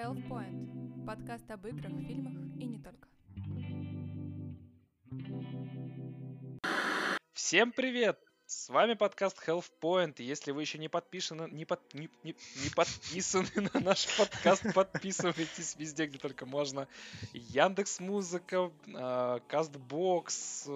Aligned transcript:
Health 0.00 0.26
Point. 0.30 1.04
Подкаст 1.04 1.50
об 1.50 1.66
играх, 1.66 1.92
фильмах 2.06 2.32
и 2.58 2.64
не 2.64 2.78
только. 2.78 3.06
Всем 7.34 7.70
привет! 7.70 8.18
С 8.46 8.70
вами 8.70 8.94
подкаст 8.94 9.46
Health 9.46 9.70
Point. 9.82 10.14
Если 10.22 10.52
вы 10.52 10.62
еще 10.62 10.78
не 10.78 10.88
подписаны, 10.88 11.50
не, 11.50 11.66
под, 11.66 11.82
не, 11.92 12.08
не, 12.24 12.34
не 12.62 12.70
подписаны 12.74 13.68
на 13.74 13.80
наш 13.80 14.06
подкаст, 14.16 14.72
подписывайтесь 14.72 15.76
везде, 15.76 16.06
где 16.06 16.16
только 16.16 16.46
можно. 16.46 16.88
Яндекс 17.34 18.00
Музыка, 18.00 18.72
Кастбокс, 19.48 20.66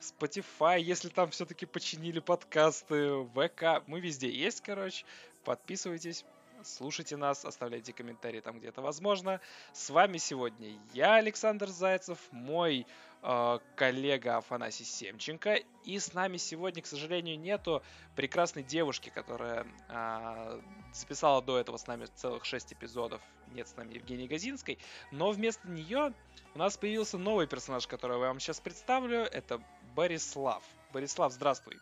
Spotify, 0.00 0.80
если 0.80 1.10
там 1.10 1.30
все-таки 1.30 1.66
починили 1.66 2.20
подкасты, 2.20 3.22
ВК, 3.34 3.86
мы 3.86 4.00
везде 4.00 4.30
есть, 4.30 4.62
короче. 4.62 5.04
Подписывайтесь, 5.44 6.24
слушайте 6.66 7.16
нас, 7.16 7.44
оставляйте 7.44 7.92
комментарии 7.92 8.40
там, 8.40 8.58
где 8.58 8.68
это 8.68 8.82
возможно. 8.82 9.40
С 9.72 9.90
вами 9.90 10.18
сегодня 10.18 10.78
я, 10.92 11.14
Александр 11.16 11.68
Зайцев, 11.68 12.18
мой 12.30 12.86
э, 13.22 13.58
коллега 13.76 14.38
Афанасий 14.38 14.84
Семченко. 14.84 15.60
И 15.84 15.98
с 15.98 16.12
нами 16.12 16.36
сегодня, 16.36 16.82
к 16.82 16.86
сожалению, 16.86 17.38
нету 17.38 17.82
прекрасной 18.14 18.62
девушки, 18.62 19.10
которая 19.10 19.66
э, 19.88 20.60
записала 20.92 21.40
до 21.42 21.58
этого 21.58 21.76
с 21.76 21.86
нами 21.86 22.06
целых 22.14 22.44
6 22.44 22.72
эпизодов. 22.72 23.22
Нет 23.54 23.68
с 23.68 23.76
нами 23.76 23.94
Евгении 23.94 24.26
Газинской. 24.26 24.78
Но 25.12 25.30
вместо 25.30 25.68
нее 25.68 26.12
у 26.54 26.58
нас 26.58 26.76
появился 26.76 27.18
новый 27.18 27.46
персонаж, 27.46 27.86
которого 27.86 28.24
я 28.24 28.28
вам 28.28 28.40
сейчас 28.40 28.60
представлю. 28.60 29.20
Это 29.20 29.62
Борислав. 29.94 30.62
Борислав, 30.92 31.32
здравствуй. 31.32 31.78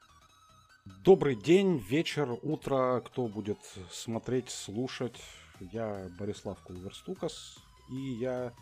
Добрый 0.87 1.35
день, 1.35 1.79
вечер, 1.79 2.39
утро, 2.43 3.01
кто 3.07 3.27
будет 3.27 3.59
смотреть, 3.91 4.51
слушать. 4.51 5.19
Я 5.59 6.11
Борислав 6.19 6.63
Кулверстукас, 6.63 7.57
и 7.91 7.97
я 7.97 8.53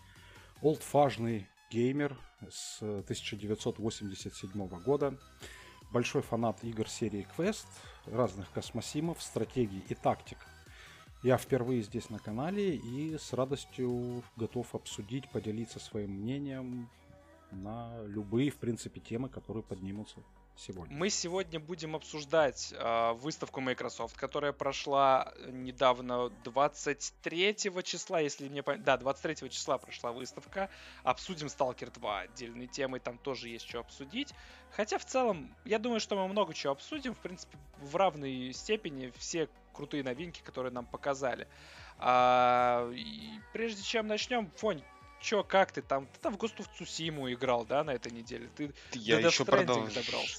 олдфажный 0.60 1.48
геймер 1.72 2.16
с 2.48 2.80
1987 2.80 4.68
года. 4.84 5.18
Большой 5.90 6.22
фанат 6.22 6.62
игр 6.62 6.88
серии 6.88 7.26
Quest, 7.36 7.66
разных 8.06 8.48
космосимов, 8.52 9.20
стратегий 9.20 9.84
и 9.88 9.94
тактик. 9.96 10.38
Я 11.24 11.38
впервые 11.38 11.82
здесь 11.82 12.08
на 12.08 12.20
канале 12.20 12.76
и 12.76 13.18
с 13.18 13.32
радостью 13.32 14.22
готов 14.36 14.76
обсудить, 14.76 15.28
поделиться 15.28 15.80
своим 15.80 16.12
мнением 16.12 16.88
на 17.50 18.00
любые, 18.06 18.52
в 18.52 18.58
принципе, 18.58 19.00
темы, 19.00 19.28
которые 19.28 19.64
поднимутся 19.64 20.20
сегодня? 20.56 20.96
Мы 20.96 21.10
сегодня 21.10 21.60
будем 21.60 21.96
обсуждать 21.96 22.72
э, 22.76 23.12
выставку 23.14 23.60
Microsoft, 23.60 24.16
которая 24.16 24.52
прошла 24.52 25.32
недавно 25.48 26.30
23 26.44 27.56
числа, 27.84 28.20
если 28.20 28.48
мне 28.48 28.62
память... 28.62 28.84
Да, 28.84 28.96
23 28.96 29.50
числа 29.50 29.78
прошла 29.78 30.12
выставка. 30.12 30.70
Обсудим 31.02 31.48
Stalker 31.48 31.92
2 31.92 32.20
отдельной 32.20 32.66
темой, 32.66 33.00
там 33.00 33.18
тоже 33.18 33.48
есть 33.48 33.68
что 33.68 33.80
обсудить. 33.80 34.34
Хотя 34.70 34.98
в 34.98 35.04
целом, 35.04 35.54
я 35.64 35.78
думаю, 35.78 36.00
что 36.00 36.16
мы 36.16 36.28
много 36.28 36.54
чего 36.54 36.72
обсудим. 36.72 37.14
В 37.14 37.18
принципе, 37.18 37.58
в 37.80 37.96
равной 37.96 38.52
степени 38.52 39.12
все 39.18 39.48
крутые 39.72 40.02
новинки, 40.02 40.40
которые 40.42 40.72
нам 40.72 40.86
показали. 40.86 41.46
А, 41.98 42.90
и 42.92 43.40
прежде 43.52 43.82
чем 43.82 44.06
начнем, 44.06 44.50
Фонь, 44.56 44.82
чё, 45.22 45.44
как 45.44 45.72
ты 45.72 45.82
там? 45.82 46.06
Ты 46.06 46.20
там 46.20 46.36
в 46.36 46.38
Ghost 46.38 46.56
of 46.58 46.68
Tsushima 46.78 47.32
играл, 47.32 47.64
да, 47.64 47.84
на 47.84 47.92
этой 47.92 48.12
неделе? 48.12 48.50
Ты 48.56 48.72
я 48.92 49.18
еще, 49.18 49.44
продолж... 49.44 49.92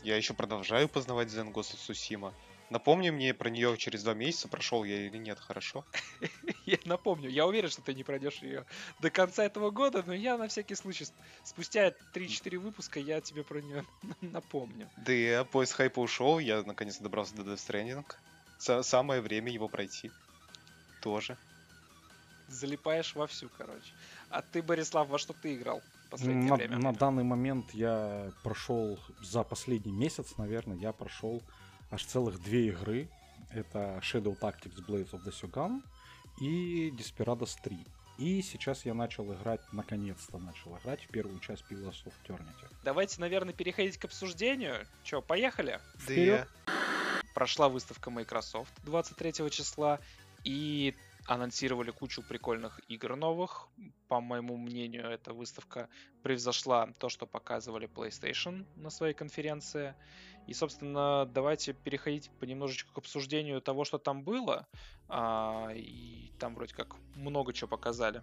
я 0.03 0.15
еще 0.17 0.33
продолжаю 0.33 0.89
познавать 0.89 1.29
Ghost 1.29 1.75
of 1.75 1.79
Tsushima. 1.89 2.33
Напомни 2.69 3.11
мне 3.11 3.33
про 3.33 3.49
нее 3.49 3.77
через 3.77 4.03
два 4.03 4.13
месяца, 4.13 4.47
прошел 4.47 4.83
я 4.83 5.05
или 5.05 5.17
нет, 5.17 5.39
хорошо? 5.39 5.85
я 6.65 6.77
напомню, 6.85 7.29
я 7.29 7.45
уверен, 7.45 7.69
что 7.69 7.81
ты 7.81 7.93
не 7.93 8.03
пройдешь 8.03 8.41
ее 8.41 8.65
до 8.99 9.09
конца 9.11 9.43
этого 9.43 9.69
года, 9.69 10.03
но 10.05 10.13
я 10.13 10.37
на 10.37 10.47
всякий 10.47 10.75
случай, 10.75 11.05
спустя 11.43 11.93
3-4 12.13 12.57
выпуска, 12.57 12.99
я 12.99 13.21
тебе 13.21 13.43
про 13.43 13.61
нее 13.61 13.85
напомню. 14.21 14.89
Да 14.97 15.13
я 15.13 15.43
поезд 15.43 15.73
хайпа 15.73 15.99
ушел, 15.99 16.39
я 16.39 16.63
наконец 16.63 16.97
добрался 16.97 17.35
до 17.35 17.43
Death 17.43 17.57
Stranding. 17.57 18.83
Самое 18.83 19.21
время 19.21 19.51
его 19.51 19.67
пройти. 19.67 20.09
Тоже. 21.01 21.37
Залипаешь 22.47 23.15
вовсю, 23.15 23.49
короче. 23.57 23.93
А 24.29 24.41
ты, 24.41 24.61
Борислав, 24.61 25.07
во 25.09 25.17
что 25.17 25.33
ты 25.33 25.55
играл 25.55 25.81
в 26.07 26.09
последнее 26.09 26.49
на, 26.49 26.55
время? 26.55 26.77
На 26.77 26.93
данный 26.93 27.23
момент 27.23 27.73
я 27.73 28.31
прошел 28.43 28.99
за 29.21 29.43
последний 29.43 29.91
месяц, 29.91 30.37
наверное, 30.37 30.77
я 30.77 30.91
прошел 30.91 31.41
аж 31.91 32.03
целых 32.05 32.41
две 32.41 32.67
игры. 32.67 33.09
Это 33.51 33.99
Shadow 34.01 34.37
Tactics 34.39 34.83
Blades 34.85 35.11
of 35.11 35.23
the 35.23 35.31
Shogun 35.31 35.81
и 36.41 36.91
Desperados 36.91 37.55
3. 37.61 37.85
И 38.17 38.41
сейчас 38.41 38.85
я 38.85 38.93
начал 38.93 39.33
играть, 39.33 39.61
наконец-то 39.71 40.37
начал 40.37 40.77
играть 40.77 41.03
в 41.03 41.07
первую 41.07 41.39
часть 41.39 41.63
Pillars 41.69 42.03
of 42.05 42.13
Eternity. 42.23 42.67
Давайте, 42.83 43.19
наверное, 43.19 43.53
переходить 43.53 43.97
к 43.97 44.05
обсуждению. 44.05 44.85
Че, 45.03 45.21
поехали? 45.21 45.79
Вперед! 45.97 46.47
Прошла 47.33 47.69
выставка 47.69 48.11
Microsoft 48.11 48.71
23 48.83 49.49
числа, 49.49 49.99
и 50.43 50.95
анонсировали 51.25 51.91
кучу 51.91 52.21
прикольных 52.21 52.79
игр 52.87 53.15
новых. 53.15 53.67
По 54.07 54.19
моему 54.19 54.57
мнению, 54.57 55.05
эта 55.09 55.33
выставка 55.33 55.89
превзошла 56.21 56.89
то, 56.99 57.09
что 57.09 57.25
показывали 57.25 57.87
PlayStation 57.87 58.65
на 58.75 58.89
своей 58.89 59.13
конференции. 59.13 59.95
И, 60.47 60.53
собственно, 60.53 61.25
давайте 61.25 61.73
переходить 61.73 62.29
понемножечку 62.39 62.93
к 62.93 62.97
обсуждению 62.97 63.61
того, 63.61 63.85
что 63.85 63.97
там 63.97 64.23
было. 64.23 64.67
А, 65.07 65.69
и 65.73 66.31
там 66.39 66.55
вроде 66.55 66.73
как 66.75 66.95
много 67.15 67.53
чего 67.53 67.69
показали. 67.69 68.21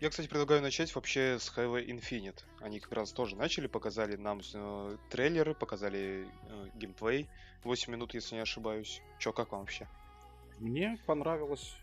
Я, 0.00 0.10
кстати, 0.10 0.26
предлагаю 0.26 0.60
начать 0.62 0.92
вообще 0.94 1.38
с 1.38 1.48
Halo 1.56 1.80
Infinite. 1.86 2.40
Они 2.60 2.80
как 2.80 2.92
раз 2.92 3.12
тоже 3.12 3.36
начали, 3.36 3.68
показали 3.68 4.16
нам 4.16 4.40
э, 4.52 4.96
трейлеры, 5.10 5.54
показали 5.54 6.28
э, 6.48 6.68
геймплей. 6.74 7.30
8 7.62 7.92
минут, 7.92 8.12
если 8.12 8.34
не 8.34 8.40
ошибаюсь. 8.40 9.00
Чё, 9.20 9.32
как 9.32 9.52
вам 9.52 9.60
вообще? 9.60 9.86
Мне 10.58 10.98
понравилось 11.06 11.76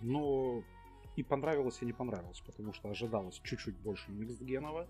но 0.00 0.62
и 1.16 1.22
понравилось, 1.22 1.80
и 1.80 1.86
не 1.86 1.92
понравилось, 1.92 2.40
потому 2.40 2.72
что 2.72 2.90
ожидалось 2.90 3.40
чуть-чуть 3.44 3.76
больше 3.76 4.10
миксгенова. 4.10 4.88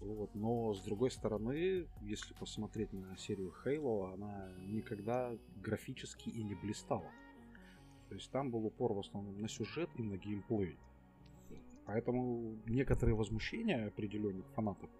Вот. 0.00 0.34
Но 0.34 0.74
с 0.74 0.82
другой 0.82 1.10
стороны, 1.10 1.86
если 2.02 2.34
посмотреть 2.34 2.92
на 2.92 3.16
серию 3.16 3.52
Halo, 3.64 4.12
она 4.14 4.48
никогда 4.66 5.36
графически 5.56 6.28
и 6.28 6.42
не 6.42 6.54
блистала. 6.54 7.10
То 8.08 8.14
есть 8.14 8.30
там 8.30 8.50
был 8.50 8.64
упор 8.66 8.92
в 8.92 9.00
основном 9.00 9.40
на 9.40 9.48
сюжет 9.48 9.90
и 9.96 10.02
на 10.02 10.16
геймплей. 10.16 10.78
Поэтому 11.86 12.56
некоторые 12.66 13.14
возмущения 13.14 13.88
определенных 13.88 14.46
фанатов 14.54 14.90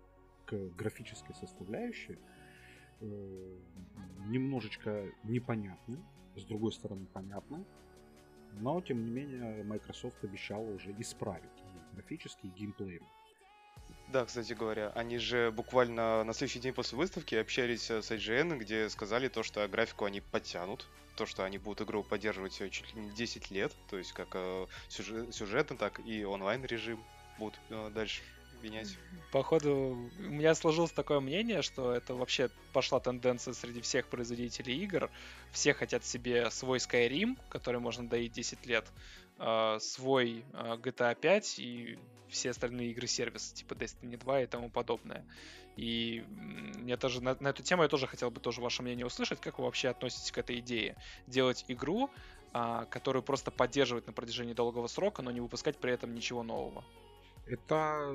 к 0.46 0.56
графической 0.76 1.34
составляющей 1.34 2.18
э, 3.00 3.58
немножечко 4.26 5.12
непонятны, 5.24 5.98
с 6.36 6.44
другой 6.44 6.72
стороны 6.72 7.06
понятны. 7.06 7.64
Но, 8.56 8.80
тем 8.80 9.04
не 9.04 9.10
менее, 9.10 9.62
Microsoft 9.64 10.24
обещала 10.24 10.64
уже 10.64 10.92
исправить 10.98 11.50
графический, 11.92 12.50
геймплей. 12.50 13.00
Да, 14.08 14.24
кстати 14.24 14.52
говоря, 14.52 14.90
они 14.90 15.18
же 15.18 15.50
буквально 15.50 16.24
на 16.24 16.32
следующий 16.32 16.60
день 16.60 16.72
после 16.72 16.96
выставки 16.96 17.34
общались 17.34 17.90
с 17.90 18.10
IGN, 18.10 18.56
где 18.58 18.88
сказали 18.88 19.28
то, 19.28 19.42
что 19.42 19.66
графику 19.68 20.04
они 20.04 20.20
подтянут, 20.20 20.86
то, 21.16 21.26
что 21.26 21.44
они 21.44 21.58
будут 21.58 21.86
игру 21.86 22.02
поддерживать 22.02 22.54
чуть 22.54 22.94
ли 22.94 23.02
не 23.02 23.10
10 23.10 23.50
лет, 23.50 23.72
то 23.90 23.98
есть 23.98 24.12
как 24.12 24.28
э, 24.34 24.66
сюжет, 24.88 25.34
сюжетно, 25.34 25.76
так 25.76 26.00
и 26.06 26.24
онлайн 26.24 26.64
режим 26.64 27.02
будут 27.38 27.58
э, 27.70 27.90
дальше 27.90 28.22
менять. 28.66 28.98
Походу, 29.32 30.10
у 30.18 30.22
меня 30.22 30.54
сложилось 30.54 30.92
такое 30.92 31.20
мнение, 31.20 31.62
что 31.62 31.92
это 31.92 32.14
вообще 32.14 32.50
пошла 32.72 33.00
тенденция 33.00 33.54
среди 33.54 33.80
всех 33.80 34.08
производителей 34.08 34.76
игр. 34.82 35.10
Все 35.52 35.74
хотят 35.74 36.04
себе 36.04 36.50
свой 36.50 36.78
Skyrim, 36.78 37.38
который 37.48 37.80
можно 37.80 38.08
доить 38.08 38.32
10 38.32 38.66
лет, 38.66 38.86
а, 39.38 39.78
свой 39.78 40.44
а, 40.52 40.76
GTA 40.76 41.14
5 41.14 41.58
и 41.58 41.98
все 42.28 42.50
остальные 42.50 42.90
игры 42.90 43.06
сервиса, 43.06 43.54
типа 43.54 43.74
Destiny 43.74 44.16
2 44.16 44.42
и 44.42 44.46
тому 44.46 44.70
подобное. 44.70 45.24
И 45.76 46.24
мне 46.28 46.96
тоже 46.96 47.22
на, 47.22 47.36
на 47.38 47.48
эту 47.48 47.62
тему 47.62 47.82
я 47.82 47.88
тоже 47.88 48.06
хотел 48.06 48.30
бы 48.30 48.40
тоже 48.40 48.60
ваше 48.60 48.82
мнение 48.82 49.04
услышать, 49.04 49.40
как 49.40 49.58
вы 49.58 49.64
вообще 49.64 49.88
относитесь 49.88 50.32
к 50.32 50.38
этой 50.38 50.58
идее. 50.60 50.96
Делать 51.26 51.64
игру, 51.68 52.10
а, 52.52 52.86
которую 52.86 53.22
просто 53.22 53.50
поддерживать 53.50 54.06
на 54.06 54.12
протяжении 54.12 54.54
долгого 54.54 54.86
срока, 54.86 55.22
но 55.22 55.30
не 55.30 55.40
выпускать 55.40 55.76
при 55.76 55.92
этом 55.92 56.14
ничего 56.14 56.42
нового. 56.42 56.84
Это, 57.46 58.12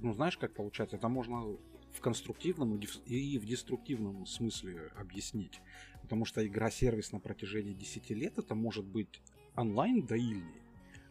ну 0.00 0.12
знаешь, 0.12 0.36
как 0.36 0.52
получается, 0.54 0.96
это 0.96 1.08
можно 1.08 1.56
в 1.92 2.00
конструктивном 2.00 2.78
и 3.06 3.38
в 3.38 3.46
деструктивном 3.46 4.26
смысле 4.26 4.90
объяснить. 4.96 5.60
Потому 6.02 6.24
что 6.26 6.46
игра-сервис 6.46 7.12
на 7.12 7.20
протяжении 7.20 7.72
10 7.72 8.10
лет 8.10 8.38
это 8.38 8.54
может 8.54 8.84
быть 8.84 9.22
онлайн 9.56 10.04
доильней, 10.04 10.60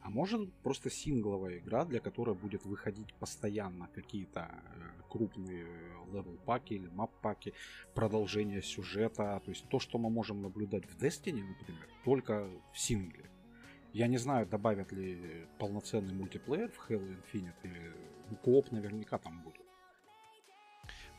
а 0.02 0.10
может 0.10 0.54
просто 0.62 0.90
сингловая 0.90 1.58
игра, 1.58 1.86
для 1.86 2.00
которой 2.00 2.36
будет 2.36 2.66
выходить 2.66 3.14
постоянно 3.16 3.88
какие-то 3.96 4.52
э, 4.52 5.02
крупные 5.10 5.66
level-паки 6.12 6.74
или 6.74 6.88
map-паки, 6.90 7.54
продолжение 7.96 8.62
сюжета. 8.62 9.42
То 9.46 9.50
есть 9.50 9.68
то, 9.70 9.80
что 9.80 9.98
мы 9.98 10.10
можем 10.10 10.42
наблюдать 10.42 10.86
в 10.86 11.02
Destiny, 11.02 11.42
например, 11.42 11.88
только 12.04 12.50
в 12.74 12.80
сингле. 12.80 13.30
Я 13.94 14.08
не 14.08 14.18
знаю, 14.18 14.48
добавят 14.48 14.92
ли 14.92 15.48
полноценный 15.60 16.14
мультиплеер 16.14 16.72
в 16.72 16.90
Halo 16.90 17.16
Infinite 17.16 17.54
или 17.64 17.94
ну, 18.30 18.36
кооп 18.38 18.72
наверняка 18.72 19.20
там 19.20 19.42
будет. 19.42 19.62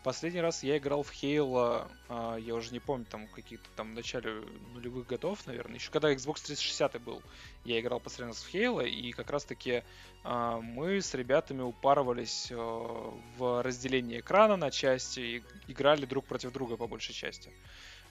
Последний 0.03 0.43
раз 0.43 0.63
я 0.63 0.77
играл 0.77 1.03
в 1.03 1.11
Halo, 1.13 1.91
а, 2.11 2.37
я 2.37 2.55
уже 2.55 2.73
не 2.73 2.81
помню, 2.81 3.07
там 3.07 3.27
какие-то 3.29 3.71
там 3.75 3.93
в 3.93 3.95
начале 3.95 4.43
нулевых 4.75 5.07
годов, 5.07 5.47
наверное, 5.47 5.77
еще 5.77 5.91
когда 5.91 6.13
Xbox 6.13 6.45
360 6.45 7.01
был, 7.01 7.23
я 7.65 7.81
играл 7.81 8.01
последний 8.01 8.33
раз 8.33 8.43
в 8.43 8.55
Halo, 8.55 8.87
и 8.87 9.13
как 9.13 9.31
раз-таки 9.31 9.83
а, 10.23 10.61
мы 10.61 11.01
с 11.01 11.15
ребятами 11.15 11.63
упарывались 11.63 12.49
а, 12.53 13.19
в 13.39 13.63
разделении 13.63 14.21
экрана 14.21 14.57
на 14.57 14.71
части 14.71 15.21
и 15.21 15.43
играли 15.69 16.05
друг 16.05 16.27
против 16.27 16.53
друга 16.53 16.77
по 16.77 16.87
большей 16.87 17.15
части. 17.15 17.51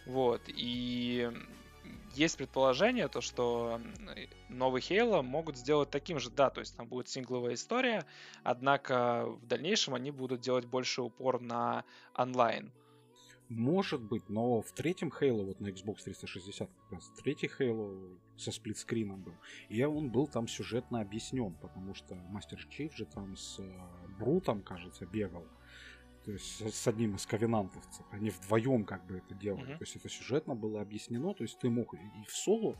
Вот, 0.07 0.41
и 0.47 1.31
есть 2.13 2.37
предположение, 2.37 3.07
то, 3.07 3.21
что 3.21 3.81
новый 4.49 4.81
Halo 4.81 5.21
могут 5.21 5.57
сделать 5.57 5.89
таким 5.89 6.19
же, 6.19 6.29
да, 6.29 6.49
то 6.49 6.59
есть 6.59 6.75
там 6.75 6.87
будет 6.87 7.09
сингловая 7.09 7.55
история, 7.55 8.05
однако 8.43 9.25
в 9.25 9.45
дальнейшем 9.47 9.95
они 9.95 10.11
будут 10.11 10.41
делать 10.41 10.65
больше 10.65 11.01
упор 11.01 11.41
на 11.41 11.83
онлайн. 12.15 12.71
Может 13.49 14.01
быть, 14.01 14.29
но 14.29 14.61
в 14.61 14.71
третьем 14.71 15.09
Halo, 15.09 15.45
вот 15.45 15.59
на 15.59 15.67
Xbox 15.67 16.03
360 16.05 16.69
как 16.69 16.91
раз, 16.91 17.11
третий 17.21 17.49
Halo 17.59 18.17
со 18.37 18.51
сплитскрином 18.51 19.21
был, 19.21 19.33
и 19.69 19.83
он 19.83 20.09
был 20.09 20.27
там 20.27 20.47
сюжетно 20.47 21.01
объяснен, 21.01 21.53
потому 21.61 21.93
что 21.93 22.15
Мастер 22.15 22.65
Чиф 22.69 22.95
же 22.95 23.05
там 23.05 23.35
с 23.35 23.59
э, 23.59 23.71
Брутом, 24.17 24.63
кажется, 24.63 25.05
бегал, 25.05 25.45
то 26.25 26.31
есть 26.31 26.75
с 26.75 26.87
одним 26.87 27.15
из 27.15 27.25
ковенантовцев. 27.25 28.05
Они 28.11 28.29
вдвоем 28.29 28.85
как 28.85 29.05
бы 29.05 29.17
это 29.17 29.35
делали. 29.35 29.73
Mm-hmm. 29.73 29.77
То 29.77 29.83
есть 29.83 29.95
это 29.95 30.09
сюжетно 30.09 30.55
было 30.55 30.81
объяснено. 30.81 31.33
То 31.33 31.43
есть 31.43 31.59
ты 31.59 31.69
мог 31.69 31.93
и 31.93 31.97
в 32.27 32.35
соло 32.35 32.77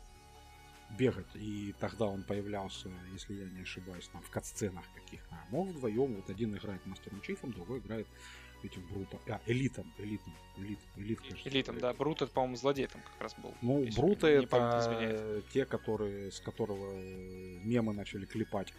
бегать, 0.98 1.34
и 1.34 1.74
тогда 1.80 2.06
он 2.06 2.22
появлялся, 2.24 2.90
если 3.12 3.34
я 3.34 3.50
не 3.50 3.62
ошибаюсь, 3.62 4.08
там 4.08 4.22
в 4.22 4.30
катсценах 4.30 4.84
каких-то. 4.94 5.34
А 5.34 5.46
мог 5.50 5.68
вдвоем, 5.68 6.14
вот 6.14 6.30
один 6.30 6.54
играет 6.56 6.84
мастером 6.86 7.20
Чифом, 7.22 7.52
другой 7.52 7.80
играет 7.80 8.06
этим 8.62 8.86
Брутом. 8.86 9.20
А, 9.28 9.40
Элитом, 9.46 9.92
Элитом, 9.98 10.32
Элит, 10.56 10.78
Элит, 10.96 11.20
кажется. 11.20 11.48
Элитом, 11.48 11.78
да. 11.78 11.92
Брут 11.92 12.22
это, 12.22 12.32
по-моему, 12.32 12.56
злодей 12.56 12.86
там 12.86 13.02
как 13.02 13.20
раз 13.20 13.34
был. 13.34 13.54
Ну, 13.60 13.86
Брута 13.96 14.26
это 14.26 15.42
те, 15.52 15.64
которые, 15.64 16.32
с 16.32 16.40
которого 16.40 16.94
мемы 17.62 17.92
начали 17.92 18.24
клепать. 18.24 18.72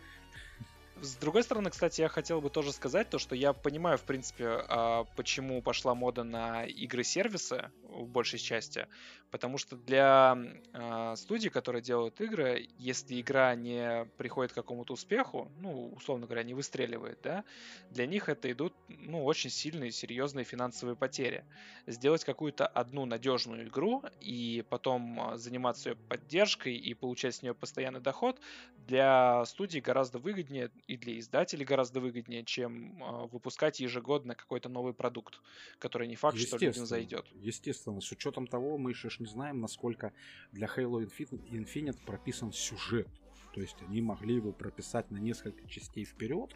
С 0.96 1.18
другой 1.18 1.44
стороны, 1.44 1.70
кстати, 1.70 2.00
я 2.02 2.08
хотел 2.08 2.40
бы 2.40 2.50
тоже 2.50 2.72
сказать 2.72 3.10
то, 3.10 3.20
что 3.20 3.36
я 3.36 3.52
понимаю, 3.52 3.98
в 3.98 4.06
принципе, 4.06 4.46
а, 4.48 5.04
почему 5.16 5.62
пошла 5.62 5.94
мода 5.94 6.24
на 6.24 6.66
игры-сервисы 6.66 7.72
в 7.84 8.08
большей 8.08 8.40
части, 8.40 8.88
потому 9.32 9.58
что 9.58 9.76
для 9.76 10.38
э, 10.74 11.14
студий, 11.18 11.50
которые 11.50 11.82
делают 11.82 12.20
игры, 12.22 12.68
если 12.78 13.20
игра 13.20 13.56
не 13.56 14.06
приходит 14.18 14.52
к 14.52 14.56
какому-то 14.56 14.94
успеху, 14.94 15.52
ну, 15.60 15.90
условно 15.90 16.26
говоря, 16.26 16.44
не 16.44 16.54
выстреливает, 16.54 17.20
да, 17.24 17.44
для 17.92 18.06
них 18.08 18.30
это 18.30 18.52
идут, 18.52 18.74
ну, 18.88 19.24
очень 19.24 19.50
сильные, 19.50 19.92
серьезные 19.92 20.46
финансовые 20.46 20.96
потери. 20.96 21.46
Сделать 21.88 22.24
какую-то 22.24 22.68
одну 22.68 23.06
надежную 23.06 23.68
игру 23.68 24.04
и 24.22 24.64
потом 24.70 25.32
заниматься 25.36 25.90
ее 25.90 25.96
поддержкой 25.96 26.76
и 26.76 26.94
получать 26.94 27.36
с 27.36 27.42
нее 27.42 27.54
постоянный 27.54 28.02
доход 28.02 28.40
для 28.88 29.44
студии 29.46 29.80
гораздо 29.80 30.20
выгоднее 30.20 30.72
и 30.88 30.98
для 30.98 31.18
издателей 31.20 31.66
гораздо 31.66 32.00
выгоднее, 32.00 32.44
чем 32.44 33.02
э, 33.02 33.28
выпускать 33.32 33.80
ежегодно 33.80 34.36
какой-то 34.36 34.70
новый 34.70 34.94
продукт, 34.94 35.42
который 35.80 36.08
не 36.08 36.16
факт, 36.16 36.38
что 36.38 36.58
людям 36.58 36.86
зайдет. 36.86 37.26
Естественно, 37.34 38.02
с 38.02 38.12
учетом 38.12 38.48
того, 38.48 38.78
мы 38.78 38.92
еще 38.92 39.10
не 39.20 39.26
знаем, 39.26 39.60
насколько 39.60 40.14
для 40.52 40.68
Halo 40.68 41.06
Infinite 41.06 41.98
прописан 42.06 42.52
сюжет. 42.52 43.08
То 43.54 43.62
есть 43.62 43.78
они 43.88 44.02
могли 44.02 44.36
его 44.36 44.52
прописать 44.52 45.12
на 45.12 45.18
несколько 45.18 45.68
частей 45.68 46.04
вперед, 46.04 46.56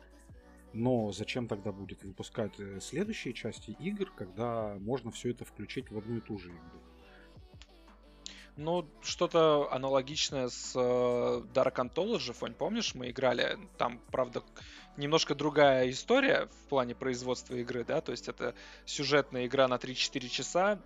но 0.74 1.12
зачем 1.12 1.48
тогда 1.48 1.72
будет 1.72 2.04
выпускать 2.04 2.60
э, 2.60 2.80
следующие 2.82 3.34
части 3.34 3.72
игр, 3.80 4.12
когда 4.16 4.76
можно 4.80 5.12
все 5.12 5.32
это 5.32 5.46
включить 5.46 5.90
в 5.90 5.98
одну 5.98 6.18
и 6.18 6.22
ту 6.22 6.38
же 6.38 6.50
игру? 6.50 6.80
Ну, 8.56 8.86
что-то 9.02 9.72
аналогичное 9.72 10.50
с 10.50 10.74
э, 10.76 10.80
Dark 10.80 11.76
Anthology, 11.76 12.34
Фонь, 12.34 12.54
помнишь, 12.54 12.94
мы 12.94 13.10
играли, 13.10 13.58
там, 13.78 14.02
правда, 14.12 14.44
немножко 14.98 15.34
другая 15.34 15.90
история 15.90 16.48
в 16.48 16.68
плане 16.68 16.94
производства 16.94 17.56
игры, 17.56 17.86
да, 17.86 18.02
то 18.02 18.12
есть 18.12 18.28
это 18.28 18.54
сюжетная 18.86 19.46
игра 19.46 19.70
на 19.70 19.76
3-4 19.76 20.28
часа, 20.28 20.82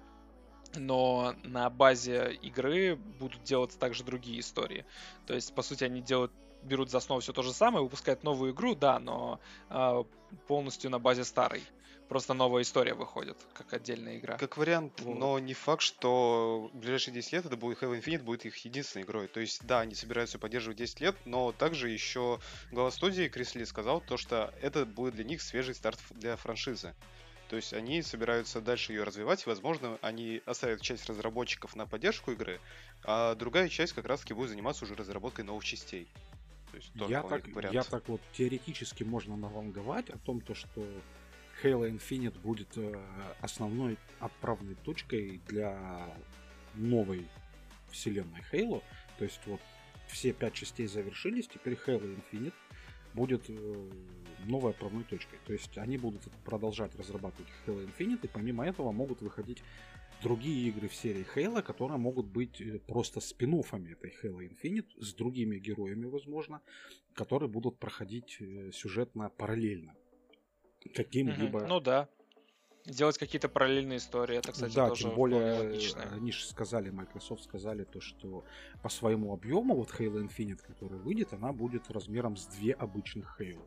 но 0.76 1.36
на 1.44 1.70
базе 1.70 2.34
игры 2.42 2.96
будут 2.96 3.44
делаться 3.44 3.78
также 3.78 4.04
другие 4.04 4.40
истории. 4.40 4.86
То 5.26 5.34
есть, 5.34 5.54
по 5.54 5.62
сути, 5.62 5.84
они 5.84 6.02
делают 6.02 6.32
берут 6.64 6.90
за 6.90 7.00
основу 7.00 7.22
все 7.22 7.34
то 7.34 7.42
же 7.42 7.54
самое, 7.54 7.84
выпускают 7.84 8.24
новую 8.24 8.54
игру, 8.54 8.76
да, 8.76 9.00
но 9.00 9.40
э, 9.70 10.04
полностью 10.48 10.90
на 10.92 11.00
базе 11.00 11.24
старой. 11.24 11.62
Просто 12.10 12.34
новая 12.34 12.64
история 12.64 12.94
выходит, 12.94 13.38
как 13.54 13.74
отдельная 13.74 14.18
игра. 14.18 14.38
Как 14.38 14.58
вариант, 14.58 15.00
вот. 15.02 15.18
но 15.18 15.40
не 15.40 15.54
факт, 15.54 15.82
что 15.82 16.70
в 16.74 16.78
ближайшие 16.78 17.14
10 17.14 17.34
лет 17.34 17.46
это 17.46 17.58
будет 17.58 17.82
Halo 17.82 18.00
Infinite 18.00 18.24
будет 18.24 18.46
их 18.46 18.58
единственной 18.58 19.04
игрой. 19.04 19.28
То 19.28 19.40
есть, 19.40 19.66
да, 19.66 19.80
они 19.80 19.96
собираются 19.96 20.38
поддерживать 20.38 20.78
10 20.78 21.02
лет, 21.02 21.16
но 21.26 21.52
также 21.54 21.90
еще 21.90 22.40
глава 22.72 22.92
студии 22.92 23.30
Крисли 23.30 23.64
сказал 23.64 24.02
то, 24.02 24.18
что 24.18 24.54
это 24.62 24.86
будет 24.86 25.16
для 25.16 25.24
них 25.24 25.42
свежий 25.42 25.74
старт 25.76 26.00
для 26.12 26.36
франшизы. 26.36 26.94
То 27.54 27.58
есть 27.58 27.72
они 27.72 28.02
собираются 28.02 28.62
дальше 28.62 28.94
ее 28.94 29.04
развивать, 29.04 29.46
и, 29.46 29.48
возможно, 29.48 30.00
они 30.02 30.42
оставят 30.48 30.82
часть 30.82 31.08
разработчиков 31.08 31.76
на 31.76 31.86
поддержку 31.86 32.32
игры, 32.32 32.60
а 33.04 33.36
другая 33.36 33.70
часть 33.70 33.94
как 33.94 34.08
раз-таки 34.08 34.34
будет 34.34 34.50
заниматься 34.50 34.86
уже 34.86 34.96
разработкой 34.96 35.46
новых 35.46 35.64
частей. 35.64 36.08
То 36.72 36.78
есть 36.78 36.92
я, 37.08 37.22
так, 37.22 37.46
я 37.72 37.84
так 37.84 38.10
вот 38.10 38.22
теоретически 38.32 39.04
можно 39.04 39.38
наванговать 39.38 40.10
о 40.10 40.18
том, 40.18 40.42
то, 40.42 40.56
что 40.56 40.84
Halo 41.62 41.88
Infinite 41.88 42.40
будет 42.40 42.76
э, 42.76 43.00
основной 43.40 44.00
отправной 44.20 44.74
точкой 44.84 45.40
для 45.48 46.12
новой 46.74 47.28
вселенной 47.92 48.42
Halo. 48.52 48.82
То 49.20 49.26
есть 49.26 49.42
вот 49.46 49.62
все 50.08 50.34
пять 50.34 50.56
частей 50.56 50.88
завершились, 50.88 51.48
теперь 51.48 51.78
Halo 51.86 52.20
Infinite 52.20 52.56
будет 53.14 53.50
э, 53.50 53.92
новой 54.46 54.72
отправной 54.72 55.04
точкой. 55.04 55.40
То 55.46 55.54
есть 55.54 55.78
они 55.78 55.98
будут 55.98 56.24
продолжать 56.44 56.96
разрабатывать 56.96 57.52
Halo 57.66 57.86
Infinite, 57.86 58.20
и 58.24 58.28
помимо 58.28 58.66
этого 58.66 58.92
могут 58.92 59.22
выходить 59.22 59.64
другие 60.22 60.70
игры 60.70 60.88
в 60.88 60.96
серии 60.96 61.26
Halo, 61.36 61.62
которые 61.62 61.98
могут 61.98 62.28
быть 62.28 62.62
э, 62.62 62.80
просто 62.80 63.20
спин 63.20 63.54
этой 63.54 64.14
Halo 64.24 64.40
Infinite 64.40 64.90
с 65.00 65.14
другими 65.14 65.58
героями, 65.60 66.06
возможно, 66.06 66.62
которые 67.14 67.50
будут 67.50 67.78
проходить 67.78 68.38
э, 68.40 68.72
сюжетно 68.72 69.30
параллельно. 69.30 69.96
Каким-либо... 70.96 71.66
Ну 71.68 71.80
да. 71.80 72.10
Делать 72.86 73.18
какие-то 73.18 73.48
параллельные 73.48 73.98
истории, 73.98 74.38
это, 74.38 74.52
кстати, 74.52 74.76
да, 74.76 74.90
тоже 74.90 75.04
тем 75.04 75.16
более, 75.16 75.80
они 76.12 76.32
же 76.34 76.46
сказали, 76.46 76.90
Microsoft 76.90 77.44
сказали 77.44 77.86
то, 77.86 78.02
что 78.02 78.44
по 78.82 78.90
своему 78.90 79.34
объему 79.34 79.76
вот 79.76 79.92
Halo 79.92 80.22
Infinite, 80.22 80.62
который 80.68 81.00
выйдет, 81.00 81.32
она 81.32 81.54
будет 81.54 81.90
размером 81.90 82.36
с 82.36 82.46
две 82.48 82.74
обычных 82.74 83.40
Halo. 83.40 83.66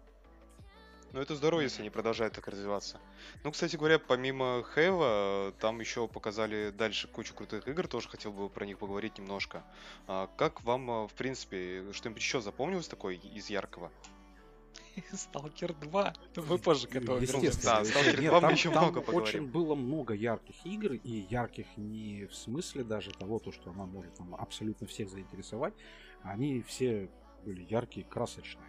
Ну, 1.13 1.23
это 1.23 1.35
здорово, 1.35 1.61
если 1.63 1.81
они 1.81 1.89
продолжают 1.89 2.35
так 2.35 2.47
развиваться. 2.47 3.01
Ну, 3.43 3.51
кстати 3.51 3.77
говоря, 3.77 3.99
помимо 3.99 4.63
Хейва, 4.75 5.55
там 5.61 5.81
еще 5.81 6.09
показали 6.09 6.71
дальше 6.71 7.09
кучу 7.09 7.35
крутых 7.35 7.67
игр, 7.69 7.89
тоже 7.89 8.11
хотел 8.11 8.33
бы 8.33 8.51
про 8.51 8.67
них 8.67 8.79
поговорить 8.79 9.17
немножко. 9.17 9.65
А 10.07 10.29
как 10.37 10.63
вам, 10.63 10.91
э, 10.91 11.09
в 11.09 11.15
принципе, 11.15 11.91
что-нибудь 11.93 12.21
еще 12.21 12.43
запомнилось 12.43 12.89
такое 12.89 13.15
из 13.15 13.49
яркого? 13.49 13.91
Сталкер 15.13 15.75
2. 15.75 16.15
Мы 16.49 16.59
позже 16.59 16.89
к 16.89 16.97
этому 16.97 17.19
вернемся. 17.19 17.65
Да, 17.65 17.85
Сталкер 17.85 18.21
2 18.21 18.41
мы 18.41 18.53
еще 18.53 18.71
много 18.71 19.01
поговорим. 19.01 19.23
очень 19.23 19.47
было 19.47 19.75
много 19.75 20.15
ярких 20.15 20.55
игр, 20.65 20.93
и 20.95 21.27
ярких 21.31 21.67
не 21.77 22.27
в 22.27 22.35
смысле 22.35 22.85
даже 22.85 23.11
того, 23.11 23.39
то, 23.39 23.53
что 23.53 23.71
она 23.71 23.87
может 23.87 24.15
там 24.15 24.35
абсолютно 24.35 24.87
всех 24.87 25.09
заинтересовать. 25.11 25.75
Они 26.23 26.63
все 26.63 27.11
были 27.45 27.67
яркие, 27.69 28.05
красочные. 28.07 28.67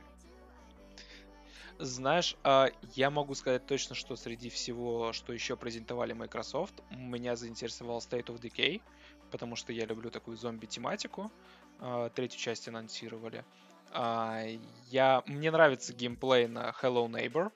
Знаешь, 1.79 2.35
а, 2.43 2.69
я 2.95 3.11
могу 3.11 3.35
сказать 3.35 3.65
точно, 3.67 3.93
что 3.93 4.15
среди 4.15 4.49
всего, 4.49 5.13
что 5.13 5.31
еще 5.31 5.55
презентовали 5.55 6.13
Microsoft, 6.13 6.73
меня 6.89 7.35
заинтересовал 7.35 7.99
State 7.99 8.25
of 8.25 8.41
Decay, 8.41 8.81
потому 9.29 9.55
что 9.55 9.71
я 9.73 9.85
люблю 9.85 10.09
такую 10.09 10.37
зомби-тематику. 10.37 11.31
А, 11.79 12.09
третью 12.09 12.39
часть 12.39 12.67
анонсировали. 12.67 13.45
Я... 13.94 15.24
Мне 15.25 15.51
нравится 15.51 15.94
геймплей 15.94 16.48
на 16.48 16.74
Hello 16.82 17.08
Neighbor. 17.08 17.51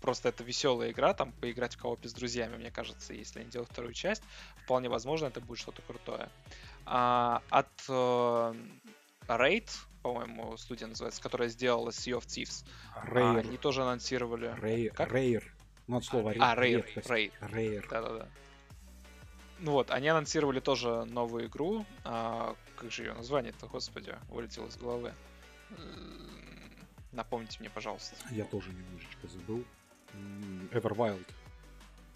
Просто 0.00 0.30
это 0.30 0.42
веселая 0.42 0.92
игра, 0.92 1.12
там 1.12 1.32
поиграть 1.32 1.74
в 1.74 1.78
коопе 1.78 2.08
с 2.08 2.14
друзьями, 2.14 2.56
мне 2.56 2.70
кажется, 2.70 3.12
если 3.12 3.40
они 3.40 3.50
делают 3.50 3.70
вторую 3.70 3.92
часть, 3.92 4.22
вполне 4.64 4.88
возможно, 4.88 5.26
это 5.26 5.42
будет 5.42 5.58
что-то 5.58 5.82
крутое. 5.82 6.30
От 6.86 7.68
э, 7.86 8.54
Raid 9.28 9.68
по-моему, 10.02 10.56
студия 10.56 10.86
называется, 10.86 11.22
которая 11.22 11.48
сделала 11.48 11.90
Sea 11.90 12.18
of 12.18 12.26
Thieves. 12.26 12.64
Rare. 13.04 13.36
А, 13.36 13.40
они 13.40 13.56
тоже 13.56 13.82
анонсировали. 13.82 14.48
Rare. 14.58 14.90
Как? 14.90 15.12
Rare. 15.12 15.44
Ну, 15.86 15.98
от 15.98 16.04
слова 16.04 16.32
А, 16.38 16.56
Rare. 16.56 16.84
Rare. 16.94 17.32
Rare. 17.40 17.86
Да-да-да. 17.90 18.28
Ну 19.58 19.72
вот, 19.72 19.90
они 19.90 20.08
анонсировали 20.08 20.60
тоже 20.60 21.04
новую 21.04 21.46
игру. 21.46 21.84
А, 22.80 22.82
как 22.82 22.92
же 22.92 23.04
ее 23.04 23.14
название-то, 23.14 23.66
господи, 23.66 24.16
вылетело 24.28 24.66
из 24.66 24.76
головы. 24.76 25.14
Напомните 27.12 27.58
мне, 27.60 27.70
пожалуйста. 27.70 28.16
Я 28.30 28.44
тоже 28.44 28.70
немножечко 28.72 29.28
забыл. 29.28 29.64
Everwild. 30.72 31.26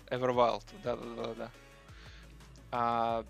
Everwild, 0.06 0.64
да-да-да-да. 0.82 1.50
А, 2.70 3.24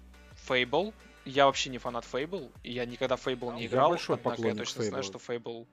Fable. 0.49 0.95
Я 1.25 1.47
вообще 1.47 1.71
не 1.71 1.79
фанат 1.79 2.05
Fable, 2.05 2.53
и 2.63 2.73
я 2.73 2.85
никогда 2.85 3.17
в 3.17 3.27
Fable 3.27 3.55
не 3.55 3.63
Я 3.63 3.69
играл, 3.69 3.91
большой 3.91 4.17
однако 4.17 4.43
я 4.47 4.55
точно 4.55 4.83
знаю, 4.85 5.03
Fable. 5.03 5.07
что 5.07 5.19
Fable 5.19 5.67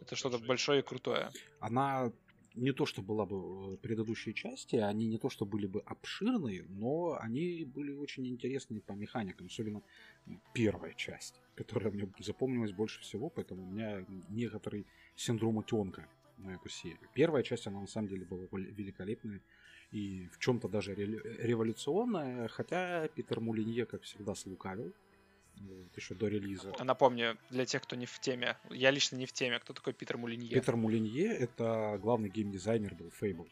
это 0.00 0.16
что-то 0.16 0.38
большое 0.38 0.80
и 0.80 0.82
крутое. 0.82 1.30
Она 1.60 2.12
не 2.58 2.72
то, 2.72 2.86
что 2.86 3.02
была 3.02 3.24
бы 3.24 3.36
э, 3.74 3.76
предыдущие 3.76 4.34
части, 4.34 4.76
они 4.76 5.06
не 5.06 5.18
то, 5.18 5.30
что 5.30 5.46
были 5.46 5.66
бы 5.66 5.80
обширные, 5.80 6.64
но 6.68 7.16
они 7.20 7.64
были 7.64 7.92
очень 7.92 8.26
интересные 8.26 8.80
по 8.80 8.92
механикам, 8.92 9.46
особенно 9.46 9.82
первая 10.54 10.94
часть, 10.94 11.40
которая 11.54 11.92
мне 11.92 12.08
запомнилась 12.20 12.72
больше 12.72 13.00
всего, 13.00 13.30
поэтому 13.30 13.62
у 13.62 13.70
меня 13.70 14.04
некоторый 14.28 14.86
синдром 15.16 15.56
утенка 15.56 16.08
на 16.38 16.54
эту 16.54 16.68
серию. 16.68 17.08
Первая 17.14 17.42
часть, 17.42 17.66
она 17.66 17.80
на 17.80 17.86
самом 17.86 18.08
деле 18.08 18.24
была 18.24 18.44
вел- 18.44 18.74
великолепная 18.74 19.40
и 19.90 20.28
в 20.32 20.38
чем-то 20.38 20.68
даже 20.68 20.94
ре- 20.94 21.20
революционная, 21.38 22.48
хотя 22.48 23.08
Питер 23.08 23.40
Мулинье, 23.40 23.86
как 23.86 24.02
всегда, 24.02 24.34
слукавил 24.34 24.92
еще 25.96 26.14
до 26.14 26.28
релиза. 26.28 26.72
Напомню, 26.82 27.38
для 27.50 27.66
тех, 27.66 27.82
кто 27.82 27.96
не 27.96 28.06
в 28.06 28.18
теме, 28.20 28.56
я 28.70 28.90
лично 28.90 29.16
не 29.16 29.26
в 29.26 29.32
теме, 29.32 29.58
кто 29.58 29.72
такой 29.72 29.92
Питер 29.92 30.16
Мулинье. 30.18 30.54
Питер 30.54 30.76
Мулинье— 30.76 31.26
это 31.38 31.98
главный 32.00 32.28
геймдизайнер 32.28 32.94
был 32.94 33.12
Fable. 33.20 33.48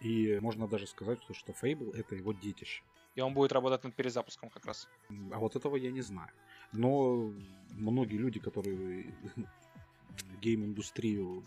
И 0.00 0.38
можно 0.40 0.68
даже 0.68 0.86
сказать, 0.86 1.22
что, 1.22 1.34
что 1.34 1.52
Fable— 1.52 1.94
это 1.96 2.14
его 2.14 2.32
детище. 2.32 2.82
И 3.14 3.20
он 3.20 3.34
будет 3.34 3.52
работать 3.52 3.82
над 3.84 3.94
перезапуском 3.94 4.48
как 4.50 4.66
раз. 4.66 4.88
А 5.32 5.38
вот 5.38 5.56
этого 5.56 5.76
я 5.76 5.90
не 5.90 6.02
знаю. 6.02 6.30
Но 6.72 7.32
многие 7.72 8.16
люди, 8.16 8.38
которые 8.38 9.12
гейм-индустрию 10.40 11.44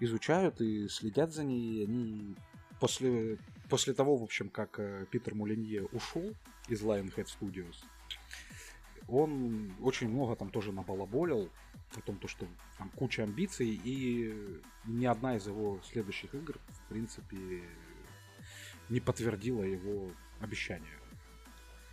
изучают 0.00 0.60
и 0.60 0.88
следят 0.88 1.32
за 1.32 1.44
ней, 1.44 1.84
они 1.84 2.36
после, 2.80 3.38
после 3.68 3.94
того, 3.94 4.16
в 4.16 4.22
общем, 4.22 4.48
как 4.48 4.78
э, 4.78 5.06
Питер 5.10 5.34
Мулинье 5.34 5.84
ушел 5.86 6.34
из 6.68 6.82
Lionhead 6.82 7.26
Studios, 7.26 7.76
он 9.08 9.72
очень 9.80 10.08
много 10.08 10.36
там 10.36 10.50
тоже 10.50 10.72
набалаболил 10.72 11.50
о 11.96 12.00
том, 12.00 12.18
то, 12.18 12.28
что 12.28 12.46
там 12.76 12.90
куча 12.90 13.22
амбиций, 13.22 13.80
и 13.82 14.60
ни 14.84 15.06
одна 15.06 15.36
из 15.36 15.46
его 15.46 15.80
следующих 15.82 16.34
игр, 16.34 16.58
в 16.68 16.88
принципе, 16.88 17.62
не 18.88 19.00
подтвердила 19.00 19.62
его 19.62 20.10
обещания. 20.40 20.98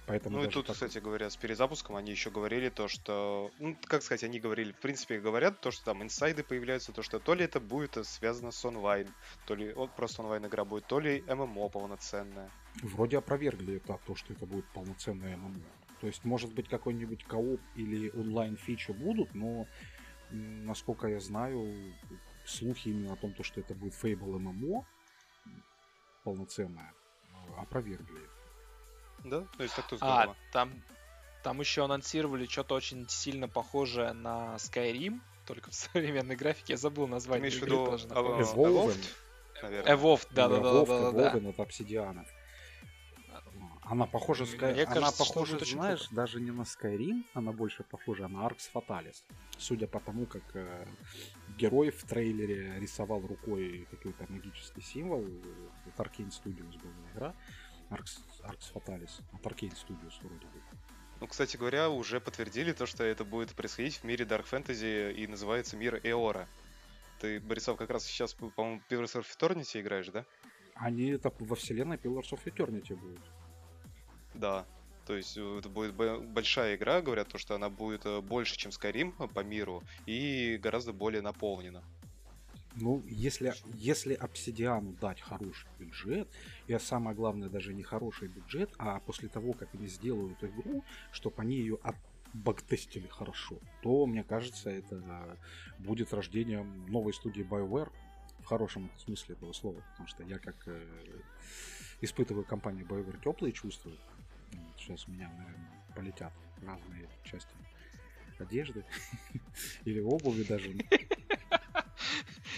Поэтому 0.07 0.37
Ну 0.37 0.43
и 0.43 0.47
тут, 0.47 0.67
так- 0.67 0.75
кстати 0.75 0.99
говоря, 0.99 1.29
с 1.31 1.35
перезапуском 1.35 1.95
они 1.95 2.11
еще 2.11 2.29
говорили 2.29 2.69
то, 2.69 2.87
что... 2.87 3.49
Ну, 3.57 3.75
как 3.85 4.03
сказать, 4.03 4.23
они 4.23 4.39
говорили, 4.39 4.71
в 4.71 4.79
принципе, 4.79 5.19
говорят 5.19 5.61
то, 5.61 5.71
что 5.71 5.85
там 5.85 6.03
инсайды 6.03 6.43
появляются, 6.43 6.91
то, 6.91 7.01
что 7.01 7.19
то 7.19 7.33
ли 7.33 7.43
это 7.43 7.59
будет 7.59 8.05
связано 8.05 8.51
с 8.51 8.63
онлайн, 8.65 9.07
то 9.47 9.55
ли 9.55 9.73
вот 9.73 9.95
просто 9.95 10.21
онлайн 10.21 10.45
игра 10.45 10.63
будет, 10.63 10.85
то 10.85 10.99
ли 10.99 11.23
ММО 11.27 11.69
полноценная. 11.69 12.51
Вроде 12.83 13.17
опровергли 13.17 13.77
это, 13.77 13.99
то, 14.05 14.15
что 14.15 14.33
это 14.33 14.45
будет 14.45 14.65
полноценное 14.73 15.37
ММО. 15.37 15.63
То 16.05 16.09
есть, 16.09 16.23
может 16.23 16.53
быть, 16.53 16.69
какой-нибудь 16.69 17.23
кооп 17.23 17.59
или 17.73 18.11
онлайн 18.11 18.57
фичи 18.57 18.91
будут, 18.91 19.33
но, 19.33 19.65
насколько 20.29 21.07
я 21.07 21.19
знаю, 21.19 21.95
слухи 22.45 22.89
именно 22.89 23.13
о 23.13 23.15
том, 23.15 23.33
то, 23.33 23.41
что 23.41 23.59
это 23.59 23.73
будет 23.73 23.93
Fable 23.93 24.37
ММО 24.37 24.85
полноценное, 26.23 26.93
э, 27.31 27.59
опровергли. 27.59 28.21
Да? 29.23 29.47
То 29.57 29.63
есть 29.63 29.75
так-то 29.75 29.95
А, 29.95 29.97
здорово. 29.97 30.37
там, 30.53 30.83
там 31.41 31.59
еще 31.59 31.83
анонсировали 31.83 32.45
что-то 32.45 32.75
очень 32.75 33.09
сильно 33.09 33.47
похожее 33.47 34.13
на 34.13 34.57
Skyrim, 34.57 35.21
только 35.47 35.71
в 35.71 35.73
современной 35.91 36.35
графике. 36.35 36.73
Я 36.73 36.77
забыл 36.77 37.05
Ты 37.05 37.13
название 37.13 37.49
имеешь 37.49 37.59
в 37.59 37.63
игры 37.63 37.77
виду 37.77 37.91
а. 38.11 38.41
Evolved? 38.43 39.09
Evolved, 39.63 40.27
да-да-да. 40.29 40.71
да 40.71 40.79
Evolved 40.81 41.49
от 41.49 41.59
обсидианов. 41.59 42.27
Она 43.87 44.07
похожа, 44.07 44.45
Мне 44.45 44.53
Sky... 44.53 44.83
она 44.83 44.93
кажется, 44.93 45.23
похожа, 45.23 45.59
знаешь, 45.63 45.99
круто. 45.99 46.15
даже 46.15 46.41
не 46.41 46.51
на 46.51 46.63
Skyrim, 46.63 47.23
она 47.33 47.51
больше 47.51 47.83
похожа 47.83 48.27
на 48.27 48.47
Arx 48.47 48.71
Fatalis. 48.73 49.23
Судя 49.59 49.87
по 49.87 49.99
тому, 49.99 50.25
как 50.25 50.43
э, 50.55 50.87
герой 51.55 51.91
в 51.91 52.03
трейлере 52.03 52.79
рисовал 52.79 53.21
рукой 53.21 53.87
какой-то 53.91 54.25
магический 54.29 54.81
символ, 54.81 55.23
э, 55.23 55.69
от 55.85 55.99
Arcane 55.99 56.31
Studios 56.31 56.79
была 56.81 57.11
игра, 57.13 57.35
Arx, 57.91 58.19
Arx 58.41 58.73
Fatalis, 58.73 59.21
от 59.31 59.41
Arcane 59.45 59.75
Studios 59.75 60.13
вроде 60.21 60.47
бы. 60.47 60.61
Ну, 61.21 61.27
кстати 61.27 61.55
говоря, 61.55 61.89
уже 61.89 62.19
подтвердили 62.19 62.73
то, 62.73 62.87
что 62.87 63.03
это 63.03 63.23
будет 63.23 63.51
происходить 63.51 63.97
в 63.97 64.03
мире 64.03 64.25
Dark 64.25 64.45
Fantasy 64.49 65.13
и 65.13 65.27
называется 65.27 65.77
мир 65.77 66.01
Эора. 66.03 66.47
Ты, 67.19 67.39
Борисов, 67.39 67.77
как 67.77 67.91
раз 67.91 68.03
сейчас, 68.05 68.33
по-моему, 68.33 68.81
Pillars 68.89 69.15
of 69.15 69.25
Eternity 69.37 69.79
играешь, 69.79 70.07
да? 70.07 70.25
Они 70.73 71.09
это 71.11 71.31
во 71.39 71.55
вселенной 71.55 71.97
Pillars 71.97 72.31
of 72.31 72.43
Eternity 72.45 72.95
будут. 72.95 73.21
Да. 74.35 74.65
То 75.05 75.15
есть 75.15 75.37
э, 75.37 75.57
это 75.59 75.69
будет 75.69 75.93
большая 75.93 76.75
игра, 76.75 77.01
говорят, 77.01 77.27
то, 77.27 77.37
что 77.37 77.55
она 77.55 77.69
будет 77.69 78.05
э, 78.05 78.21
больше, 78.21 78.57
чем 78.57 78.71
Skyrim 78.71 79.13
э, 79.19 79.27
по 79.27 79.41
миру, 79.41 79.83
и 80.05 80.59
гораздо 80.61 80.93
более 80.93 81.21
наполнена. 81.21 81.83
Ну, 82.75 83.03
если, 83.07 83.53
если 83.75 84.15
обсидиану 84.15 84.93
дать 84.99 85.21
хороший 85.21 85.69
бюджет, 85.79 86.27
и 86.67 86.77
самое 86.79 87.15
главное, 87.15 87.49
даже 87.49 87.73
не 87.73 87.83
хороший 87.83 88.27
бюджет, 88.27 88.69
а 88.77 88.99
после 88.99 89.29
того, 89.29 89.53
как 89.53 89.73
они 89.75 89.87
сделают 89.87 90.43
игру, 90.43 90.83
чтобы 91.11 91.41
они 91.41 91.55
ее 91.55 91.77
отбактестили 91.83 93.07
хорошо, 93.07 93.59
то, 93.81 94.05
мне 94.05 94.23
кажется, 94.23 94.69
это 94.69 95.37
будет 95.79 96.13
рождением 96.13 96.85
новой 96.87 97.13
студии 97.13 97.43
BioWare 97.43 97.91
в 98.39 98.45
хорошем 98.45 98.91
смысле 98.97 99.35
этого 99.35 99.53
слова, 99.53 99.81
потому 99.91 100.07
что 100.07 100.23
я 100.23 100.37
как 100.37 100.55
э, 100.67 100.83
испытываю 102.01 102.43
компанию 102.43 102.85
BioWare 102.85 103.23
теплые 103.23 103.53
чувства, 103.53 103.91
сейчас 104.77 105.07
у 105.07 105.11
меня, 105.11 105.29
наверное, 105.29 105.85
полетят 105.95 106.33
разные 106.61 107.07
части 107.23 107.55
одежды 108.39 108.83
или 109.85 109.99
обуви 109.99 110.43
даже. 110.43 110.75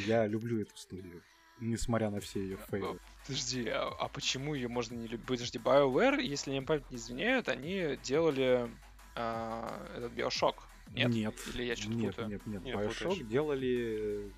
Я 0.06 0.28
люблю 0.28 0.62
эту 0.62 0.76
студию, 0.78 1.24
несмотря 1.60 2.10
на 2.10 2.20
все 2.20 2.42
ее 2.42 2.58
фейлы. 2.58 3.00
Подожди, 3.26 3.68
а, 3.68 3.90
а 4.00 4.08
почему 4.08 4.54
ее 4.54 4.68
можно 4.68 4.96
не 4.96 5.08
любить? 5.08 5.26
Подожди, 5.26 5.60
BioWare, 5.60 6.22
если 6.22 6.52
мне 6.52 6.62
память 6.62 6.90
не 6.92 6.98
изменяют, 6.98 7.50
они 7.50 7.98
делали 8.04 8.70
а, 9.16 9.88
этот 9.96 10.14
Bioshock. 10.14 10.56
Нет? 10.92 11.10
Нет, 11.10 11.36
Или 11.54 11.64
я 11.64 11.76
что-то 11.76 11.94
нет, 11.96 12.16
путаю? 12.16 12.30
нет, 12.30 12.46
нет. 12.46 12.64
Не, 12.64 12.72
Bioshock 12.72 13.10
путаешь. 13.10 13.28
делали... 13.28 14.32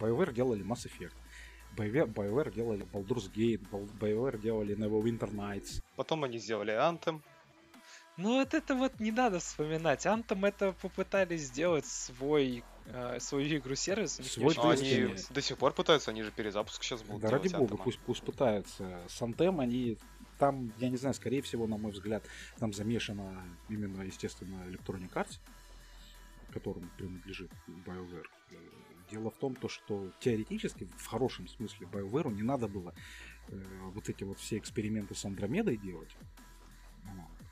BioWare 0.00 0.32
делали 0.32 0.64
Mass 0.64 0.86
Effect. 0.86 1.14
BioWare, 1.76 2.52
делали 2.52 2.86
Baldur's 2.92 3.30
Gate, 3.32 3.62
BioWare 3.98 4.40
делали 4.40 4.76
Neverwinter 4.76 5.32
Nights. 5.32 5.82
Потом 5.96 6.24
они 6.24 6.38
сделали 6.38 6.72
Anthem. 6.72 7.20
Ну 8.16 8.38
вот 8.38 8.52
это 8.52 8.74
вот 8.74 9.00
не 9.00 9.12
надо 9.12 9.38
вспоминать. 9.38 10.04
Anthem 10.04 10.46
это 10.46 10.72
попытались 10.72 11.42
сделать 11.46 11.86
свой, 11.86 12.62
э, 12.86 13.18
свою 13.18 13.56
игру-сервис. 13.58 14.18
у 14.18 14.22
них 14.22 14.36
не 14.36 14.50
Свой 14.52 14.54
Destiny. 14.74 15.04
они 15.06 15.16
до 15.30 15.40
сих 15.40 15.56
пор 15.56 15.72
пытаются, 15.72 16.10
они 16.10 16.22
же 16.22 16.30
перезапуск 16.30 16.82
сейчас 16.82 17.02
будут 17.02 17.22
Да 17.22 17.30
ради 17.30 17.48
бога, 17.48 17.74
Anthem. 17.74 17.82
пусть, 17.82 17.98
пусть 18.00 18.22
пытаются. 18.22 19.00
С 19.08 19.22
Anthem 19.22 19.60
они 19.60 19.96
там, 20.38 20.72
я 20.78 20.88
не 20.90 20.96
знаю, 20.96 21.14
скорее 21.14 21.42
всего, 21.42 21.66
на 21.66 21.76
мой 21.76 21.92
взгляд, 21.92 22.24
там 22.58 22.72
замешана 22.72 23.42
именно, 23.68 24.02
естественно, 24.02 24.64
Electronic 24.68 25.12
Arts, 25.12 25.38
которому 26.52 26.88
принадлежит 26.98 27.50
BioWare. 27.68 28.26
Дело 29.10 29.30
в 29.30 29.36
том, 29.36 29.54
то, 29.56 29.68
что 29.68 30.12
теоретически, 30.20 30.88
в 30.96 31.06
хорошем 31.06 31.48
смысле, 31.48 31.86
BioWare 31.86 32.32
не 32.32 32.42
надо 32.42 32.68
было 32.68 32.94
э, 33.48 33.62
вот 33.92 34.08
эти 34.08 34.24
вот 34.24 34.38
все 34.38 34.58
эксперименты 34.58 35.14
с 35.14 35.24
Андромедой 35.24 35.76
делать, 35.76 36.16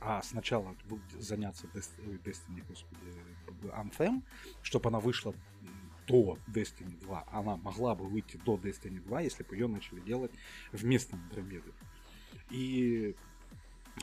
а 0.00 0.23
сначала 0.23 0.77
заняться 1.19 1.67
Dest- 1.69 1.99
ой, 2.07 2.17
Destiny, 2.19 2.65
господи, 2.67 3.00
Anthem, 3.73 4.23
чтобы 4.62 4.88
она 4.88 5.00
вышла 5.00 5.35
до 6.07 6.38
Destiny 6.47 6.99
2. 7.00 7.27
Она 7.31 7.57
могла 7.57 7.95
бы 7.95 8.07
выйти 8.07 8.37
до 8.38 8.57
Destiny 8.57 9.00
2, 9.00 9.21
если 9.23 9.43
бы 9.43 9.57
ее 9.57 9.67
начали 9.67 10.00
делать 10.00 10.33
вместо 10.73 11.17
Андромеды. 11.17 11.73
И 12.50 13.17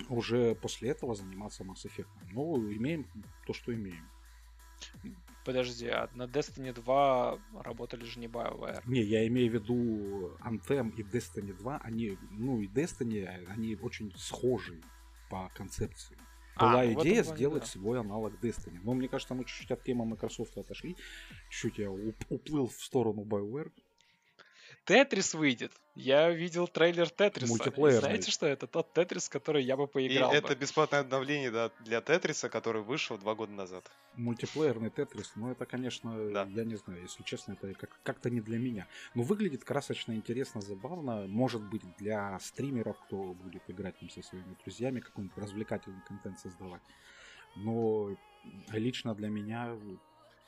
уже 0.09 0.55
после 0.55 0.89
этого 0.89 1.15
заниматься 1.15 1.63
Mass 1.63 1.85
Effect. 1.85 2.07
Ну, 2.31 2.71
имеем 2.71 3.07
то, 3.45 3.53
что 3.53 3.73
имеем. 3.73 4.05
Подожди, 5.45 5.87
а 5.87 6.09
на 6.15 6.23
Destiny 6.23 6.73
2 6.73 7.39
работали 7.63 8.03
же 8.03 8.19
не 8.19 8.25
BioWare. 8.25 8.81
Не, 8.87 9.01
я 9.03 9.27
имею 9.27 9.51
в 9.51 9.53
виду 9.53 10.35
Anthem 10.43 10.91
и 10.97 11.03
Destiny 11.03 11.53
2, 11.53 11.81
они, 11.83 12.17
ну 12.31 12.59
и 12.59 12.67
Destiny, 12.67 13.25
они 13.47 13.75
очень 13.75 14.11
схожи 14.17 14.81
по 15.29 15.51
концепции. 15.55 16.17
А, 16.55 16.71
Была 16.71 16.85
этом 16.85 17.01
идея 17.03 17.23
плане 17.23 17.37
сделать 17.37 17.63
да. 17.63 17.69
свой 17.69 17.99
аналог 17.99 18.33
Destiny. 18.41 18.79
Но 18.83 18.93
мне 18.93 19.07
кажется, 19.07 19.35
мы 19.35 19.45
чуть-чуть 19.45 19.71
от 19.71 19.83
темы 19.83 20.05
Microsoft 20.05 20.57
отошли. 20.57 20.95
Чуть-чуть 21.49 21.77
я 21.77 21.87
уп- 21.87 22.25
уплыл 22.29 22.67
в 22.67 22.81
сторону 22.83 23.23
BioWare. 23.23 23.71
Тетрис 24.85 25.33
выйдет. 25.33 25.71
Я 25.95 26.29
видел 26.29 26.67
трейлер 26.67 27.09
Тетриса. 27.09 27.47
Мультиплеерный. 27.51 27.99
Знаете, 28.01 28.29
что 28.31 28.45
это 28.45 28.67
тот 28.67 28.93
Тетрис, 28.93 29.29
который 29.29 29.63
я 29.63 29.75
бы 29.77 29.85
И 29.85 29.87
поиграл 29.87 30.29
бы. 30.29 30.35
это 30.37 30.55
бесплатное 30.55 30.99
обновление 30.99 31.49
да, 31.49 31.71
для 31.79 32.01
Тетриса, 32.01 32.49
который 32.49 32.83
вышел 32.83 33.17
два 33.17 33.33
года 33.33 33.51
назад. 33.53 33.89
Мультиплеерный 34.13 34.91
Тетрис, 34.91 35.31
ну 35.35 35.51
это, 35.51 35.65
конечно, 35.65 36.29
Да. 36.31 36.43
я 36.49 36.63
не 36.65 36.75
знаю, 36.75 37.01
если 37.01 37.23
честно, 37.23 37.53
это 37.53 37.73
как- 37.73 37.99
как-то 38.03 38.29
не 38.29 38.41
для 38.41 38.59
меня. 38.59 38.87
Но 39.15 39.23
выглядит 39.23 39.63
красочно, 39.63 40.13
интересно, 40.13 40.61
забавно. 40.61 41.25
Может 41.27 41.63
быть, 41.63 41.81
для 41.97 42.37
стримеров, 42.39 42.99
кто 43.05 43.33
будет 43.33 43.63
играть 43.67 43.97
там 43.99 44.09
со 44.09 44.21
своими 44.21 44.55
друзьями, 44.63 44.99
какой-нибудь 44.99 45.37
развлекательный 45.37 46.01
контент 46.07 46.39
создавать. 46.39 46.81
Но 47.55 48.15
лично 48.69 49.15
для 49.15 49.29
меня 49.29 49.75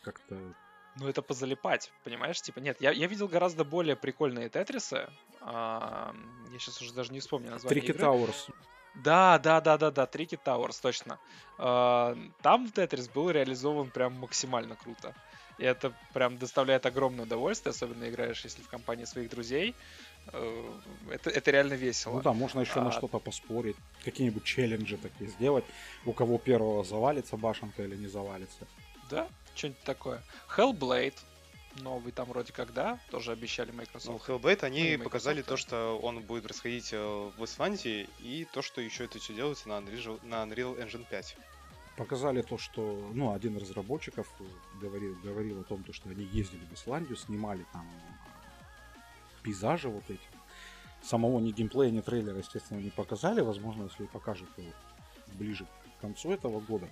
как-то 0.04 0.54
Ну, 1.00 1.08
это 1.08 1.22
позалипать, 1.22 1.92
понимаешь? 2.04 2.42
Типа, 2.42 2.60
нет, 2.60 2.78
я, 2.80 2.92
я 2.92 3.08
видел 3.08 3.28
гораздо 3.28 3.64
более 3.64 3.96
прикольные 3.96 4.50
Тетрисы. 4.50 5.08
А, 5.42 6.14
я 6.52 6.60
сейчас 6.60 6.82
уже 6.82 6.94
даже 6.94 7.14
не 7.14 7.20
вспомню 7.20 7.52
название 7.52 7.82
Tricky. 7.82 7.98
Towers. 7.98 8.48
Да, 8.96 9.38
да, 9.38 9.62
да, 9.62 9.78
да, 9.78 9.92
да, 9.92 10.06
Tricky 10.08 10.38
Towers, 10.38 10.80
точно. 10.80 11.20
А, 11.60 12.18
Там 12.42 12.72
Тетрис 12.72 13.10
был 13.10 13.30
реализован 13.30 13.92
прям 13.92 14.14
максимально 14.14 14.76
круто. 14.76 15.14
И 15.60 15.64
это 15.64 15.92
прям 16.14 16.38
доставляет 16.38 16.86
огромное 16.86 17.26
удовольствие, 17.26 17.72
особенно 17.72 18.08
играешь, 18.10 18.44
если 18.44 18.62
в 18.62 18.68
компании 18.70 19.06
своих 19.06 19.30
друзей. 19.30 19.76
Э, 20.34 20.74
Это, 21.10 21.30
это 21.30 21.52
реально 21.52 21.74
весело. 21.74 22.14
Ну 22.18 22.22
да, 22.22 22.34
можно 22.34 22.60
еще 22.62 22.80
на 22.82 22.90
А- 22.90 22.92
что-то 22.92 23.20
поспорить, 23.20 23.76
какие-нибудь 24.04 24.44
челленджи 24.44 24.98
такие 24.98 25.30
сделать, 25.30 25.66
у 26.06 26.14
кого 26.14 26.38
первого 26.38 26.84
завалится 26.84 27.38
башенка 27.38 27.84
или 27.84 27.96
не 27.96 28.08
завалится. 28.08 28.68
Да, 29.10 29.28
что-нибудь 29.56 29.82
такое. 29.84 30.22
Hellblade, 30.56 31.16
новый 31.82 32.12
там 32.12 32.28
вроде 32.28 32.54
как, 32.54 32.74
да, 32.74 33.00
тоже 33.10 33.32
обещали 33.32 33.72
Ну, 33.72 33.78
Microsoft. 33.78 34.28
Hellblade, 34.28 34.60
Ну, 34.62 34.68
они 34.68 34.80
и 34.80 34.84
Microsoft, 34.84 35.04
показали 35.04 35.42
то, 35.42 35.58
что 35.58 36.00
он 36.02 36.22
будет 36.22 36.44
происходить 36.44 36.90
э, 36.92 37.32
в 37.38 37.44
Исландии, 37.44 38.10
и 38.20 38.48
то, 38.52 38.62
что 38.62 38.82
еще 38.82 39.06
это 39.06 39.20
все 39.20 39.34
делается 39.34 39.70
на 39.70 39.80
Unreal, 39.80 40.20
на 40.26 40.44
Unreal 40.44 40.78
Engine 40.78 41.06
5. 41.10 41.38
Показали 41.96 42.42
то, 42.44 42.58
что, 42.58 43.10
ну, 43.14 43.34
один 43.34 43.58
из 43.58 43.64
разработчиков 43.64 44.28
говорил, 44.80 45.16
говорил 45.24 45.62
о 45.62 45.64
том, 45.64 45.84
то, 45.84 45.94
что 45.94 46.10
они 46.10 46.26
ездили 46.26 46.64
в 46.66 46.74
Исландию, 46.74 47.16
снимали 47.18 47.66
там 47.74 47.90
пейзажи 49.42 49.90
вот 49.90 50.04
эти. 50.10 50.22
Самого 51.02 51.40
ни 51.40 51.52
геймплея, 51.52 51.90
ни 51.90 52.02
трейлера, 52.02 52.38
естественно, 52.38 52.80
не 52.80 52.90
показали. 52.90 53.42
Возможно, 53.42 53.84
если 53.84 54.06
покажут, 54.06 54.50
то 54.56 54.62
ближе 55.34 55.66
к 55.98 56.02
концу 56.02 56.32
этого 56.32 56.60
года. 56.60 56.88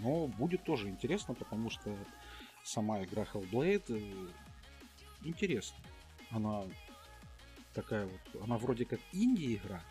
Но 0.00 0.26
будет 0.26 0.64
тоже 0.64 0.88
интересно, 0.88 1.34
потому 1.34 1.70
что 1.70 1.96
сама 2.62 3.02
игра 3.02 3.24
Hellblade 3.24 3.84
э, 3.88 4.28
интересна. 5.24 5.76
Она 6.30 6.64
такая 7.74 8.06
вот, 8.06 8.42
она 8.42 8.56
вроде 8.58 8.84
как 8.84 9.00
инди-игра, 9.12 9.82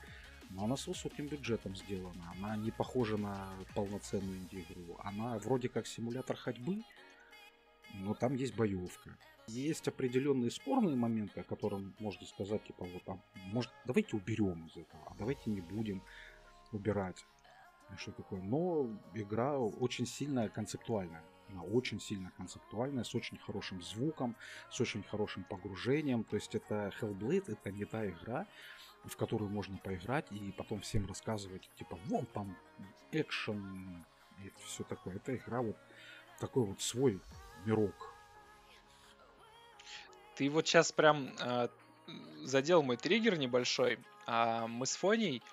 но 0.49 0.65
она 0.65 0.77
с 0.77 0.87
высоким 0.87 1.27
бюджетом 1.27 1.75
сделана. 1.75 2.33
Она 2.37 2.55
не 2.57 2.71
похожа 2.71 3.17
на 3.17 3.49
полноценную 3.75 4.37
инди-игру. 4.37 4.97
Она 5.03 5.37
вроде 5.39 5.69
как 5.69 5.87
симулятор 5.87 6.35
ходьбы, 6.35 6.83
но 7.93 8.13
там 8.13 8.35
есть 8.35 8.55
боевка. 8.55 9.17
Есть 9.47 9.87
определенные 9.87 10.51
спорные 10.51 10.95
моменты, 10.95 11.41
о 11.41 11.43
котором 11.43 11.93
можно 11.99 12.25
сказать, 12.25 12.63
типа, 12.63 12.85
вот 12.85 13.03
там, 13.03 13.21
может, 13.51 13.71
давайте 13.85 14.15
уберем 14.15 14.65
из 14.67 14.77
этого, 14.77 15.03
а 15.07 15.15
давайте 15.15 15.49
не 15.49 15.59
будем 15.59 16.01
убирать. 16.71 17.25
Что 17.97 18.11
такое? 18.11 18.41
Но 18.41 18.89
игра 19.13 19.57
очень 19.57 20.05
сильно 20.05 20.49
концептуальная. 20.49 21.23
Она 21.49 21.61
очень 21.63 21.99
сильно 21.99 22.31
концептуальная, 22.31 23.03
с 23.03 23.13
очень 23.13 23.37
хорошим 23.37 23.81
звуком, 23.81 24.35
с 24.71 24.81
очень 24.81 25.03
хорошим 25.03 25.43
погружением. 25.43 26.23
То 26.23 26.35
есть 26.35 26.55
это 26.55 26.91
Hellblade, 26.99 27.51
это 27.51 27.71
не 27.71 27.85
та 27.85 28.07
игра, 28.07 28.47
в 29.03 29.15
которую 29.17 29.51
можно 29.51 29.77
поиграть 29.77 30.31
и 30.31 30.51
потом 30.51 30.81
всем 30.81 31.05
рассказывать, 31.05 31.69
типа, 31.75 31.99
вон 32.05 32.25
там 32.25 32.57
экшен 33.11 34.05
и 34.43 34.51
все 34.65 34.83
такое. 34.83 35.17
Это 35.17 35.35
игра 35.35 35.61
вот 35.61 35.77
такой 36.39 36.65
вот 36.65 36.81
свой 36.81 37.21
мирок. 37.65 38.13
Ты 40.35 40.49
вот 40.49 40.67
сейчас 40.67 40.91
прям 40.91 41.29
э, 41.39 41.67
задел 42.43 42.81
мой 42.81 42.97
триггер 42.97 43.37
небольшой. 43.37 43.99
А 44.25 44.67
мы 44.67 44.85
с 44.85 44.95
Фоней 44.95 45.43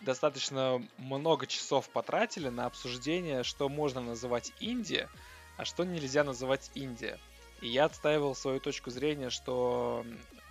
достаточно 0.00 0.82
много 0.98 1.46
часов 1.46 1.88
потратили 1.90 2.48
на 2.48 2.66
обсуждение, 2.66 3.42
что 3.42 3.68
можно 3.68 4.00
называть 4.00 4.52
Индия, 4.60 5.08
а 5.56 5.64
что 5.64 5.84
нельзя 5.84 6.24
называть 6.24 6.70
Индия. 6.74 7.18
И 7.60 7.68
я 7.68 7.86
отстаивал 7.86 8.34
свою 8.34 8.60
точку 8.60 8.90
зрения, 8.90 9.30
что 9.30 10.04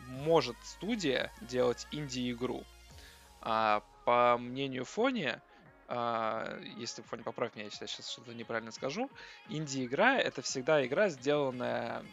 может 0.07 0.55
студия 0.63 1.31
делать 1.41 1.87
инди-игру. 1.91 2.63
А 3.41 3.83
по 4.05 4.37
мнению 4.37 4.85
Фони, 4.85 5.39
а, 5.87 6.59
если 6.77 7.03
Фони 7.03 7.21
поправь 7.21 7.55
меня, 7.55 7.65
если 7.65 7.83
я 7.83 7.87
сейчас 7.87 8.09
что-то 8.09 8.33
неправильно 8.33 8.71
скажу, 8.71 9.09
инди-игра 9.49 10.17
это 10.17 10.41
всегда 10.41 10.85
игра, 10.85 11.09
сделанная 11.09 12.03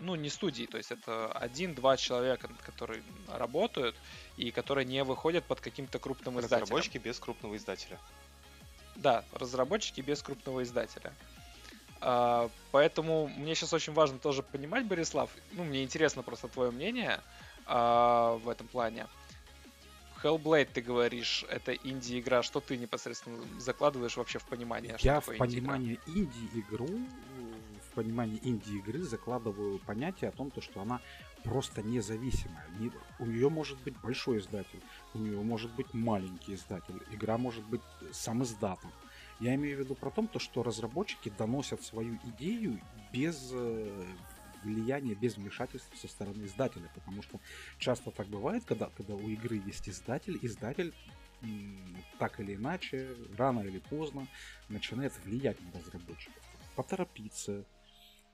ну, 0.00 0.14
не 0.14 0.30
студии, 0.30 0.64
то 0.64 0.76
есть 0.76 0.90
это 0.90 1.30
один-два 1.32 1.96
человека, 1.96 2.48
которые 2.64 3.02
работают 3.28 3.96
и 4.36 4.50
которые 4.50 4.84
не 4.84 5.02
выходят 5.04 5.44
под 5.44 5.60
каким-то 5.60 5.98
крупным 5.98 6.38
издателем. 6.40 6.62
Разработчики 6.62 6.98
без 6.98 7.18
крупного 7.18 7.56
издателя. 7.56 7.98
Да, 8.96 9.24
разработчики 9.32 10.00
без 10.00 10.22
крупного 10.22 10.62
издателя. 10.62 11.12
А, 12.00 12.50
поэтому 12.70 13.28
мне 13.28 13.54
сейчас 13.54 13.72
очень 13.72 13.92
важно 13.92 14.18
тоже 14.18 14.42
понимать, 14.42 14.86
Борислав, 14.86 15.30
ну, 15.52 15.64
мне 15.64 15.82
интересно 15.82 16.22
просто 16.22 16.48
твое 16.48 16.70
мнение 16.70 17.20
а, 17.66 18.36
в 18.38 18.48
этом 18.48 18.68
плане. 18.68 19.06
Hellblade, 20.22 20.68
ты 20.72 20.80
говоришь, 20.80 21.44
это 21.48 21.72
инди-игра. 21.72 22.42
Что 22.42 22.60
ты 22.60 22.76
непосредственно 22.76 23.38
закладываешь 23.60 24.16
вообще 24.16 24.40
в 24.40 24.44
понимание? 24.46 24.98
что 24.98 25.06
Я 25.06 25.20
в 25.20 25.26
такое 25.26 25.46
инди-игра? 25.46 25.72
понимание 25.72 25.98
инди-игру, 26.06 26.88
понимание 27.98 28.38
инди-игры 28.44 29.02
закладываю 29.02 29.80
понятие 29.80 30.30
о 30.30 30.32
том, 30.32 30.52
то, 30.52 30.60
что 30.60 30.80
она 30.80 31.00
просто 31.42 31.82
независимая. 31.82 32.64
Не- 32.78 32.92
у 33.18 33.26
нее 33.26 33.48
может 33.48 33.76
быть 33.82 33.96
большой 34.00 34.38
издатель, 34.38 34.80
у 35.14 35.18
нее 35.18 35.40
может 35.42 35.74
быть 35.74 35.92
маленький 35.94 36.54
издатель, 36.54 37.02
игра 37.10 37.38
может 37.38 37.64
быть 37.64 37.80
сам 38.12 38.44
издатом. 38.44 38.92
Я 39.40 39.56
имею 39.56 39.78
в 39.78 39.80
виду 39.80 39.96
про 39.96 40.10
то, 40.10 40.24
то, 40.28 40.38
что 40.38 40.62
разработчики 40.62 41.32
доносят 41.36 41.82
свою 41.82 42.18
идею 42.24 42.80
без 43.12 43.50
э, 43.52 44.04
влияния, 44.62 45.14
без 45.16 45.36
вмешательства 45.36 45.96
со 45.96 46.06
стороны 46.06 46.44
издателя. 46.44 46.88
Потому 46.94 47.22
что 47.22 47.40
часто 47.78 48.12
так 48.12 48.28
бывает, 48.28 48.64
когда, 48.64 48.90
когда 48.96 49.14
у 49.14 49.28
игры 49.28 49.60
есть 49.66 49.88
издатель, 49.88 50.38
издатель 50.42 50.94
так 52.18 52.40
или 52.40 52.54
иначе, 52.54 53.08
рано 53.36 53.60
или 53.60 53.78
поздно 53.78 54.26
начинает 54.68 55.12
влиять 55.24 55.60
на 55.60 55.80
разработчиков. 55.80 56.42
Поторопиться, 56.76 57.64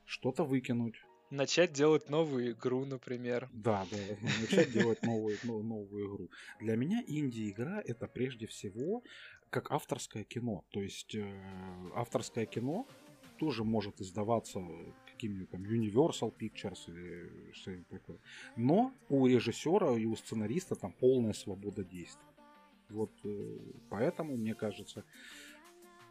что-то 0.05 0.45
выкинуть. 0.45 0.97
Начать 1.31 1.73
делать 1.73 2.11
новую 2.11 2.53
игру, 2.53 2.85
например. 2.85 3.49
Да, 3.53 3.87
да, 3.90 3.97
начать 4.40 4.73
делать 4.73 5.03
новую, 5.03 5.37
но- 5.43 5.62
новую 5.62 6.07
игру. 6.07 6.31
Для 6.61 6.77
меня 6.77 7.03
инди-игра 7.07 7.83
это 7.85 8.07
прежде 8.07 8.47
всего 8.47 9.03
как 9.51 9.71
авторское 9.71 10.25
кино. 10.25 10.64
То 10.71 10.83
есть 10.83 11.14
э, 11.14 11.25
авторское 11.95 12.47
кино 12.47 12.87
тоже 13.38 13.64
может 13.64 14.01
издаваться 14.01 14.61
какими-нибудь 15.07 15.51
там 15.51 15.62
Universal 15.62 16.35
Pictures 16.37 16.88
или 16.88 17.53
что-нибудь 17.53 17.88
такое. 17.88 18.19
Но 18.57 18.93
у 19.09 19.27
режиссера 19.27 19.97
и 19.99 20.05
у 20.07 20.17
сценариста 20.17 20.75
там 20.75 20.93
полная 20.93 21.33
свобода 21.33 21.85
действий. 21.85 22.23
Вот 22.90 23.12
э, 23.25 23.59
поэтому, 23.90 24.37
мне 24.37 24.55
кажется, 24.55 25.05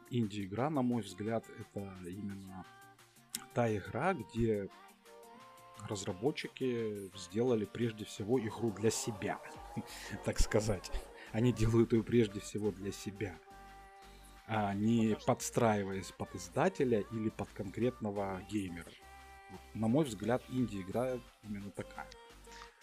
инди-игра, 0.09 0.69
на 0.69 0.81
мой 0.81 1.01
взгляд, 1.01 1.45
это 1.59 1.97
именно 2.07 2.65
та 3.53 3.75
игра, 3.75 4.13
где 4.13 4.69
разработчики 5.87 7.11
сделали 7.15 7.65
прежде 7.65 8.05
всего 8.05 8.39
игру 8.39 8.71
для 8.71 8.89
себя, 8.89 9.39
так 10.25 10.39
сказать. 10.39 10.91
Они 11.31 11.51
делают 11.51 11.93
ее 11.93 12.03
прежде 12.03 12.39
всего 12.39 12.71
для 12.71 12.91
себя, 12.91 13.35
а 14.47 14.73
не 14.73 15.17
подстраиваясь 15.25 16.11
под 16.11 16.35
издателя 16.35 17.03
или 17.11 17.29
под 17.29 17.49
конкретного 17.53 18.41
геймера. 18.49 18.91
На 19.73 19.87
мой 19.87 20.05
взгляд, 20.05 20.43
инди-игра 20.49 21.19
именно 21.43 21.71
такая. 21.71 22.07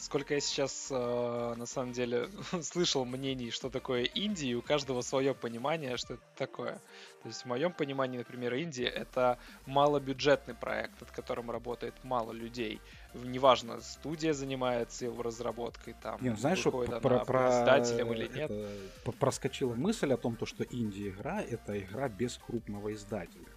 Сколько 0.00 0.32
я 0.32 0.40
сейчас 0.40 0.88
э, 0.90 1.54
на 1.58 1.66
самом 1.66 1.92
деле 1.92 2.30
слышал 2.62 3.04
мнений, 3.04 3.50
что 3.50 3.68
такое 3.68 4.04
инди, 4.04 4.46
и 4.46 4.54
у 4.54 4.62
каждого 4.62 5.02
свое 5.02 5.34
понимание, 5.34 5.98
что 5.98 6.14
это 6.14 6.22
такое. 6.36 6.80
То 7.22 7.28
есть 7.28 7.42
в 7.42 7.44
моем 7.44 7.70
понимании, 7.70 8.16
например, 8.16 8.54
инди 8.56 8.82
это 8.82 9.38
малобюджетный 9.66 10.54
проект, 10.54 10.98
над 11.02 11.10
которым 11.10 11.50
работает 11.50 11.92
мало 12.02 12.32
людей. 12.32 12.80
Неважно, 13.12 13.82
студия 13.82 14.32
занимается 14.32 15.04
его 15.04 15.22
разработкой, 15.22 15.94
там, 16.02 16.18
Не, 16.22 16.30
ну, 16.30 16.36
знаешь, 16.36 16.60
что 16.60 16.70
выходит 16.70 17.02
про, 17.02 17.16
она 17.16 17.24
про- 17.26 17.50
издателем 17.50 18.12
или 18.14 18.26
нет. 18.28 18.50
это, 18.50 19.12
проскочила 19.18 19.74
мысль 19.74 20.14
о 20.14 20.16
том, 20.16 20.34
то, 20.34 20.46
что 20.46 20.64
инди-игра 20.64 21.42
это 21.42 21.78
игра 21.78 22.08
без 22.08 22.38
крупного 22.38 22.94
издателя. 22.94 23.48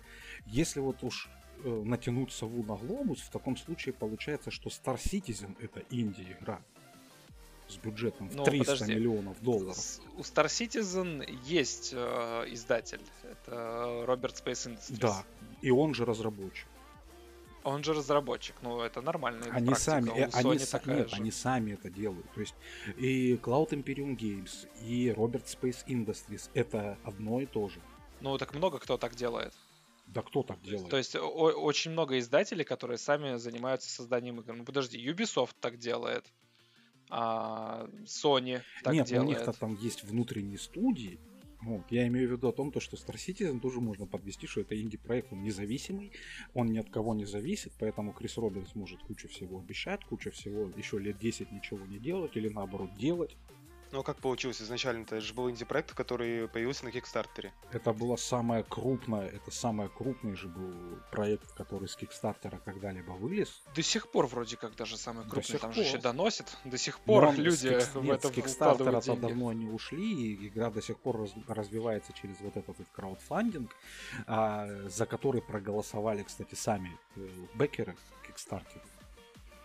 Если 0.46 0.82
вот 0.82 1.04
уж 1.04 1.30
натянуть 1.64 2.32
сову 2.32 2.64
на 2.64 2.76
глобус, 2.76 3.20
в 3.22 3.30
таком 3.30 3.56
случае 3.58 3.94
получается, 3.94 4.52
что 4.52 4.70
Star 4.70 4.98
Citizen 4.98 5.56
это 5.62 5.84
инди-игра 5.90 6.62
с 7.70 7.78
бюджетом 7.78 8.30
в 8.30 8.36
Ну, 8.36 8.44
300 8.44 8.74
подожди. 8.74 8.94
миллионов 8.96 9.42
долларов. 9.42 9.78
У 10.18 10.22
Star 10.22 10.46
Citizen 10.46 11.26
есть 11.46 11.92
э, 11.94 12.46
издатель. 12.50 13.02
Это 13.24 14.04
Роберт 14.06 14.44
Space 14.46 14.68
Industries. 14.70 15.00
Да, 15.00 15.24
и 15.62 15.72
он 15.72 15.94
же 15.94 16.06
разработчик. 16.06 16.68
Он 17.64 17.82
же 17.82 17.94
разработчик. 17.94 18.56
Ну, 18.62 18.82
это 18.82 19.02
нормальная 19.02 19.50
Они 19.52 19.68
практика. 19.68 19.80
сами, 19.92 20.10
У 20.10 20.16
э, 20.16 20.30
они, 20.34 20.50
Sony 20.58 20.70
такая 20.72 20.98
нет, 20.98 21.10
же. 21.10 21.16
они 21.16 21.32
сами 21.32 21.72
это 21.72 21.90
делают. 21.90 22.30
То 22.34 22.42
есть 22.42 22.56
и 22.98 23.36
Cloud 23.36 23.70
Imperium 23.70 24.18
Games, 24.18 24.68
и 24.86 25.10
Robert 25.12 25.46
Space 25.46 25.86
Industries 25.88 26.50
это 26.54 26.98
одно 27.06 27.40
и 27.40 27.46
то 27.46 27.70
же. 27.70 27.80
Ну, 28.20 28.38
так 28.38 28.54
много 28.54 28.80
кто 28.80 28.98
так 28.98 29.16
делает. 29.16 29.54
Да 30.14 30.22
кто 30.22 30.44
так 30.44 30.62
делает? 30.62 30.90
То 30.90 30.98
есть 30.98 31.16
о- 31.16 31.20
очень 31.22 31.92
много 31.92 32.20
издателей, 32.20 32.64
которые 32.64 32.98
сами 32.98 33.38
занимаются 33.38 33.90
созданием 33.90 34.40
игр. 34.40 34.54
Ну, 34.54 34.64
подожди, 34.64 34.98
Ubisoft 35.12 35.56
так 35.60 35.78
делает. 35.78 36.26
а, 37.10 37.88
Sony 38.06 38.62
так 38.84 38.94
Нет, 38.94 39.08
ну, 39.10 39.18
у 39.18 39.20
делает. 39.26 39.30
них-то 39.30 39.54
там 39.54 39.76
есть 39.76 40.04
внутренние 40.04 40.58
студии. 40.58 41.20
Вот. 41.62 41.84
Я 41.92 42.08
имею 42.08 42.28
в 42.28 42.32
виду 42.32 42.48
о 42.50 42.52
том, 42.52 42.72
то, 42.72 42.80
что 42.80 42.98
Star 42.98 43.16
Citizen 43.16 43.60
тоже 43.60 43.80
можно 43.82 44.06
подвести, 44.06 44.48
что 44.48 44.62
это 44.62 44.80
инди-проект, 44.80 45.32
он 45.32 45.44
независимый, 45.44 46.12
он 46.54 46.68
ни 46.68 46.78
от 46.78 46.90
кого 46.90 47.14
не 47.14 47.26
зависит, 47.26 47.72
поэтому 47.80 48.14
Крис 48.14 48.38
Робертс 48.38 48.76
может 48.76 49.02
кучу 49.04 49.28
всего 49.30 49.60
обещать, 49.60 50.04
куча 50.06 50.32
всего 50.32 50.70
еще 50.76 51.00
лет 51.00 51.20
10 51.20 51.52
ничего 51.52 51.86
не 51.86 52.00
делать, 52.00 52.36
или 52.36 52.50
наоборот 52.50 52.96
делать. 52.98 53.38
Ну 53.94 54.00
а 54.00 54.04
как 54.04 54.18
получилось 54.18 54.60
изначально? 54.60 55.04
Это 55.04 55.22
же 55.22 55.36
был 55.36 55.52
инди-проект, 55.52 55.94
который 55.94 56.48
появился 56.48 56.84
на 56.84 56.92
Кикстартере. 56.92 57.54
Это 57.72 57.94
была 57.94 58.18
самая 58.18 58.64
крупная, 58.64 59.28
это 59.28 59.52
самый 59.52 59.88
крупный 59.88 60.36
же 60.36 60.48
был 60.48 60.98
проект, 61.12 61.54
который 61.54 61.88
с 61.88 61.96
Кикстартера 61.96 62.58
когда-либо 62.66 63.12
вылез. 63.12 63.62
До 63.76 63.84
сих 63.84 64.10
пор 64.10 64.26
вроде 64.26 64.58
как 64.58 64.76
даже 64.76 64.98
самый 64.98 65.26
До 65.26 65.30
крупный. 65.30 65.44
сих 65.52 65.62
Там 65.62 65.74
же 65.74 65.82
еще 65.82 65.92
пор. 65.94 66.02
доносит. 66.02 66.58
До 66.66 66.78
сих 66.80 66.98
Но 66.98 67.04
пор 67.06 67.36
с 67.36 67.38
люди 67.38 67.70
Кикс- 67.70 67.94
в 67.94 68.04
нет, 68.04 68.16
это 68.18 68.30
с 68.30 68.32
Кикстартера 68.32 69.00
то 69.00 69.16
давно 69.16 69.50
они 69.50 69.68
ушли, 69.68 70.12
и 70.34 70.48
игра 70.48 70.72
до 70.72 70.82
сих 70.82 70.98
пор 71.00 71.20
раз- 71.20 71.34
развивается 71.48 72.14
через 72.14 72.40
вот 72.42 72.58
этот 72.58 72.76
вот 72.76 72.88
краудфандинг, 72.94 73.76
а, 74.26 74.66
за 74.90 75.06
который 75.06 75.44
проголосовали, 75.44 76.24
кстати, 76.24 76.56
сами 76.56 76.98
э, 77.16 77.30
бэкеры 77.54 77.96
Kickstarter. 78.28 78.82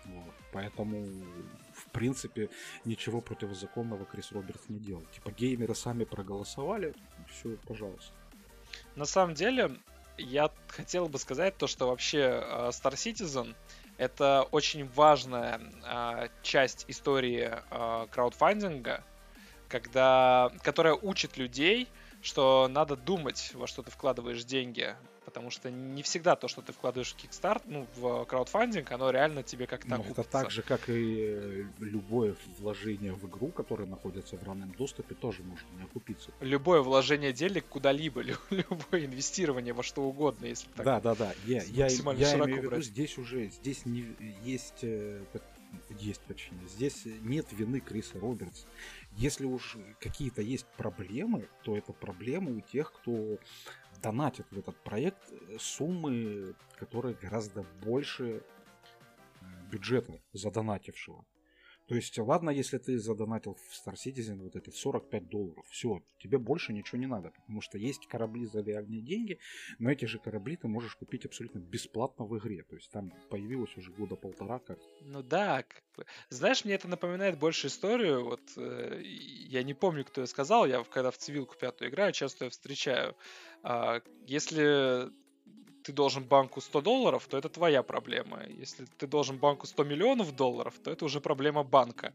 Вот. 0.05 0.35
Поэтому, 0.53 1.07
в 1.89 1.91
принципе, 1.93 2.51
ничего 2.85 3.21
противозаконного 3.21 4.05
Крис 4.05 4.33
Робертс 4.33 4.69
не 4.69 4.79
делал. 4.79 5.05
Типа 5.15 5.31
геймеры 5.31 5.75
сами 5.75 6.05
проголосовали, 6.05 6.95
все, 7.31 7.57
пожалуйста. 7.67 8.13
На 8.97 9.07
самом 9.07 9.35
деле, 9.35 9.79
я 10.19 10.51
хотел 10.69 11.09
бы 11.09 11.19
сказать 11.19 11.57
то, 11.57 11.67
что 11.67 11.89
вообще 11.89 12.19
э, 12.19 12.69
Star 12.71 12.95
Citizen 12.95 13.55
это 13.97 14.47
очень 14.51 14.87
важная 14.89 15.61
э, 15.85 16.29
часть 16.43 16.85
истории 16.89 17.51
э, 17.71 18.07
краудфандинга, 18.11 19.03
когда, 19.69 20.51
которая 20.63 20.95
учит 20.95 21.37
людей, 21.37 21.89
что 22.23 22.69
надо 22.69 22.97
думать, 22.97 23.53
во 23.55 23.67
что 23.67 23.83
ты 23.83 23.91
вкладываешь 23.91 24.45
деньги, 24.45 24.95
потому 25.29 25.51
что 25.51 25.71
не 25.71 26.03
всегда 26.03 26.37
то, 26.37 26.49
что 26.49 26.63
ты 26.63 26.73
вкладываешь 26.73 27.15
в 27.15 27.17
Kickstart, 27.23 27.63
ну, 27.67 27.87
в 27.97 28.25
краудфандинг, 28.25 28.91
оно 28.93 29.11
реально 29.11 29.43
тебе 29.43 29.67
как-то 29.67 29.89
Ну, 29.97 30.03
это 30.03 30.25
так 30.25 30.51
же, 30.51 30.63
как 30.63 30.89
и 30.89 31.21
э, 31.21 31.65
любое 31.81 32.35
вложение 32.59 33.13
в 33.13 33.27
игру, 33.29 33.49
которое 33.53 33.87
находится 33.87 34.37
в 34.37 34.43
раннем 34.43 34.73
доступе, 34.73 35.15
тоже 35.15 35.43
может 35.43 35.67
не 35.73 35.83
окупиться. 35.83 36.33
Любое 36.41 36.81
вложение 36.81 37.35
денег 37.35 37.67
куда-либо, 37.69 38.21
лю- 38.29 38.37
любое 38.51 39.05
инвестирование 39.05 39.75
во 39.75 39.83
что 39.83 40.03
угодно, 40.03 40.47
если 40.47 40.69
так. 40.71 40.87
Да, 40.87 41.01
да, 41.01 41.15
да. 41.15 41.35
Я, 41.45 41.63
я, 41.65 41.87
я 41.87 42.39
имею 42.47 42.61
в 42.63 42.65
виду, 42.65 42.81
здесь 42.81 43.19
уже 43.19 43.49
здесь 43.49 43.85
не 43.85 44.17
есть 44.43 44.83
э, 44.83 45.25
есть 45.99 46.23
точнее. 46.27 46.67
Здесь 46.67 47.05
нет 47.05 47.47
вины 47.53 47.81
Криса 47.81 48.19
Робертса. 48.19 48.67
Если 49.13 49.45
уж 49.45 49.77
какие-то 50.01 50.43
есть 50.43 50.67
проблемы, 50.77 51.49
то 51.63 51.77
это 51.77 51.93
проблемы 51.93 52.57
у 52.57 52.61
тех, 52.61 52.93
кто 52.93 53.39
донатит 54.03 54.47
в 54.51 54.59
этот 54.59 54.77
проект 54.83 55.31
э, 55.31 55.57
суммы, 55.59 56.55
которые 56.77 57.15
гораздо 57.15 57.65
больше 57.83 58.43
э, 59.41 59.45
бюджета 59.71 60.21
задонатившего. 60.33 61.25
То 61.89 61.95
есть, 61.95 62.19
ладно, 62.19 62.51
если 62.51 62.77
ты 62.77 62.99
задонатил 62.99 63.55
в 63.55 63.89
Star 63.89 63.95
Citizen 63.95 64.43
вот 64.43 64.57
эти 64.57 64.69
45 64.69 65.29
долларов, 65.29 65.65
все, 65.71 66.03
тебе 66.19 66.37
больше 66.37 66.75
ничего 66.75 66.99
не 66.99 67.07
надо, 67.07 67.31
потому 67.31 67.63
что 67.63 67.79
есть 67.79 68.07
корабли 68.07 68.45
за 68.45 68.61
реальные 68.61 69.01
деньги, 69.01 69.39
но 69.79 69.91
эти 69.91 70.05
же 70.05 70.19
корабли 70.19 70.57
ты 70.57 70.69
можешь 70.69 70.95
купить 70.97 71.25
абсолютно 71.25 71.61
бесплатно 71.61 72.27
в 72.27 72.37
игре. 72.39 72.63
То 72.65 72.77
есть 72.77 72.91
там 72.91 73.11
появилось 73.31 73.75
уже 73.79 73.91
года 73.91 74.17
полтора 74.17 74.59
как. 74.59 74.79
Ну 75.01 75.23
да, 75.23 75.63
как 75.63 75.83
бы. 75.97 76.05
Знаешь, 76.29 76.65
мне 76.67 76.75
это 76.75 76.89
напоминает 76.89 77.39
больше 77.39 77.69
историю. 77.69 78.23
Вот 78.23 78.43
э, 78.57 79.01
я 79.03 79.63
не 79.63 79.73
помню, 79.73 80.05
кто 80.05 80.21
я 80.21 80.27
сказал. 80.27 80.67
Я 80.67 80.85
когда 80.85 81.11
в 81.11 81.17
цивилку 81.17 81.57
пятую 81.59 81.91
играю, 81.91 82.13
часто 82.13 82.45
ее 82.45 82.51
встречаю. 82.51 83.17
А, 83.63 84.03
если 84.27 85.11
ты 85.89 85.93
должен 85.95 86.23
банку 86.23 86.61
100 86.61 86.83
долларов, 86.83 87.27
то 87.29 87.39
это 87.39 87.49
твоя 87.49 87.83
проблема. 87.83 88.43
Если 88.61 88.85
ты 88.99 89.07
должен 89.07 89.39
банку 89.39 89.67
100 89.67 89.85
миллионов 89.85 90.37
долларов, 90.37 90.75
то 90.85 90.91
это 90.91 91.07
уже 91.07 91.21
проблема 91.21 91.65
банка. 91.65 92.13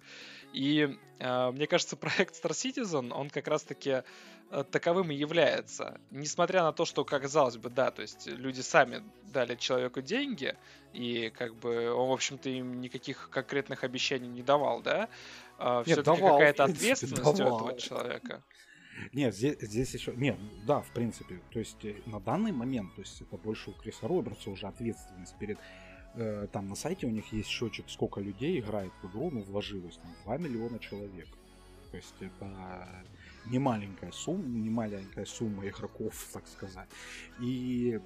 И 0.54 0.96
э, 1.18 1.52
мне 1.52 1.66
кажется, 1.66 1.96
проект 1.98 2.36
Star 2.36 2.52
Citizen, 2.52 3.12
он 3.12 3.32
как 3.32 3.48
раз-таки 3.48 4.04
э, 4.52 4.64
таковым 4.72 5.10
и 5.10 5.16
является. 5.16 6.00
Несмотря 6.12 6.62
на 6.62 6.72
то, 6.72 6.86
что, 6.86 7.04
казалось 7.04 7.58
бы, 7.58 7.72
да, 7.72 7.90
то 7.90 8.04
есть 8.04 8.28
люди 8.28 8.62
сами 8.62 9.02
дали 9.34 9.56
человеку 9.56 10.02
деньги, 10.02 10.56
и 10.94 11.32
как 11.36 11.56
бы 11.56 11.92
он, 11.92 12.10
в 12.10 12.12
общем-то, 12.12 12.50
им 12.50 12.80
никаких 12.80 13.32
конкретных 13.32 13.84
обещаний 13.84 14.30
не 14.30 14.44
давал, 14.44 14.84
да? 14.84 15.10
Все-таки 15.58 16.04
давал, 16.04 16.34
какая-то 16.34 16.66
ответственность 16.66 17.40
у 17.40 17.44
этого 17.44 17.80
человека. 17.80 18.44
Нет, 19.13 19.36
здесь, 19.36 19.58
здесь 19.62 19.93
еще. 19.93 20.13
Нет, 20.15 20.38
да, 20.65 20.82
в 20.82 20.89
принципе. 20.91 21.39
То 21.51 21.60
есть 21.60 21.84
э, 21.86 21.95
на 22.06 22.19
данный 22.19 22.51
момент, 22.51 22.93
то 22.95 23.01
есть 23.01 23.21
это 23.21 23.38
больше 23.38 23.71
у 23.71 23.73
Криса 23.73 24.08
Робертса 24.08 24.49
уже 24.49 24.67
ответственность 24.67 25.36
перед. 25.39 25.58
э, 26.15 26.47
там 26.51 26.69
на 26.69 26.75
сайте 26.75 27.08
у 27.08 27.10
них 27.10 27.32
есть 27.34 27.49
счетчик, 27.49 27.89
сколько 27.89 28.21
людей 28.21 28.60
играет 28.60 28.91
в 29.01 29.08
игру, 29.10 29.32
ну, 29.32 29.41
вложилось 29.41 29.97
там 29.97 30.13
2 30.25 30.38
миллиона 30.38 30.79
человек. 30.79 31.27
То 31.91 31.97
есть 31.97 32.15
это 32.19 33.06
не 33.45 33.60
маленькая 33.60 34.12
сумма, 34.12 34.43
не 34.47 34.69
маленькая 34.69 35.25
сумма 35.25 35.67
игроков, 35.67 36.13
так 36.34 36.47
сказать. 36.47 36.89
И 37.39 37.99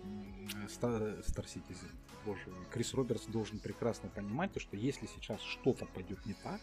Ста- 0.69 1.19
Star 1.21 1.45
Citizen, 1.45 1.91
боже 2.25 2.41
мой, 2.47 2.65
Крис 2.71 2.93
Робертс 2.93 3.25
должен 3.27 3.59
прекрасно 3.59 4.09
понимать, 4.09 4.51
то, 4.53 4.59
что 4.59 4.75
если 4.77 5.05
сейчас 5.07 5.41
что-то 5.41 5.85
пойдет 5.85 6.25
не 6.25 6.33
так, 6.33 6.61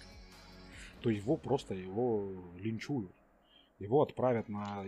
то 1.01 1.11
его 1.11 1.37
просто 1.37 1.75
его 1.75 2.33
линчуют. 2.59 3.13
Его 3.79 4.03
отправят 4.03 4.49
на, 4.49 4.85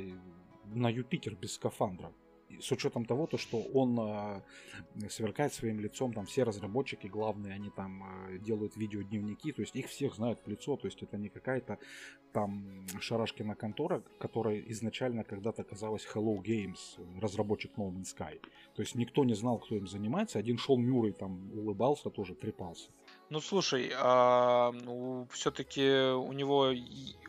на 0.67 0.89
Юпитер 0.91 1.35
без 1.35 1.55
скафандра. 1.55 2.13
И 2.49 2.61
С 2.61 2.71
учетом 2.71 3.05
того, 3.05 3.27
то, 3.27 3.39
что 3.39 3.59
он 3.75 3.99
э, 3.99 5.09
сверкает 5.09 5.53
своим 5.53 5.81
лицом, 5.81 6.13
там 6.13 6.27
все 6.27 6.45
разработчики 6.45 7.09
главные, 7.09 7.55
они 7.55 7.71
там 7.71 8.03
э, 8.05 8.39
делают 8.39 8.77
видеодневники, 8.77 9.53
то 9.53 9.63
есть 9.63 9.75
их 9.75 9.89
всех 9.89 10.15
знают 10.15 10.39
в 10.45 10.49
лицо, 10.49 10.77
то 10.77 10.87
есть 10.87 11.03
это 11.03 11.17
не 11.17 11.29
какая-то 11.29 11.79
там 12.33 12.87
шарашкина 13.01 13.57
контора, 13.57 14.03
которая 14.21 14.61
изначально 14.69 15.25
когда-то 15.25 15.65
казалась 15.65 16.07
Hello 16.15 16.37
Games, 16.41 16.79
разработчик 17.21 17.73
No 17.77 17.91
Man's 17.91 18.15
Sky. 18.17 18.41
То 18.75 18.83
есть 18.83 18.95
никто 18.95 19.25
не 19.25 19.35
знал, 19.35 19.59
кто 19.59 19.75
им 19.75 19.89
занимается, 19.89 20.39
один 20.39 20.59
Шон 20.59 20.83
Мюррей 20.83 21.15
там 21.15 21.51
улыбался, 21.53 22.11
тоже 22.11 22.35
трепался. 22.35 22.91
Ну 23.31 23.41
слушай, 23.41 23.89
все-таки 25.31 26.13
у 26.15 26.33
него 26.33 26.71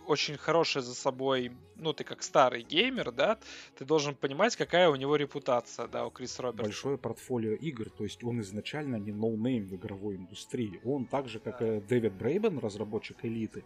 очень 0.08 0.38
хорошая 0.38 0.84
за 0.84 0.96
собой, 0.96 1.52
ну 1.76 1.94
ты 1.94 2.04
как 2.04 2.24
старый 2.24 2.64
геймер, 2.64 3.12
да, 3.12 3.38
ты 3.78 3.86
должен 3.86 4.16
понимать, 4.16 4.56
какая 4.56 4.90
у 4.90 4.96
него 4.96 5.16
репутация, 5.16 5.88
да, 5.88 6.06
у 6.06 6.10
Криса 6.10 6.42
Робертса. 6.44 6.64
большое 6.64 6.98
портфолио 6.98 7.54
игр, 7.54 7.90
то 7.90 8.04
есть 8.04 8.24
он 8.24 8.42
изначально 8.42 8.96
не 8.96 9.12
no 9.12 9.30
name 9.30 9.68
в 9.68 9.76
игровой 9.76 10.16
индустрии. 10.16 10.80
Он 10.84 11.06
так 11.06 11.28
же, 11.28 11.40
как 11.40 11.62
и 11.62 11.82
Дэвид 11.82 12.14
Брейбен, 12.14 12.60
разработчик 12.60 13.24
Elite'ы, 13.24 13.64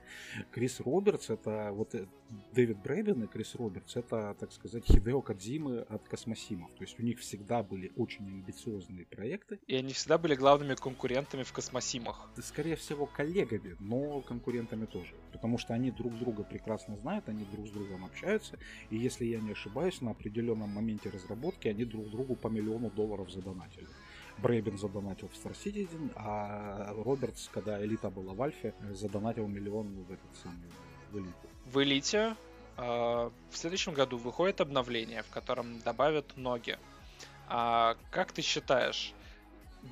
Крис 0.51 0.79
Робертс, 0.79 1.29
это 1.29 1.71
вот 1.71 1.93
э, 1.95 2.07
Дэвид 2.53 2.77
Брейбен 2.79 3.23
и 3.23 3.27
Крис 3.27 3.55
Робертс, 3.55 3.95
это, 3.95 4.35
так 4.39 4.51
сказать, 4.51 4.85
Хидео 4.85 5.21
Кадзимы 5.21 5.81
от 5.81 6.07
Космосимов. 6.07 6.71
То 6.73 6.83
есть 6.83 6.99
у 6.99 7.03
них 7.03 7.19
всегда 7.19 7.63
были 7.63 7.91
очень 7.95 8.27
амбициозные 8.27 9.05
проекты, 9.05 9.59
И 9.67 9.75
они 9.75 9.93
всегда 9.93 10.17
были 10.17 10.35
главными 10.35 10.75
конкурентами 10.75 11.43
в 11.43 11.51
космосимах. 11.51 12.29
Да, 12.35 12.41
скорее 12.41 12.75
всего, 12.75 13.05
коллегами, 13.05 13.75
но 13.79 14.21
конкурентами 14.21 14.85
тоже. 14.85 15.13
Потому 15.31 15.57
что 15.57 15.73
они 15.73 15.91
друг 15.91 16.17
друга 16.17 16.30
прекрасно 16.43 16.97
знают, 16.97 17.29
они 17.29 17.45
друг 17.45 17.67
с 17.67 17.71
другом 17.71 18.05
общаются. 18.05 18.57
И 18.89 18.97
если 18.97 19.25
я 19.25 19.39
не 19.39 19.51
ошибаюсь, 19.51 20.01
на 20.01 20.11
определенном 20.11 20.69
моменте 20.69 21.09
разработки 21.09 21.67
они 21.67 21.85
друг 21.85 22.09
другу 22.09 22.35
по 22.35 22.47
миллиону 22.47 22.89
долларов 22.89 23.31
задонатили. 23.31 23.87
Брейбен 24.37 24.77
задонатил 24.77 25.27
в 25.27 25.33
Star 25.33 25.53
Citizen, 25.53 26.11
а 26.15 26.93
Робертс, 26.95 27.49
когда 27.49 27.83
элита 27.83 28.09
была 28.09 28.33
в 28.33 28.41
Альфе, 28.41 28.73
задонатил 28.91 29.47
миллион 29.47 30.03
в 30.03 30.11
этот 30.11 30.35
самый 30.41 30.69
в 31.11 31.17
элиту. 31.17 31.49
В 31.65 31.83
Элите 31.83 32.35
э, 32.77 32.81
в 32.81 33.57
следующем 33.57 33.93
году 33.93 34.17
выходит 34.17 34.61
обновление, 34.61 35.23
в 35.23 35.29
котором 35.29 35.79
добавят 35.79 36.37
ноги. 36.37 36.77
А 37.47 37.97
как 38.09 38.31
ты 38.31 38.41
считаешь, 38.41 39.13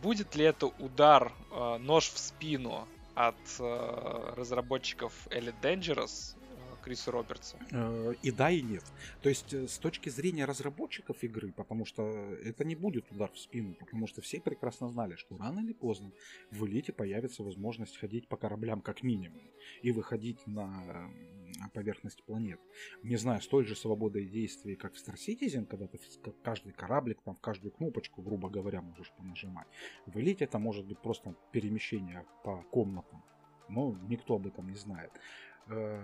будет 0.02 0.36
ли 0.36 0.45
это 0.45 0.67
удар, 0.67 1.32
э, 1.52 1.78
нож 1.78 2.10
в 2.10 2.17
спину 2.17 2.88
от 3.15 3.36
э, 3.60 4.34
разработчиков 4.36 5.28
Elite 5.32 5.60
Dangerous 5.62 6.36
э, 6.38 6.84
Крису 6.84 7.12
Робертсу? 7.12 7.58
Э, 7.72 8.13
И 8.22 8.32
да, 8.32 8.50
и 8.52 8.62
нет. 8.62 8.84
То 9.22 9.30
есть 9.30 9.54
э, 9.54 9.67
с 9.67 9.78
точки 9.78 10.10
зрения 10.10 10.45
разработчиков 10.45 11.24
игры, 11.24 11.52
потому 11.52 11.86
что 11.86 12.04
это 12.43 12.63
не 12.63 12.76
будет 12.76 13.12
удар 13.12 13.32
в 13.32 13.39
спину, 13.39 13.76
потому 13.76 14.08
что 14.08 14.22
все 14.22 14.39
прекрасно 14.39 14.89
знали, 14.89 15.15
что 15.15 15.38
рано 15.38 15.60
или 15.60 15.74
поздно 15.74 16.12
в 16.52 16.65
элите 16.65 16.93
появится 16.93 17.43
возможность 17.43 17.98
ходить 17.98 18.28
по 18.28 18.38
кораблям 18.38 18.82
как 18.82 19.04
минимум 19.04 19.41
и 19.82 19.91
выходить 19.91 20.45
на 20.48 21.12
поверхность 21.73 22.23
планет. 22.23 22.59
Не 23.03 23.15
знаю, 23.15 23.41
с 23.41 23.47
той 23.47 23.65
же 23.65 23.75
свободой 23.75 24.25
действий, 24.25 24.75
как 24.75 24.93
в 24.93 24.97
Star 24.97 25.15
Citizen, 25.15 25.65
когда 25.65 25.88
ты 25.88 25.99
каждый 26.43 26.73
кораблик, 26.73 27.21
там 27.21 27.35
в 27.35 27.41
каждую 27.41 27.71
кнопочку, 27.71 28.21
грубо 28.21 28.49
говоря, 28.49 28.81
можешь 28.81 29.12
понажимать. 29.17 29.67
В 30.05 30.19
элите 30.19 30.45
это 30.45 30.59
может 30.59 30.85
быть 30.85 30.99
просто 30.99 31.35
перемещение 31.51 32.25
по 32.43 32.63
комнатам. 32.71 33.23
Но 33.67 33.95
никто 34.07 34.35
об 34.35 34.47
этом 34.47 34.69
не 34.69 34.75
знает. 34.75 35.12
Э, 35.67 36.01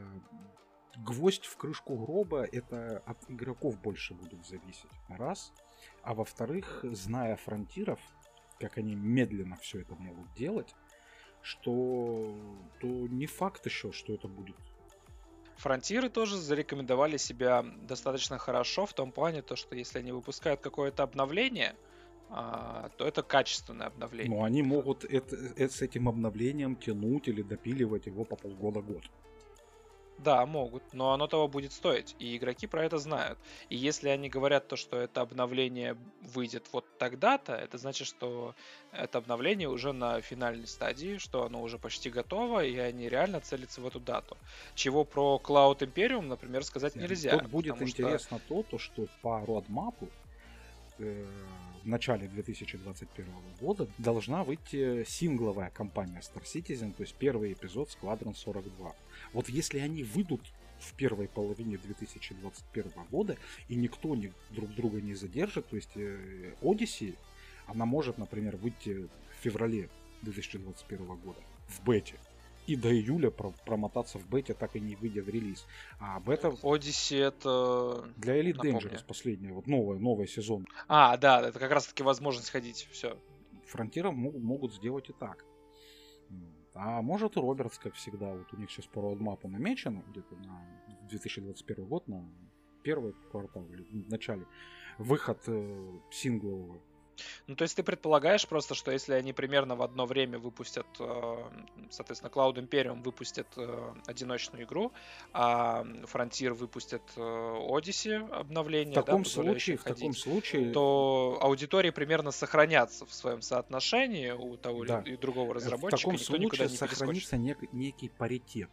Гвоздь 0.98 1.46
в 1.46 1.58
крышку 1.58 1.98
гроба 1.98 2.46
это 2.46 3.00
от 3.06 3.18
игроков 3.30 3.80
больше 3.82 4.14
будет 4.14 4.46
зависеть. 4.46 4.90
Раз. 5.10 5.52
А 6.04 6.14
во-вторых, 6.14 6.80
зная 6.84 7.36
фронтиров, 7.36 8.00
как 8.60 8.78
они 8.78 8.96
медленно 8.96 9.58
все 9.58 9.82
это 9.82 9.96
могут 9.96 10.34
делать, 10.36 10.74
что 11.42 12.36
то 12.80 12.88
не 12.88 13.26
факт 13.26 13.66
еще, 13.66 13.92
что 13.92 14.14
это 14.14 14.28
будет 14.28 14.56
Фронтиры 15.58 16.10
тоже 16.10 16.38
зарекомендовали 16.38 17.18
себя 17.18 17.64
достаточно 17.88 18.38
хорошо 18.38 18.86
в 18.86 18.94
том 18.94 19.12
плане, 19.12 19.42
то, 19.42 19.56
что 19.56 19.76
если 19.76 20.00
они 20.00 20.12
выпускают 20.12 20.62
какое-то 20.62 21.04
обновление, 21.04 21.76
а, 22.30 22.90
то 22.98 23.08
это 23.08 23.24
качественное 23.24 23.88
обновление. 23.88 24.38
Но 24.38 24.44
они 24.44 24.64
могут 24.64 25.06
это, 25.06 25.36
э, 25.56 25.70
с 25.70 25.82
этим 25.82 26.10
обновлением 26.10 26.76
тянуть 26.76 27.28
или 27.28 27.42
допиливать 27.42 28.08
его 28.08 28.26
по 28.26 28.36
полгода-год. 28.36 29.04
Да, 30.18 30.46
могут, 30.46 30.82
но 30.94 31.12
оно 31.12 31.28
того 31.28 31.48
будет 31.48 31.74
стоить, 31.74 32.16
и 32.20 32.38
игроки 32.38 32.68
про 32.68 32.86
это 32.86 32.98
знают. 33.00 33.38
И 33.70 33.76
если 33.76 34.08
они 34.10 34.30
говорят 34.30 34.68
то, 34.68 34.78
что 34.78 34.98
это 34.98 35.22
обновление 35.22 35.98
выйдет 36.22 36.68
вот 36.72 36.86
тогда-то, 36.98 37.54
это 37.54 37.78
значит, 37.78 38.08
что 38.08 38.56
это 38.92 39.18
обновление 39.18 39.68
уже 39.68 39.92
на 39.92 40.22
финальной 40.22 40.68
стадии, 40.68 41.18
что 41.18 41.44
оно 41.46 41.62
уже 41.62 41.78
почти 41.78 42.10
готово, 42.10 42.64
и 42.64 42.78
они 42.78 43.10
реально 43.10 43.42
целятся 43.42 43.82
в 43.82 43.88
эту 43.88 44.00
дату. 44.00 44.38
Чего 44.74 45.04
про 45.04 45.40
Cloud 45.44 45.80
Imperium, 45.80 46.28
например, 46.28 46.64
сказать 46.64 46.96
нельзя. 46.96 47.38
Тут 47.38 47.50
будет 47.50 47.74
потому 47.74 47.88
что- 47.90 48.02
интересно 48.02 48.40
то, 48.48 48.64
то, 48.64 48.78
что 48.80 49.08
по 49.22 49.46
родмапу 49.46 50.08
э, 50.98 51.26
в 51.86 51.88
начале 51.88 52.28
2021 52.28 53.28
года 53.62 53.88
должна 54.00 54.44
выйти 54.44 55.04
сингловая 55.08 55.70
кампания 55.70 56.20
Star 56.20 56.44
Citizen, 56.44 56.94
то 56.94 57.04
есть 57.04 57.14
первый 57.14 57.54
эпизод 57.54 57.90
Squadron 57.90 58.36
42. 58.36 58.96
Вот 59.34 59.50
если 59.50 59.78
они 59.78 60.04
выйдут 60.04 60.42
в 60.80 60.94
первой 60.96 61.28
половине 61.28 61.78
2021 61.78 62.92
года, 63.12 63.38
и 63.70 63.76
никто 63.76 64.16
не, 64.16 64.34
друг 64.50 64.74
друга 64.74 65.00
не 65.00 65.14
задержит, 65.14 65.68
то 65.68 65.76
есть 65.76 65.96
э, 65.96 66.56
Odyssey, 66.62 67.16
она 67.68 67.86
может, 67.86 68.18
например, 68.18 68.58
выйти 68.58 69.08
в 69.40 69.44
феврале 69.44 69.90
2021 70.24 71.06
года 71.06 71.40
в 71.68 71.84
бете. 71.86 72.16
И 72.68 72.76
до 72.76 72.92
июля 72.92 73.30
про- 73.30 73.54
промотаться 73.66 74.18
в 74.18 74.28
бете, 74.28 74.54
так 74.54 74.76
и 74.76 74.80
не 74.80 74.96
выйдя 74.96 75.22
в 75.22 75.30
релиз. 75.30 75.66
А 76.00 76.20
бета 76.20 76.50
Odyssey 76.64 77.20
это... 77.20 78.10
для 78.18 78.42
Elite 78.42 78.56
Напомни. 78.56 78.80
Dangerous 78.80 79.06
последняя, 79.06 79.54
вот 79.54 79.68
новая, 79.68 80.00
новый 80.00 80.28
сезон. 80.28 80.66
А, 80.88 81.16
да, 81.18 81.48
это 81.48 81.60
как 81.60 81.72
раз 81.72 81.88
таки 81.88 82.04
возможность 82.04 82.50
ходить, 82.50 82.88
все. 82.92 83.18
Фронтиров 83.68 84.16
могут, 84.16 84.74
сделать 84.74 85.10
и 85.10 85.14
так. 85.14 85.46
А 86.74 87.02
может 87.02 87.38
и 87.38 87.40
Робертс, 87.40 87.78
как 87.78 87.94
всегда, 87.94 88.34
вот 88.34 88.52
у 88.52 88.58
них 88.58 88.70
сейчас 88.70 88.86
по 88.88 89.02
роудмапу 89.02 89.48
намечено, 89.48 90.04
где-то 90.10 90.36
на 90.36 90.62
2021 91.08 91.86
год, 91.86 92.08
на 92.08 92.28
первый 92.84 93.14
квартал 93.32 93.66
или 93.70 93.84
в 93.84 94.10
начале, 94.10 94.46
выход 94.98 95.40
э, 95.48 96.00
синглового. 96.12 96.82
Ну, 97.48 97.56
то 97.56 97.64
есть 97.64 97.76
ты 97.76 97.84
предполагаешь 97.84 98.48
просто, 98.48 98.76
что 98.76 98.92
если 98.92 99.14
они 99.14 99.34
примерно 99.34 99.76
в 99.76 99.82
одно 99.82 100.06
время 100.06 100.40
выпустят, 100.40 100.88
э, 101.00 101.44
соответственно, 101.90 102.32
Cloud 102.32 102.56
Imperium 102.56 103.02
выпустит 103.04 103.48
э, 103.58 103.94
одиночную 104.08 104.66
игру, 104.66 104.92
а 105.34 105.84
Frontier 106.12 106.54
выпустит 106.54 107.04
э, 107.16 107.20
Odyssey 107.22 108.30
обновление, 108.32 109.00
В 109.00 109.04
таком 109.06 109.24
да, 109.24 109.30
случае, 109.30 109.78
в 109.78 109.84
таком 109.84 110.10
ходить, 110.10 110.20
случае, 110.20 110.72
то 110.72 111.38
аудитории 111.42 111.92
примерно 111.92 112.32
сохранятся 112.32 113.06
в 113.06 113.14
своем 113.14 113.42
соотношении 113.42 114.32
у 114.32 114.58
того 114.58 114.84
или 114.84 114.90
Да. 114.90 115.02
и 115.06 115.18
другого 115.18 115.48
э, 115.48 115.50
в 115.50 115.56
разработчика, 115.58 115.98
таком 115.98 116.18
случае 116.18 116.70
сохранится 116.70 117.36
нек- 117.38 117.68
некий 117.72 118.10
паритет. 118.10 118.70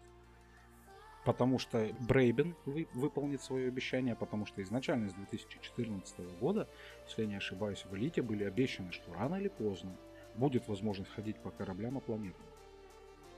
Потому 1.25 1.59
что 1.61 1.89
Брейбен 2.01 2.57
вы- 2.67 2.89
выполнит 2.95 3.43
свое 3.43 3.69
обещание, 3.69 4.17
потому 4.17 4.45
что 4.45 4.61
изначально 4.63 5.09
с 5.09 5.13
2014 5.15 6.19
года, 6.41 6.69
если 7.07 7.23
я 7.23 7.29
не 7.29 7.37
ошибаюсь, 7.37 7.85
в 7.85 7.95
Элите 7.95 8.23
были 8.23 8.43
обещаны, 8.45 8.91
что 8.93 9.13
рано 9.15 9.37
или 9.37 9.49
поздно 9.49 9.97
будет 10.35 10.67
возможность 10.67 11.13
ходить 11.13 11.37
по 11.37 11.51
кораблям 11.51 11.99
и 11.99 12.01
планетам. 12.01 12.43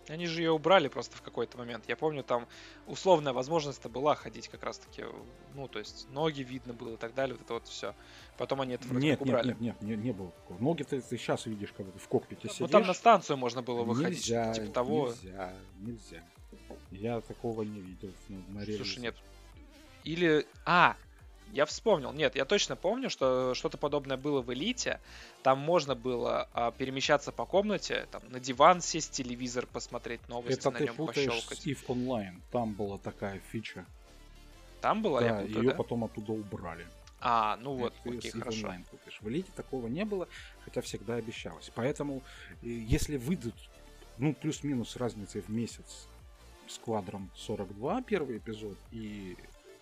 Они 0.08 0.26
же 0.26 0.42
ее 0.42 0.50
убрали 0.52 0.88
просто 0.88 1.16
в 1.16 1.22
какой-то 1.22 1.56
момент. 1.56 1.84
Я 1.88 1.96
помню, 1.96 2.22
там 2.22 2.46
условная 2.86 3.32
возможность-то 3.32 3.88
была 3.88 4.14
ходить 4.14 4.48
как 4.48 4.62
раз-таки, 4.62 5.02
ну, 5.54 5.66
то 5.66 5.78
есть 5.78 6.08
ноги 6.10 6.42
видно 6.42 6.74
было 6.74 6.94
и 6.94 6.96
так 6.98 7.14
далее, 7.14 7.34
вот 7.36 7.42
это 7.44 7.54
вот 7.54 7.66
все. 7.68 7.94
Потом 8.36 8.60
они 8.60 8.74
это 8.74 8.86
вроде 8.86 9.06
Нет, 9.06 9.18
как 9.18 9.26
нет, 9.26 9.34
убрали. 9.34 9.48
нет, 9.60 9.60
нет, 9.60 9.80
не, 9.82 9.96
не 9.96 10.12
было 10.12 10.30
такого. 10.30 10.58
Ноги 10.58 10.82
ты, 10.82 11.00
сейчас 11.00 11.46
видишь, 11.46 11.72
когда 11.74 11.90
ты 11.90 11.98
в 11.98 12.06
кокпите 12.08 12.48
Ну, 12.48 12.52
сидишь. 12.52 12.70
там 12.70 12.86
на 12.86 12.92
станцию 12.92 13.38
можно 13.38 13.62
было 13.62 13.82
выходить, 13.82 14.18
нельзя, 14.18 14.52
типа 14.52 14.72
того. 14.72 15.06
нельзя, 15.08 15.54
нельзя. 15.78 16.24
Я 17.00 17.20
такого 17.20 17.62
не 17.62 17.80
видел 17.80 18.10
на, 18.28 18.60
на 18.60 18.64
Слушай, 18.64 19.00
нет. 19.00 19.14
Или... 20.04 20.46
А, 20.64 20.96
я 21.52 21.66
вспомнил. 21.66 22.12
Нет, 22.12 22.36
я 22.36 22.44
точно 22.44 22.76
помню, 22.76 23.10
что 23.10 23.54
что-то 23.54 23.78
подобное 23.78 24.16
было 24.16 24.40
в 24.40 24.52
Элите. 24.52 25.00
Там 25.42 25.58
можно 25.58 25.94
было 25.94 26.48
а, 26.52 26.72
перемещаться 26.72 27.32
по 27.32 27.46
комнате, 27.46 28.06
там, 28.10 28.22
на 28.28 28.40
диван 28.40 28.80
сесть, 28.80 29.12
телевизор 29.12 29.66
посмотреть, 29.66 30.26
новости 30.28 30.58
Это 30.58 30.70
на 30.70 30.78
ты 30.78 30.84
нем 30.84 30.96
путаешь 30.96 31.28
пощелкать. 31.28 31.58
с 31.60 31.66
EVE 31.66 31.86
Online. 31.86 32.40
Там 32.50 32.72
была 32.72 32.98
такая 32.98 33.40
фича. 33.50 33.84
Там 34.80 35.02
было, 35.02 35.20
да, 35.20 35.26
я 35.26 35.34
путаю, 35.42 35.62
ее 35.62 35.70
да? 35.70 35.76
потом 35.76 36.04
оттуда 36.04 36.32
убрали. 36.32 36.86
А, 37.20 37.56
ну 37.62 37.74
вот, 37.74 37.94
ты 38.02 38.18
окей, 38.18 38.30
хорошо. 38.32 38.66
Online 38.66 38.84
путаешь. 38.90 39.18
В 39.20 39.28
Elite 39.28 39.50
такого 39.56 39.86
не 39.86 40.04
было, 40.04 40.28
хотя 40.64 40.82
всегда 40.82 41.14
обещалось. 41.14 41.70
Поэтому, 41.74 42.22
э, 42.62 42.66
если 42.66 43.16
выйдут, 43.16 43.54
ну, 44.18 44.34
плюс-минус 44.34 44.96
разницей 44.96 45.40
в 45.40 45.48
месяц 45.48 46.06
Squadron 46.68 47.28
42, 47.34 48.02
первый 48.02 48.38
эпизод, 48.38 48.76
и 48.90 49.36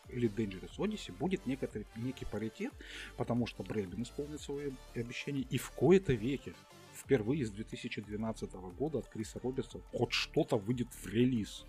Elite 0.08 0.34
Dangerous 0.34 0.76
Odyssey, 0.78 1.12
будет 1.12 1.46
некоторый, 1.46 1.86
некий 1.96 2.24
паритет, 2.24 2.72
потому 3.16 3.46
что 3.46 3.62
Брейбен 3.62 4.02
исполнит 4.02 4.40
свое 4.40 4.72
обещание, 4.94 5.46
и 5.48 5.58
в 5.58 5.70
кои-то 5.70 6.12
веке, 6.12 6.54
впервые 6.94 7.44
с 7.46 7.50
2012 7.50 8.52
года 8.78 8.98
от 8.98 9.08
Криса 9.08 9.40
Робертса 9.42 9.80
хоть 9.92 10.12
что-то 10.12 10.56
выйдет 10.56 10.88
в 10.92 11.06
релиз. 11.08 11.64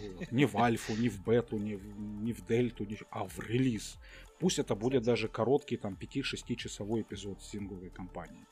Вот. 0.00 0.30
Не 0.32 0.44
в 0.46 0.56
альфу, 0.56 0.94
не 0.94 1.08
в 1.08 1.22
бету, 1.24 1.58
не 1.58 1.74
в, 1.74 1.98
не 1.98 2.32
в 2.32 2.46
дельту, 2.46 2.84
не- 2.84 2.98
а 3.10 3.26
в 3.26 3.38
релиз. 3.40 3.96
Пусть 4.38 4.58
это 4.58 4.74
будет 4.74 5.02
даже 5.02 5.28
короткий 5.28 5.76
там 5.76 5.94
5-6 6.00 6.54
часовой 6.56 7.02
эпизод 7.02 7.42
сингловой 7.42 7.90
кампании. 7.90 8.46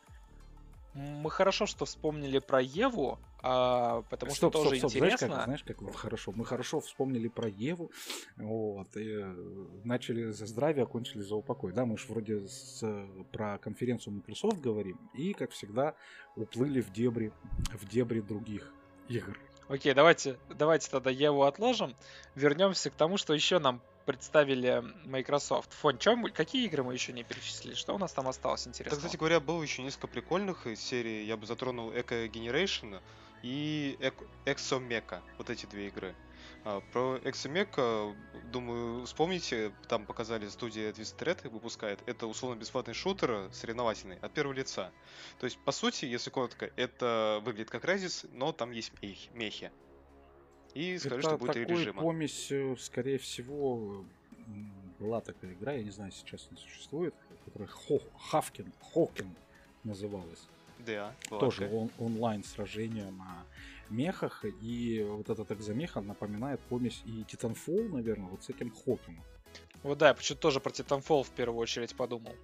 Мы 0.94 1.30
хорошо, 1.30 1.66
что 1.66 1.86
вспомнили 1.86 2.38
про 2.38 2.60
Еву, 2.60 3.18
а, 3.40 4.02
потому 4.10 4.32
стоп, 4.32 4.52
что 4.52 4.62
тоже 4.62 4.78
стоп, 4.78 4.90
стоп, 4.90 4.98
знаешь 4.98 5.14
интересно. 5.14 5.36
как, 5.36 5.44
знаешь, 5.44 5.64
как 5.64 5.96
хорошо? 5.96 6.32
Мы 6.32 6.44
хорошо 6.44 6.80
вспомнили 6.80 7.28
про 7.28 7.48
Еву, 7.48 7.90
вот, 8.36 8.94
и 8.96 9.08
э, 9.08 9.34
начали 9.84 10.30
за 10.32 10.46
здравие, 10.46 10.82
окончили 10.82 11.22
за 11.22 11.34
упокой. 11.34 11.72
Да, 11.72 11.86
мы 11.86 11.96
же 11.96 12.06
вроде 12.08 12.46
с, 12.46 12.82
э, 12.82 13.06
про 13.32 13.56
конференцию 13.58 14.14
Microsoft 14.14 14.60
говорим, 14.60 14.98
и, 15.14 15.32
как 15.32 15.52
всегда, 15.52 15.94
уплыли 16.36 16.82
в 16.82 16.92
дебри, 16.92 17.32
в 17.72 17.88
дебри 17.88 18.20
других 18.20 18.70
игр. 19.08 19.38
Окей, 19.68 19.94
давайте, 19.94 20.36
давайте 20.50 20.90
тогда 20.90 21.10
Еву 21.10 21.44
отложим. 21.44 21.94
Вернемся 22.34 22.90
к 22.90 22.94
тому, 22.94 23.16
что 23.16 23.32
еще 23.32 23.58
нам 23.58 23.80
представили 24.04 24.82
Microsoft. 25.06 25.72
Фон, 25.74 25.98
чем, 25.98 26.24
какие 26.32 26.66
игры 26.66 26.82
мы 26.82 26.92
еще 26.92 27.12
не 27.12 27.24
перечислили? 27.24 27.74
Что 27.74 27.94
у 27.94 27.98
нас 27.98 28.12
там 28.12 28.28
осталось 28.28 28.66
интересного? 28.66 28.98
кстати 29.00 29.16
говоря, 29.16 29.40
было 29.40 29.62
еще 29.62 29.82
несколько 29.82 30.06
прикольных 30.08 30.66
из 30.66 30.80
серии. 30.80 31.24
Я 31.24 31.36
бы 31.36 31.46
затронул 31.46 31.90
Echo 31.92 32.30
Generation 32.30 33.00
и 33.42 33.98
Exomecha. 34.44 35.20
Вот 35.38 35.50
эти 35.50 35.66
две 35.66 35.88
игры. 35.88 36.14
А, 36.64 36.80
Про 36.92 37.16
Exomecha, 37.18 38.14
думаю, 38.52 39.04
вспомните, 39.06 39.72
там 39.88 40.06
показали 40.06 40.48
студия 40.48 40.92
Twisted 40.92 41.18
Red 41.18 41.48
выпускает. 41.48 42.00
Это 42.06 42.26
условно-бесплатный 42.26 42.94
шутер 42.94 43.48
соревновательный 43.52 44.18
от 44.20 44.32
первого 44.32 44.52
лица. 44.54 44.92
То 45.38 45.46
есть, 45.46 45.58
по 45.58 45.72
сути, 45.72 46.04
если 46.04 46.30
коротко, 46.30 46.70
это 46.76 47.40
выглядит 47.44 47.70
как 47.70 47.84
Резис, 47.84 48.26
но 48.32 48.52
там 48.52 48.70
есть 48.70 48.92
мех- 49.02 49.32
мехи. 49.34 49.72
И 50.74 50.98
скажу, 50.98 51.16
это 51.16 51.28
что 51.28 51.38
будет 51.38 51.54
такой 51.54 51.64
режима. 51.64 52.02
помесь, 52.02 52.50
э, 52.50 52.76
скорее 52.78 53.18
всего, 53.18 54.04
была 54.98 55.20
такая 55.20 55.52
игра, 55.52 55.72
я 55.72 55.82
не 55.82 55.90
знаю, 55.90 56.12
сейчас 56.12 56.48
не 56.50 56.56
существует, 56.56 57.14
которая 57.44 57.68
Хо, 57.68 58.00
Хавкин, 58.30 58.72
Хокин 58.92 59.34
называлась. 59.84 60.48
Да, 60.78 61.14
Тоже 61.28 61.68
он, 61.72 61.90
онлайн 61.98 62.42
сражение 62.42 63.10
на 63.10 63.44
мехах, 63.90 64.44
и 64.62 65.04
вот 65.08 65.28
этот 65.28 65.52
экзомех 65.52 65.96
напоминает 65.96 66.60
помесь 66.60 67.02
и 67.04 67.22
Titanfall, 67.22 67.88
наверное, 67.88 68.28
вот 68.28 68.42
с 68.42 68.48
этим 68.48 68.70
Хокином. 68.70 69.22
Вот 69.82 69.98
да, 69.98 70.08
я 70.08 70.14
почему-то 70.14 70.42
тоже 70.42 70.60
про 70.60 70.70
Titanfall 70.70 71.24
в 71.24 71.30
первую 71.30 71.60
очередь 71.60 71.94
подумал. 71.94 72.34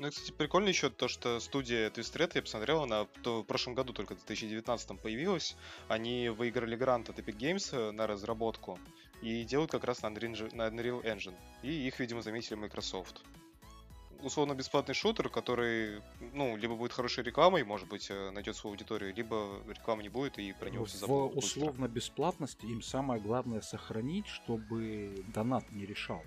Ну, 0.00 0.08
кстати, 0.08 0.32
прикольно 0.32 0.68
еще 0.68 0.88
то, 0.88 1.08
что 1.08 1.38
студия 1.40 1.90
Twist 1.90 2.16
Red, 2.16 2.30
я 2.34 2.40
посмотрел, 2.40 2.84
она 2.84 3.06
в 3.22 3.42
прошлом 3.42 3.74
году 3.74 3.92
только 3.92 4.14
в 4.14 4.16
2019 4.16 4.98
появилась. 4.98 5.56
Они 5.88 6.30
выиграли 6.30 6.74
грант 6.74 7.10
от 7.10 7.18
Epic 7.18 7.36
Games 7.36 7.68
э, 7.72 7.90
на 7.90 8.06
разработку 8.06 8.78
и 9.20 9.44
делают 9.44 9.70
как 9.70 9.84
раз 9.84 10.00
на 10.00 10.06
Unreal, 10.06 10.56
на 10.56 10.68
Unreal 10.68 11.04
Engine. 11.04 11.34
И 11.62 11.86
их, 11.86 12.00
видимо, 12.00 12.22
заметили 12.22 12.54
Microsoft. 12.54 13.20
Условно 14.22 14.54
бесплатный 14.54 14.94
шутер, 14.94 15.28
который, 15.28 16.00
ну, 16.32 16.56
либо 16.56 16.76
будет 16.76 16.92
хорошей 16.92 17.22
рекламой, 17.22 17.62
может 17.62 17.86
быть, 17.86 18.06
э, 18.08 18.30
найдет 18.30 18.56
свою 18.56 18.72
аудиторию, 18.72 19.14
либо 19.14 19.60
рекламы 19.68 20.02
не 20.02 20.08
будет 20.08 20.38
и 20.38 20.54
про 20.54 20.70
него 20.70 20.86
все 20.86 20.96
забудут. 20.96 21.36
условно 21.36 21.88
бесплатности 21.88 22.64
им 22.64 22.80
самое 22.80 23.20
главное 23.20 23.60
сохранить, 23.60 24.28
чтобы 24.28 25.26
донат 25.34 25.70
не 25.72 25.84
решал. 25.84 26.22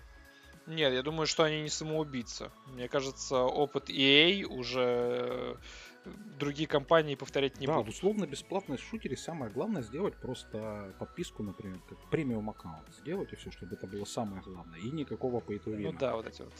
Нет, 0.66 0.94
я 0.94 1.04
думаю, 1.04 1.28
что 1.28 1.44
они 1.44 1.62
не 1.62 1.70
самоубийцы. 1.70 2.50
Мне 2.68 2.88
кажется, 2.88 3.40
опыт 3.40 3.90
EA 3.90 4.46
уже 4.46 5.58
э, 6.06 6.12
другие 6.40 6.68
компании 6.68 7.16
повторять 7.16 7.60
не 7.60 7.68
да, 7.68 7.78
будут. 7.78 7.96
условно 7.96 8.26
бесплатной 8.26 8.78
шутере 8.78 9.18
самое 9.18 9.52
главное 9.52 9.82
сделать 9.82 10.16
просто 10.16 10.94
подписку, 11.00 11.44
например, 11.44 11.80
как 11.90 11.98
премиум 12.10 12.50
аккаунт. 12.50 12.88
Сделать 13.00 13.34
и 13.34 13.36
все, 13.36 13.52
чтобы 13.52 13.76
это 13.76 13.88
было 13.88 14.06
самое 14.06 14.42
главное. 14.42 14.80
И 14.80 14.90
никакого 14.92 15.42
pay 15.42 15.62
to 15.64 15.76
Ну 15.76 15.92
да, 15.92 16.16
вот 16.16 16.28
эти 16.28 16.42
вот. 16.42 16.54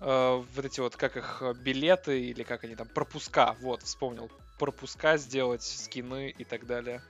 Э, 0.00 0.44
вот 0.54 0.64
эти 0.64 0.78
вот, 0.80 0.94
как 0.94 1.16
их, 1.16 1.42
э, 1.42 1.54
билеты 1.54 2.20
или 2.20 2.44
как 2.44 2.62
они 2.62 2.76
там, 2.76 2.86
пропуска, 2.88 3.56
вот, 3.60 3.82
вспомнил. 3.82 4.30
Пропуска 4.60 5.16
сделать, 5.16 5.62
скины 5.62 6.30
и 6.30 6.44
так 6.44 6.66
далее. 6.66 7.02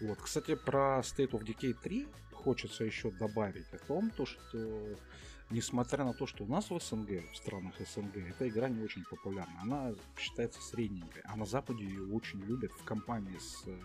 Вот, 0.00 0.18
кстати, 0.18 0.54
про 0.54 1.00
State 1.00 1.32
of 1.32 1.44
Decay 1.44 1.74
3 1.74 2.08
хочется 2.32 2.84
еще 2.84 3.10
добавить 3.10 3.70
о 3.72 3.78
том, 3.78 4.10
то, 4.10 4.24
что 4.24 4.96
несмотря 5.50 6.04
на 6.04 6.14
то, 6.14 6.26
что 6.26 6.44
у 6.44 6.46
нас 6.46 6.70
в 6.70 6.78
СНГ, 6.78 7.32
в 7.32 7.36
странах 7.36 7.74
СНГ, 7.78 8.16
эта 8.16 8.48
игра 8.48 8.68
не 8.68 8.82
очень 8.82 9.04
популярна. 9.04 9.60
Она 9.60 9.92
считается 10.16 10.60
средненькой, 10.62 11.22
а 11.24 11.36
на 11.36 11.44
Западе 11.44 11.84
ее 11.84 12.06
очень 12.12 12.40
любят 12.40 12.72
в 12.72 12.84
компании 12.84 13.38
с 13.38 13.64
э, 13.66 13.76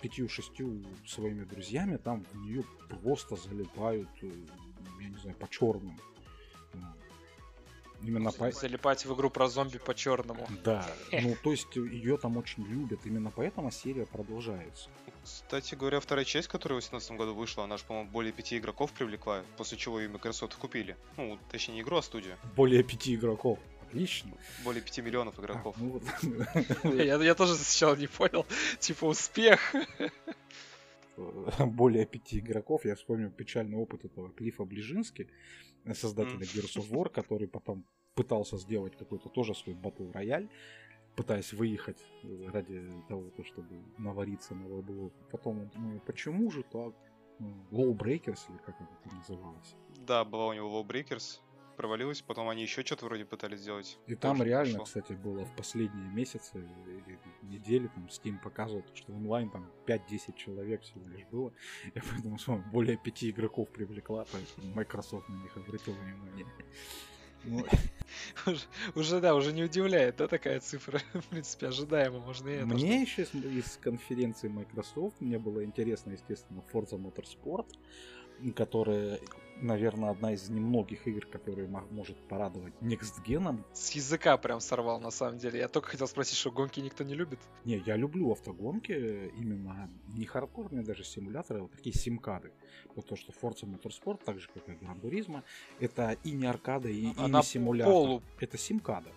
пятью-шестью 0.00 0.84
своими 1.06 1.44
друзьями, 1.44 1.96
там 1.96 2.24
в 2.32 2.36
нее 2.36 2.64
просто 2.88 3.36
залипают, 3.36 4.08
э, 4.22 4.30
я 5.00 5.08
не 5.08 5.16
знаю, 5.16 5.36
по 5.36 5.48
черному. 5.48 5.98
Именно 8.02 8.32
по... 8.32 8.50
Залипать 8.50 9.06
в 9.06 9.14
игру 9.14 9.30
про 9.30 9.48
зомби 9.48 9.78
по 9.78 9.94
черному. 9.94 10.46
Да, 10.62 10.86
ну 11.12 11.34
то 11.42 11.52
есть 11.52 11.74
ее 11.74 12.18
там 12.18 12.36
очень 12.36 12.62
любят, 12.64 13.00
именно 13.04 13.30
поэтому 13.30 13.70
серия 13.70 14.04
продолжается. 14.04 14.90
Кстати 15.24 15.74
говоря, 15.74 16.00
вторая 16.00 16.24
часть, 16.24 16.48
которая 16.48 16.78
в 16.78 16.82
2018 16.82 17.18
году 17.18 17.34
вышла, 17.34 17.64
она 17.64 17.76
же, 17.78 17.84
по-моему, 17.84 18.10
более 18.10 18.32
пяти 18.32 18.58
игроков 18.58 18.92
привлекла, 18.92 19.42
после 19.56 19.78
чего 19.78 20.00
и 20.00 20.06
Microsoft 20.08 20.54
купили. 20.56 20.96
Ну, 21.16 21.38
точнее, 21.50 21.74
не 21.76 21.80
игру, 21.80 21.96
а 21.96 22.02
студию. 22.02 22.36
Более 22.56 22.82
пяти 22.82 23.14
игроков. 23.14 23.58
Отлично. 23.88 24.32
Более 24.64 24.82
5 24.82 24.98
миллионов 24.98 25.38
А, 25.38 25.42
игроков. 25.42 25.76
ну 25.78 25.90
вот. 25.90 26.94
Я, 26.94 27.16
я 27.16 27.34
тоже 27.34 27.54
сначала 27.54 27.94
не 27.96 28.06
понял. 28.08 28.44
Типа 28.80 29.04
успех. 29.06 29.72
более 31.16 32.04
пяти 32.04 32.40
игроков. 32.40 32.84
Я 32.84 32.94
вспомнил 32.96 33.30
печальный 33.30 33.76
опыт 33.76 34.04
этого 34.04 34.30
Клифа 34.30 34.64
Ближински, 34.64 35.28
создателя. 35.94 36.40
Gears 36.40 36.76
of 36.76 36.90
War, 36.90 37.08
который 37.08 37.46
потом 37.46 37.84
пытался 38.14 38.58
сделать 38.58 38.96
какой-то 38.96 39.28
тоже 39.28 39.54
свой 39.54 39.74
батл 39.74 40.10
рояль, 40.12 40.48
пытаясь 41.16 41.52
выехать 41.52 42.02
ради 42.48 42.90
того, 43.08 43.30
то, 43.30 43.44
чтобы 43.44 43.82
навариться 43.98 44.54
на 44.54 44.68
лобло. 44.68 45.10
Потом 45.30 45.60
он 45.60 45.68
думает, 45.68 46.02
почему 46.04 46.50
же 46.50 46.62
так? 46.62 46.94
Ну, 47.38 47.52
Low 47.70 47.96
Breakers, 47.96 48.40
или 48.48 48.58
как 48.58 48.76
это 48.80 49.14
называлось. 49.16 49.74
Да, 50.06 50.24
была 50.24 50.46
у 50.46 50.52
него 50.52 50.68
Low 50.68 50.86
Breakers, 50.86 51.40
провалилась, 51.74 52.22
потом 52.22 52.48
они 52.48 52.62
еще 52.62 52.84
что-то 52.84 53.06
вроде 53.06 53.24
пытались 53.24 53.60
сделать. 53.60 53.98
И 54.06 54.14
там 54.14 54.42
реально, 54.42 54.78
пошло. 54.78 54.84
кстати, 54.84 55.12
было 55.12 55.44
в 55.44 55.56
последние 55.56 56.08
месяцы 56.08 56.58
или 56.58 57.18
недели, 57.42 57.88
там 57.88 58.06
Steam 58.06 58.38
показывал, 58.40 58.84
что 58.94 59.12
онлайн 59.12 59.50
там 59.50 59.70
5-10 59.86 60.36
человек 60.36 60.82
всего 60.82 61.06
лишь 61.08 61.26
было. 61.26 61.52
Я 61.94 62.02
поэтому 62.08 62.38
смотрю, 62.38 62.70
более 62.70 62.96
5 62.96 63.24
игроков 63.24 63.68
привлекла, 63.70 64.24
поэтому 64.32 64.74
Microsoft 64.74 65.28
на 65.28 65.42
них 65.42 65.56
обратил 65.56 65.94
внимание. 65.94 66.46
Ну, 67.44 67.66
Уже, 68.46 68.60
уже, 68.94 69.20
да, 69.20 69.34
уже 69.34 69.52
не 69.52 69.64
удивляет, 69.64 70.16
да, 70.16 70.28
такая 70.28 70.60
цифра. 70.60 71.00
В 71.14 71.26
принципе, 71.28 71.68
ожидаемо, 71.68 72.18
можно 72.18 72.48
и 72.48 72.54
это. 72.54 72.66
мне 72.66 73.02
еще 73.02 73.22
из, 73.22 73.34
из 73.34 73.78
конференции 73.82 74.48
Microsoft 74.48 75.20
мне 75.20 75.38
было 75.38 75.64
интересно, 75.64 76.12
естественно, 76.12 76.62
Forza 76.72 76.98
Motorsport, 76.98 77.66
которая, 78.56 79.18
наверное, 79.60 80.10
одна 80.10 80.32
из 80.32 80.48
немногих 80.50 81.06
игр, 81.06 81.26
которая 81.26 81.66
мо- 81.68 81.86
может 81.90 82.16
порадовать 82.28 82.74
Gen. 82.80 83.62
С 83.72 83.92
языка 83.92 84.36
прям 84.36 84.60
сорвал, 84.60 85.00
на 85.00 85.10
самом 85.10 85.38
деле. 85.38 85.58
Я 85.60 85.68
только 85.68 85.88
хотел 85.90 86.06
спросить, 86.08 86.36
что 86.36 86.50
гонки 86.50 86.80
никто 86.80 87.04
не 87.04 87.14
любит. 87.14 87.38
Не, 87.64 87.78
я 87.86 87.96
люблю 87.96 88.30
автогонки, 88.32 88.92
именно 89.38 89.88
не 90.08 90.24
хардкорные 90.26 90.82
даже 90.84 91.04
симуляторы, 91.04 91.60
а 91.60 91.62
вот 91.62 91.72
такие 91.72 91.94
симкады. 91.94 92.52
То, 93.08 93.16
что 93.16 93.32
Forza 93.32 93.64
Motorsport, 93.64 94.20
так 94.24 94.38
же 94.38 94.48
как 94.54 94.68
и 94.68 94.72
Gran 94.72 95.00
Turismo, 95.00 95.42
это 95.80 96.16
и 96.24 96.32
не 96.32 96.46
аркада, 96.46 96.88
и, 96.88 97.08
и 97.10 97.14
Она 97.16 97.38
не 97.40 97.44
симулятор. 97.44 97.92
полу- 97.92 98.22
Это 98.40 98.56
симкада. 98.58 99.10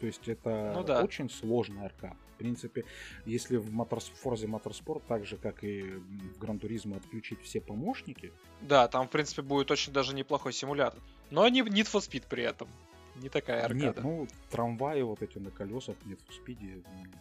То 0.00 0.06
есть 0.06 0.28
это 0.28 0.72
Ну 0.74 0.84
да. 0.84 1.02
очень 1.02 1.30
сложный 1.30 1.84
аркад. 1.84 2.16
В 2.34 2.36
принципе, 2.36 2.84
если 3.26 3.56
в 3.56 3.70
Motorс- 3.72 4.12
Forza 4.22 4.46
Motorsport, 4.46 5.02
так 5.06 5.24
же 5.24 5.36
как 5.36 5.62
и 5.62 5.82
в 5.82 6.38
Gran 6.42 6.58
Turismo, 6.60 6.96
отключить 6.96 7.40
все 7.42 7.60
помощники, 7.60 8.32
Да, 8.60 8.88
там, 8.88 9.06
в 9.06 9.10
принципе, 9.10 9.42
будет 9.42 9.70
очень 9.70 9.92
даже 9.92 10.14
неплохой 10.14 10.52
симулятор. 10.52 11.00
Но 11.30 11.48
не 11.48 11.60
Need 11.62 11.86
for 11.92 12.00
Speed 12.00 12.24
при 12.28 12.42
этом. 12.42 12.68
Не 13.16 13.28
такая 13.28 13.62
аркада. 13.64 13.84
Нет, 13.84 14.02
ну, 14.02 14.26
трамваи 14.50 15.02
вот 15.02 15.22
эти 15.22 15.38
на 15.38 15.50
колесах 15.52 15.96
Need 16.06 16.18
for 16.26 16.44
Speed. 16.44 16.84
м, 16.84 17.12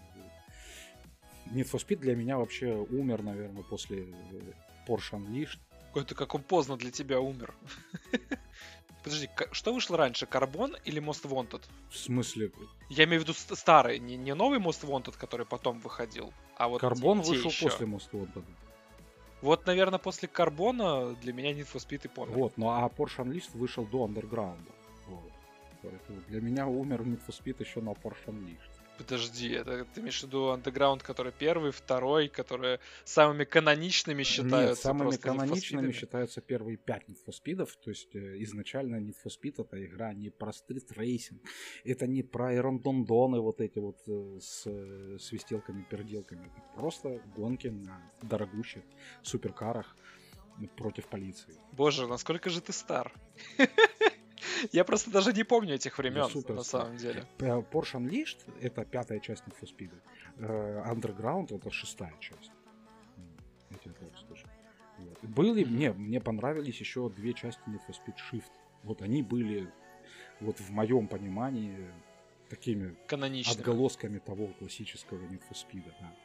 Need 1.55 1.69
for 1.71 1.79
Speed 1.79 1.97
для 1.97 2.15
меня 2.15 2.37
вообще 2.37 2.73
умер, 2.75 3.21
наверное, 3.21 3.63
после 3.63 4.05
э, 4.05 4.53
Porsche 4.87 5.11
Unleashed. 5.19 5.59
Какой-то 5.87 6.15
как 6.15 6.33
он 6.33 6.41
поздно 6.41 6.75
для 6.75 6.89
тебя 6.89 7.19
умер. 7.19 7.53
Подожди, 9.03 9.29
что 9.51 9.73
вышло 9.73 9.97
раньше, 9.97 10.25
Карбон 10.25 10.77
или 10.85 11.01
Most 11.01 11.23
Wanted? 11.29 11.61
В 11.89 11.97
смысле, 11.97 12.51
Я 12.89 13.03
имею 13.03 13.19
в 13.21 13.23
виду 13.23 13.33
ст- 13.33 13.57
старый, 13.57 13.99
не, 13.99 14.15
не 14.15 14.33
новый 14.33 14.59
Most 14.59 14.85
Wanted, 14.87 15.17
который 15.17 15.45
потом 15.45 15.79
выходил, 15.79 16.33
а 16.57 16.67
вот 16.69 16.79
Карбон 16.81 17.21
те 17.21 17.29
вышел 17.31 17.49
ещё. 17.49 17.69
после 17.69 17.85
Most 17.85 18.09
Wanted. 18.11 18.45
Вот, 19.41 19.65
наверное, 19.65 19.99
после 19.99 20.29
Carbon'а 20.29 21.15
для 21.15 21.33
меня 21.33 21.51
Need 21.51 21.67
for 21.73 21.85
Speed 21.85 22.01
и 22.05 22.07
помер. 22.07 22.33
Вот, 22.37 22.53
ну 22.57 22.69
а 22.69 22.87
Porsche 22.87 23.25
Unleashed 23.25 23.57
вышел 23.57 23.83
до 23.85 24.05
Underground. 24.07 24.71
Вот. 25.07 25.31
Поэтому 25.81 26.21
для 26.29 26.39
меня 26.39 26.65
умер 26.65 27.01
Need 27.01 27.19
for 27.27 27.37
Speed 27.37 27.57
еще 27.59 27.81
на 27.81 27.89
Porsche 27.89 28.27
Unleashed. 28.27 28.72
Подожди, 28.97 29.49
это 29.49 29.85
ты 29.85 30.01
имеешь 30.01 30.19
в 30.19 30.27
виду 30.27 30.53
Underground, 30.53 31.01
который 31.03 31.31
первый, 31.31 31.71
второй, 31.71 32.27
которые 32.27 32.79
самыми 33.05 33.43
каноничными 33.43 34.23
считаются 34.23 34.69
Нет, 34.69 34.77
самыми 34.77 35.15
каноничными 35.17 35.91
считаются 35.91 36.41
первые 36.41 36.77
пять 36.77 37.03
Need 37.09 37.17
for 37.25 37.33
Speed'ов. 37.33 37.69
То 37.83 37.89
есть 37.89 38.15
э, 38.15 38.41
изначально 38.43 38.97
Need 38.97 39.15
for 39.23 39.31
Speed 39.31 39.61
это 39.61 39.83
игра 39.83 40.13
не 40.13 40.29
про 40.29 40.53
стрит-рейсинг, 40.53 41.41
это 41.83 42.05
не 42.05 42.21
про 42.21 42.55
эрондондондоны 42.55 43.39
вот 43.39 43.61
эти 43.61 43.79
вот 43.79 43.97
э, 44.07 44.37
с 44.39 44.63
э, 44.67 45.17
свистелками-переделками. 45.19 46.45
Это 46.45 46.63
просто 46.75 47.21
гонки 47.35 47.67
на 47.67 47.99
дорогущих 48.21 48.83
суперкарах 49.23 49.95
против 50.77 51.07
полиции. 51.07 51.55
Боже, 51.71 52.07
насколько 52.07 52.49
же 52.49 52.61
ты 52.61 52.73
стар. 52.73 53.11
Я 54.71 54.83
просто 54.83 55.11
даже 55.11 55.33
не 55.33 55.43
помню 55.43 55.75
этих 55.75 55.97
времен, 55.97 56.29
на 56.49 56.63
самом 56.63 56.97
деле. 56.97 57.25
Э, 57.39 57.61
Porsche 57.71 57.99
Unleashed 57.99 58.39
это 58.61 58.85
пятая 58.85 59.19
часть 59.19 59.43
Need 59.43 59.55
for 59.61 59.69
Speed. 59.69 59.91
Э, 60.37 60.83
Underground 60.87 61.55
это 61.55 61.71
шестая 61.71 62.13
часть. 62.19 62.51
Я 63.69 63.77
тебе 63.77 63.93
так 63.93 64.17
скажу. 64.17 64.45
Вот. 64.99 65.19
Были, 65.23 65.63
мне, 65.63 65.91
мне 65.91 66.21
понравились 66.21 66.79
еще 66.79 67.09
две 67.09 67.33
части 67.33 67.61
Need 67.67 67.81
for 67.87 67.93
Speed 67.93 68.15
Shift. 68.31 68.51
Вот 68.83 69.01
они 69.01 69.23
были, 69.23 69.69
вот 70.39 70.59
в 70.59 70.69
моем 70.71 71.07
понимании, 71.07 71.89
такими 72.49 72.95
Канонично. 73.07 73.53
отголосками 73.53 74.19
того 74.19 74.47
классического 74.59 75.17
Need 75.25 75.41
for 75.49 75.53
Speed. 75.53 75.91
Да. 75.99 76.15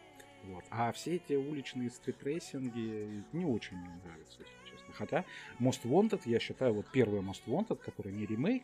Вот. 0.45 0.65
А 0.71 0.93
все 0.93 1.17
эти 1.17 1.33
уличные 1.33 1.91
стритрейсинги 1.91 3.25
не 3.33 3.45
очень 3.45 3.77
мне 3.77 4.01
нравятся, 4.05 4.41
если. 4.41 4.68
Хотя 4.95 5.25
Most 5.61 5.83
Wanted, 5.85 6.23
я 6.25 6.39
считаю, 6.39 6.75
вот 6.75 6.87
первый 6.93 7.21
Most 7.21 7.43
Wanted, 7.47 7.77
который 7.77 8.13
не 8.13 8.27
ремейк, 8.27 8.63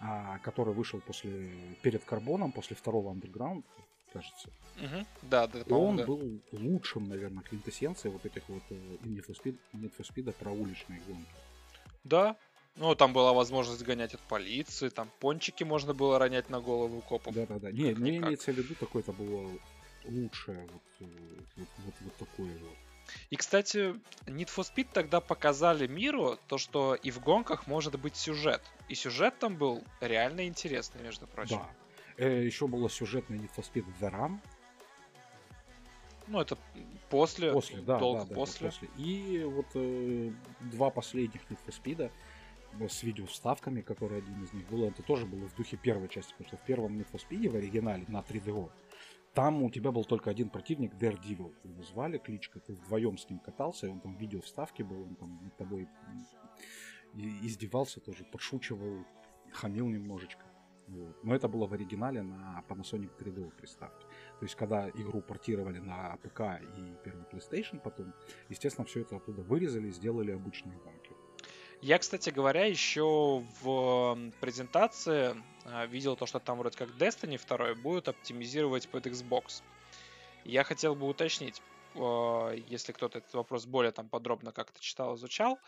а 0.00 0.38
который 0.38 0.74
вышел 0.74 1.00
после, 1.00 1.52
перед 1.82 2.04
Карбоном, 2.04 2.52
после 2.52 2.76
второго 2.76 3.12
Underground, 3.14 3.62
кажется. 4.12 4.50
Мгм. 4.76 5.06
Да, 5.22 5.46
да, 5.46 5.58
Он 5.60 5.64
по-моему, 5.64 5.98
да. 5.98 6.06
был 6.06 6.40
лучшим, 6.52 7.08
наверное, 7.08 7.42
квинтэссенцией 7.42 8.12
вот 8.12 8.26
этих 8.26 8.48
вот 8.48 8.62
э, 8.70 8.74
Need 8.74 9.24
for 9.26 9.36
Speed, 9.40 9.56
Need 9.74 9.92
for 9.96 10.04
Speed 10.04 10.32
про 10.32 10.50
уличные 10.50 11.00
гонки. 11.06 11.34
Да, 12.04 12.36
Ну, 12.76 12.94
там 12.94 13.12
была 13.12 13.32
возможность 13.32 13.82
гонять 13.82 14.14
от 14.14 14.20
полиции, 14.20 14.88
там 14.88 15.10
пончики 15.20 15.62
можно 15.62 15.92
было 15.92 16.18
ронять 16.18 16.50
на 16.50 16.60
голову 16.60 17.00
копов. 17.02 17.34
Да-да-да. 17.34 17.70
Не, 17.70 17.94
не 17.94 18.16
имеется 18.16 18.52
в 18.52 18.56
виду, 18.56 18.74
такое-то 18.74 19.12
было 19.12 19.50
лучшее, 20.04 20.66
вот, 20.72 20.82
э, 21.00 21.04
вот, 21.56 21.68
вот, 21.78 21.94
вот 22.00 22.16
такое 22.16 22.58
вот. 22.58 22.78
И, 23.30 23.36
кстати, 23.36 23.94
Need 24.26 24.48
for 24.48 24.64
Speed 24.64 24.88
тогда 24.92 25.20
показали 25.20 25.86
миру 25.86 26.38
то, 26.48 26.58
что 26.58 26.94
и 26.94 27.10
в 27.10 27.20
гонках 27.20 27.66
может 27.66 27.98
быть 27.98 28.16
сюжет. 28.16 28.62
И 28.88 28.94
сюжет 28.94 29.38
там 29.38 29.56
был 29.56 29.82
реально 30.00 30.46
интересный, 30.46 31.02
между 31.02 31.26
прочим. 31.26 31.60
Да. 32.18 32.26
еще 32.26 32.66
было 32.66 32.90
сюжетное 32.90 33.38
Need 33.38 33.50
for 33.56 33.64
Speed 33.64 33.86
The 34.00 34.10
Run. 34.10 34.38
Ну, 36.28 36.40
это 36.40 36.56
после, 37.10 37.52
После, 37.52 37.80
да, 37.82 37.98
долго 37.98 38.20
да, 38.20 38.26
да, 38.26 38.34
после. 38.34 38.68
после. 38.68 38.88
И 38.96 39.42
вот 39.44 39.66
э, 39.74 40.30
два 40.60 40.90
последних 40.90 41.42
Need 41.50 41.58
for 41.66 41.74
Speed 41.82 42.10
э, 42.80 42.88
с 42.88 43.02
видео 43.02 43.26
вставками, 43.26 43.80
который 43.80 44.18
один 44.18 44.42
из 44.44 44.52
них 44.52 44.66
был, 44.68 44.84
это 44.84 45.02
тоже 45.02 45.26
было 45.26 45.48
в 45.48 45.54
духе 45.56 45.76
первой 45.76 46.08
части, 46.08 46.32
потому 46.32 46.48
что 46.48 46.56
в 46.56 46.66
первом 46.66 46.98
Need 46.98 47.08
for 47.12 47.20
Speed 47.20 47.50
в 47.50 47.56
оригинале 47.56 48.04
на 48.08 48.20
3DO 48.20 48.70
там 49.34 49.62
у 49.62 49.70
тебя 49.70 49.92
был 49.92 50.04
только 50.04 50.30
один 50.30 50.50
противник, 50.50 50.94
Daredevil, 50.94 51.54
его 51.64 51.82
звали, 51.82 52.18
кличка, 52.18 52.60
ты 52.60 52.74
вдвоем 52.74 53.16
с 53.16 53.28
ним 53.30 53.38
катался, 53.38 53.90
он 53.90 54.00
там 54.00 54.16
видео 54.16 54.40
вставки 54.40 54.82
был, 54.82 55.02
он 55.02 55.14
там 55.16 55.40
над 55.42 55.56
тобой 55.56 55.88
издевался 57.14 58.00
тоже, 58.00 58.24
подшучивал, 58.24 59.04
хамил 59.52 59.88
немножечко. 59.88 60.44
Вот. 60.88 61.24
Но 61.24 61.34
это 61.34 61.48
было 61.48 61.66
в 61.66 61.72
оригинале 61.72 62.22
на 62.22 62.62
Panasonic 62.68 63.16
3DO 63.18 63.52
приставке. 63.56 64.04
То 64.38 64.44
есть, 64.44 64.54
когда 64.56 64.90
игру 64.90 65.22
портировали 65.22 65.78
на 65.78 66.16
ПК 66.16 66.60
и 66.60 66.94
первый 67.04 67.24
PlayStation 67.24 67.80
потом, 67.80 68.12
естественно, 68.50 68.84
все 68.84 69.00
это 69.00 69.16
оттуда 69.16 69.42
вырезали 69.42 69.88
и 69.88 69.92
сделали 69.92 70.32
обычные 70.32 70.76
гонки. 70.78 71.12
Я, 71.80 71.98
кстати 71.98 72.30
говоря, 72.30 72.66
еще 72.66 73.44
в 73.62 74.16
презентации 74.40 75.34
видел 75.88 76.16
то, 76.16 76.26
что 76.26 76.38
там 76.38 76.58
вроде 76.58 76.76
как 76.76 76.88
Destiny 76.90 77.40
2 77.46 77.74
будет 77.74 78.08
оптимизировать 78.08 78.88
под 78.88 79.06
Xbox. 79.06 79.62
Я 80.44 80.64
хотел 80.64 80.94
бы 80.94 81.06
уточнить, 81.06 81.62
э, 81.94 82.58
если 82.68 82.92
кто-то 82.92 83.18
этот 83.18 83.34
вопрос 83.34 83.66
более 83.66 83.92
там 83.92 84.08
подробно 84.08 84.52
как-то 84.52 84.80
читал, 84.80 85.14
изучал. 85.14 85.58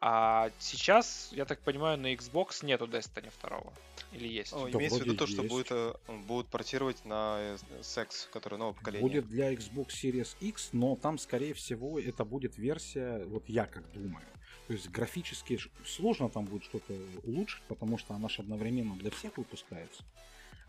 А 0.00 0.50
сейчас, 0.58 1.28
я 1.32 1.44
так 1.44 1.60
понимаю, 1.60 1.98
на 1.98 2.12
Xbox 2.14 2.64
нету 2.64 2.86
Destiny 2.86 3.30
2. 3.42 3.72
Или 4.12 4.28
есть? 4.28 4.52
Ну, 4.52 4.64
Да, 4.64 4.78
имеется 4.78 5.00
в 5.00 5.02
виду 5.06 5.16
то, 5.16 5.26
что 5.26 5.42
будет, 5.42 5.70
э, 5.70 5.94
будут 6.26 6.48
портировать 6.48 7.04
на 7.04 7.36
э, 7.38 7.56
секс, 7.82 8.28
который 8.32 8.58
нового 8.58 8.74
поколения. 8.74 9.02
Будет 9.02 9.28
для 9.28 9.52
Xbox 9.52 9.88
Series 9.88 10.34
X, 10.40 10.70
но 10.72 10.96
там, 10.96 11.18
скорее 11.18 11.54
всего, 11.54 12.00
это 12.00 12.24
будет 12.24 12.56
версия, 12.56 13.24
вот 13.26 13.48
я 13.48 13.66
как 13.66 13.90
думаю. 13.92 14.26
То 14.72 14.76
есть 14.76 14.88
графически 14.88 15.60
сложно 15.84 16.30
там 16.30 16.46
будет 16.46 16.64
что-то 16.64 16.94
улучшить, 17.24 17.62
потому 17.64 17.98
что 17.98 18.14
она 18.14 18.30
же 18.30 18.40
одновременно 18.40 18.96
для 18.96 19.10
всех 19.10 19.36
выпускается. 19.36 20.02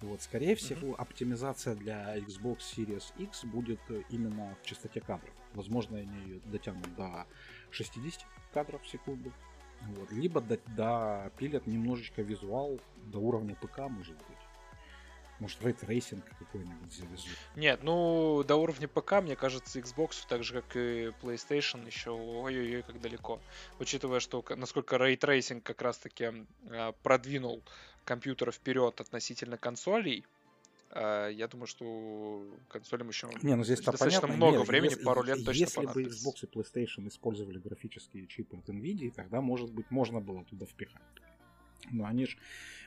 Вот, 0.02 0.22
скорее 0.22 0.56
всего, 0.56 1.00
оптимизация 1.00 1.74
для 1.74 2.18
Xbox 2.18 2.58
Series 2.76 3.06
X 3.18 3.46
будет 3.46 3.80
э, 3.88 4.02
именно 4.10 4.58
в 4.62 4.66
частоте 4.66 5.00
кадров. 5.00 5.34
Возможно, 5.54 6.00
они 6.00 6.20
ее 6.26 6.42
дотянут 6.48 6.94
до 6.98 7.26
60 7.72 8.26
кадров 8.54 8.84
в 8.84 8.90
секунду. 8.90 9.32
Вот. 9.84 10.12
Либо 10.12 10.42
до- 10.42 10.60
допилят 10.76 11.66
немножечко 11.66 12.24
визуал 12.24 12.82
до 13.06 13.20
уровня 13.20 13.56
ПК, 13.56 13.88
может 13.88 14.18
быть. 14.18 14.43
Может, 15.44 15.62
ray 15.62 15.80
tracing 15.80 16.24
какой-нибудь 16.40 16.94
завезут. 16.94 17.28
Нет, 17.58 17.84
ну 17.84 18.46
до 18.48 18.56
уровня 18.56 18.88
ПК, 18.88 19.22
мне 19.22 19.36
кажется, 19.36 19.78
Xbox, 19.78 20.26
так 20.30 20.42
же 20.42 20.62
как 20.62 20.78
и 20.78 21.12
PlayStation, 21.22 21.86
еще 21.86 22.12
ой-ой-ой, 22.12 22.82
как 22.84 23.02
далеко. 23.02 23.42
Учитывая, 23.78 24.22
что 24.22 24.42
насколько 24.56 24.96
ray 24.96 25.15
tracing 25.15 25.62
как 25.62 25.82
раз-таки 25.82 26.32
э, 26.70 26.94
продвинул 27.04 27.62
компьютер 28.06 28.54
вперед 28.54 29.02
относительно 29.02 29.58
консолей, 29.58 30.24
э, 30.92 31.32
я 31.34 31.50
думаю, 31.50 31.68
что 31.68 32.48
консолям 32.70 33.10
еще 33.10 33.30
Не, 33.42 33.56
ну 33.58 33.66
здесь-то 33.66 33.92
достаточно 33.92 34.22
понятно. 34.22 34.38
много 34.38 34.60
Нет, 34.60 34.68
времени, 34.70 34.92
если- 34.92 35.04
пару 35.04 35.24
лет 35.24 35.44
точно 35.44 35.60
Если 35.60 35.86
бы. 35.86 36.04
Xbox 36.04 36.36
и 36.44 36.46
PlayStation 36.46 37.06
использовали 37.10 37.58
графические 37.60 38.28
чипы 38.28 38.56
от 38.56 38.70
NVIDIA, 38.70 39.12
тогда, 39.12 39.42
может 39.42 39.74
быть, 39.74 39.92
можно 39.92 40.22
было 40.22 40.46
туда 40.46 40.66
впихать. 40.66 41.02
Но 41.92 42.06
они 42.06 42.28
же 42.28 42.38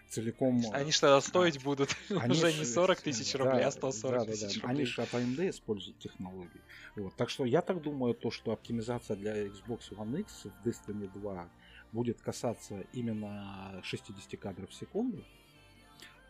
целиком... 0.08 0.62
Они 0.72 0.92
же 0.92 1.00
тогда 1.00 1.20
стоить 1.20 1.62
будут 1.62 1.96
Они 2.10 2.32
уже 2.32 2.52
не 2.52 2.64
40 2.64 3.00
тысяч 3.00 3.32
да, 3.32 3.38
рублей, 3.38 3.62
а 3.62 3.64
да, 3.64 3.70
140 3.70 4.18
да, 4.18 4.26
да, 4.26 4.32
тысяч 4.32 4.60
Они 4.62 4.70
рублей. 4.70 4.86
же 4.86 5.02
от 5.02 5.12
AMD 5.12 5.50
используют 5.50 5.98
технологии. 5.98 6.60
Вот. 6.96 7.14
Так 7.16 7.30
что 7.30 7.44
я 7.44 7.62
так 7.62 7.82
думаю, 7.82 8.14
то, 8.14 8.30
что 8.30 8.52
оптимизация 8.52 9.16
для 9.16 9.46
Xbox 9.46 9.90
One 9.90 10.20
X 10.20 10.46
в 10.46 10.66
Destiny 10.66 11.10
2 11.12 11.48
будет 11.92 12.20
касаться 12.20 12.84
именно 12.92 13.80
60 13.82 14.38
кадров 14.40 14.70
в 14.70 14.74
секунду. 14.74 15.24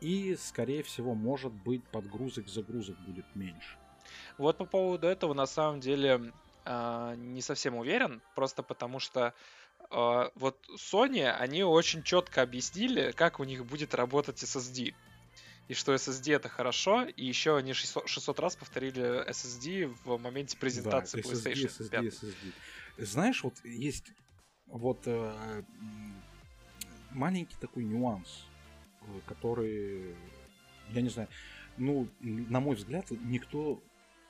И, 0.00 0.36
скорее 0.36 0.82
всего, 0.82 1.14
может 1.14 1.52
быть, 1.52 1.82
подгрузок, 1.84 2.48
загрузок 2.48 2.98
будет 3.00 3.24
меньше. 3.34 3.78
Вот 4.38 4.58
по 4.58 4.66
поводу 4.66 5.06
этого 5.06 5.32
на 5.34 5.46
самом 5.46 5.80
деле 5.80 6.32
а, 6.64 7.14
не 7.14 7.40
совсем 7.40 7.76
уверен, 7.76 8.20
просто 8.34 8.62
потому 8.62 8.98
что 8.98 9.26
а, 9.26 9.34
вот 9.90 10.58
Sony, 10.76 11.28
они 11.30 11.62
очень 11.62 12.02
четко 12.02 12.42
объяснили, 12.42 13.12
как 13.12 13.40
у 13.40 13.44
них 13.44 13.64
будет 13.64 13.94
работать 13.94 14.42
SSD. 14.42 14.94
И 15.68 15.74
что 15.74 15.94
SSD 15.94 16.34
это 16.36 16.48
хорошо, 16.48 17.04
и 17.04 17.24
еще 17.24 17.56
они 17.56 17.72
600, 17.72 18.08
600 18.08 18.40
раз 18.40 18.56
повторили 18.56 19.28
SSD 19.28 19.92
в 20.04 20.18
моменте 20.18 20.56
презентации 20.56 21.20
Да, 21.20 21.28
PlayStation 21.28 21.68
SSD, 21.68 21.90
5. 21.90 22.04
SSD. 22.04 22.52
Знаешь, 22.98 23.42
вот 23.42 23.54
есть 23.64 24.12
вот 24.66 25.00
э, 25.06 25.62
маленький 27.10 27.56
такой 27.60 27.84
нюанс, 27.84 28.46
э, 29.00 29.04
который, 29.26 30.14
я 30.90 31.00
не 31.00 31.08
знаю, 31.08 31.28
ну, 31.76 32.08
на 32.20 32.60
мой 32.60 32.76
взгляд, 32.76 33.10
никто 33.10 33.82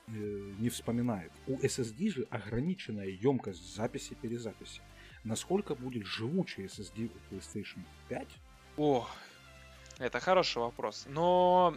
э, 0.07 0.11
не 0.11 0.69
вспоминает. 0.69 1.31
У 1.45 1.57
SSD 1.59 2.09
же 2.09 2.27
ограниченная 2.31 3.07
емкость 3.07 3.75
записи-перезаписи. 3.75 4.81
Насколько 5.27 5.75
будет 5.75 6.05
живучий 6.05 6.65
SSD 6.65 7.11
у 7.13 7.33
PlayStation 7.35 7.83
5? 8.07 8.27
О, 8.77 9.05
это 9.99 10.21
хороший 10.21 10.59
вопрос. 10.59 11.05
Но 11.07 11.75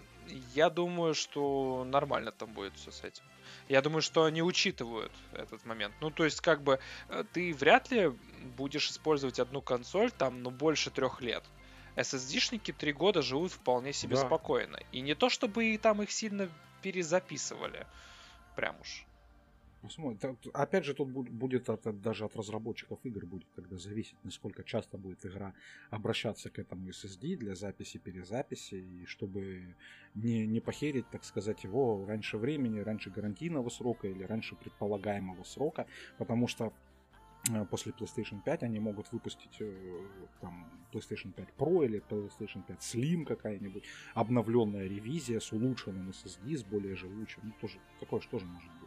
я 0.54 0.70
думаю, 0.70 1.14
что 1.14 1.84
нормально 1.84 2.30
там 2.30 2.52
будет 2.52 2.76
все 2.76 2.92
с 2.92 3.02
этим. 3.02 3.24
Я 3.68 3.82
думаю, 3.82 4.02
что 4.02 4.22
они 4.22 4.40
учитывают 4.42 5.10
этот 5.32 5.66
момент. 5.66 5.94
Ну, 6.00 6.10
то 6.10 6.24
есть, 6.24 6.40
как 6.40 6.62
бы, 6.62 6.78
э, 7.08 7.24
ты 7.32 7.52
вряд 7.52 7.90
ли 7.90 8.12
будешь 8.56 8.88
использовать 8.88 9.40
одну 9.40 9.60
консоль 9.62 10.12
там, 10.12 10.42
ну, 10.44 10.50
больше 10.50 10.90
трех 10.90 11.20
лет. 11.20 11.44
SSD-шники 11.96 12.72
три 12.72 12.92
года 12.92 13.20
живут 13.20 13.50
вполне 13.50 13.92
себе 13.92 14.14
Да. 14.14 14.26
спокойно. 14.26 14.78
И 14.92 15.00
не 15.00 15.16
то, 15.16 15.28
чтобы 15.28 15.64
и 15.64 15.78
там 15.78 16.00
их 16.02 16.12
сильно 16.12 16.48
перезаписывали. 16.82 17.84
Прям 18.54 18.80
уж. 18.80 19.04
Посмотрим. 19.82 20.36
Опять 20.52 20.84
же, 20.84 20.94
тут 20.94 21.08
бу- 21.08 21.30
будет 21.30 21.70
от- 21.70 22.00
даже 22.02 22.26
от 22.26 22.36
разработчиков 22.36 22.98
игр 23.04 23.24
будет 23.24 23.48
тогда 23.54 23.78
зависеть, 23.78 24.16
насколько 24.24 24.62
часто 24.62 24.98
будет 24.98 25.24
игра 25.24 25.54
обращаться 25.88 26.50
к 26.50 26.58
этому 26.58 26.90
SSD 26.90 27.36
для 27.36 27.54
записи, 27.54 27.96
перезаписи, 27.98 28.74
и 28.74 29.06
чтобы 29.06 29.74
не, 30.14 30.46
не 30.46 30.60
похерить, 30.60 31.08
так 31.10 31.24
сказать, 31.24 31.64
его 31.64 32.04
раньше 32.06 32.36
времени, 32.36 32.80
раньше 32.80 33.08
гарантийного 33.10 33.70
срока 33.70 34.06
или 34.08 34.22
раньше 34.22 34.54
предполагаемого 34.54 35.44
срока, 35.44 35.86
потому 36.18 36.46
что 36.46 36.74
э, 37.50 37.64
после 37.64 37.92
PlayStation 37.92 38.42
5 38.44 38.62
они 38.64 38.80
могут 38.80 39.10
выпустить 39.12 39.56
э, 39.60 40.06
там 40.42 40.70
PlayStation 40.92 41.32
5 41.32 41.48
Pro 41.56 41.86
или 41.86 42.02
PlayStation 42.06 42.62
5 42.66 42.78
Slim 42.80 43.24
какая-нибудь 43.24 43.84
обновленная 44.12 44.86
ревизия 44.86 45.40
с 45.40 45.52
улучшенным 45.52 46.10
SSD, 46.10 46.58
с 46.58 46.64
более 46.64 46.96
живучим. 46.96 47.40
Ну, 47.44 47.52
тоже, 47.62 47.78
такое 47.98 48.20
же 48.20 48.28
тоже 48.28 48.44
может 48.44 48.70
быть. 48.72 48.79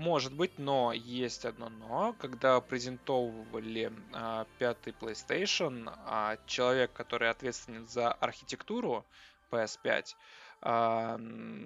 Может 0.00 0.32
быть, 0.32 0.58
но 0.58 0.94
есть 0.94 1.44
одно 1.44 1.68
но. 1.68 2.14
Когда 2.14 2.58
презентовывали 2.62 3.92
а, 4.14 4.46
пятый 4.58 4.94
PlayStation, 4.98 5.92
а, 6.06 6.38
человек, 6.46 6.90
который 6.94 7.28
ответственен 7.28 7.86
за 7.86 8.10
архитектуру 8.10 9.04
PS5, 9.50 10.16
а, 10.62 11.20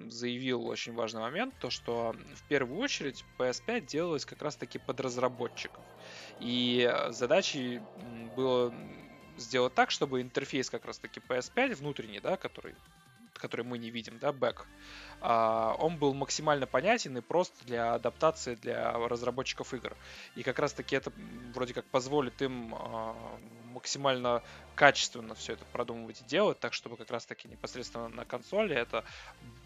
заявил 0.09 0.67
очень 0.67 0.93
важный 0.95 1.21
момент, 1.21 1.53
то 1.61 1.69
что 1.69 2.13
в 2.35 2.45
первую 2.49 2.81
очередь 2.81 3.23
PS5 3.39 3.85
делалась 3.85 4.25
как 4.25 4.41
раз-таки 4.41 4.79
под 4.79 4.99
разработчиков. 4.99 5.85
И 6.41 6.85
э, 6.91 7.13
задачей 7.13 7.79
было 8.35 8.73
сделать 9.37 9.75
так, 9.75 9.91
чтобы 9.91 10.21
интерфейс 10.21 10.69
как 10.69 10.83
раз-таки 10.83 11.21
PS5 11.21 11.75
внутренний, 11.75 12.19
да, 12.19 12.35
который 12.35 12.75
который 13.45 13.65
мы 13.65 13.77
не 13.77 13.91
видим, 13.91 14.17
да, 14.19 14.31
бэк, 14.31 14.65
а, 15.21 15.75
он 15.79 15.97
был 15.97 16.13
максимально 16.13 16.65
понятен 16.65 17.17
и 17.17 17.21
прост 17.21 17.53
для 17.65 17.93
адаптации 17.93 18.55
для 18.55 18.91
разработчиков 18.93 19.73
игр. 19.73 19.95
И 20.35 20.43
как 20.43 20.59
раз 20.59 20.73
таки 20.73 20.95
это 20.95 21.11
вроде 21.53 21.73
как 21.73 21.85
позволит 21.85 22.41
им 22.41 22.73
а, 22.73 23.15
максимально 23.73 24.41
качественно 24.75 25.35
все 25.35 25.53
это 25.53 25.65
продумывать 25.65 26.21
и 26.21 26.25
делать, 26.25 26.59
так 26.59 26.73
чтобы 26.73 26.97
как 26.97 27.11
раз 27.11 27.25
таки 27.25 27.47
непосредственно 27.47 28.07
на 28.07 28.25
консоли 28.25 28.75
это 28.75 29.03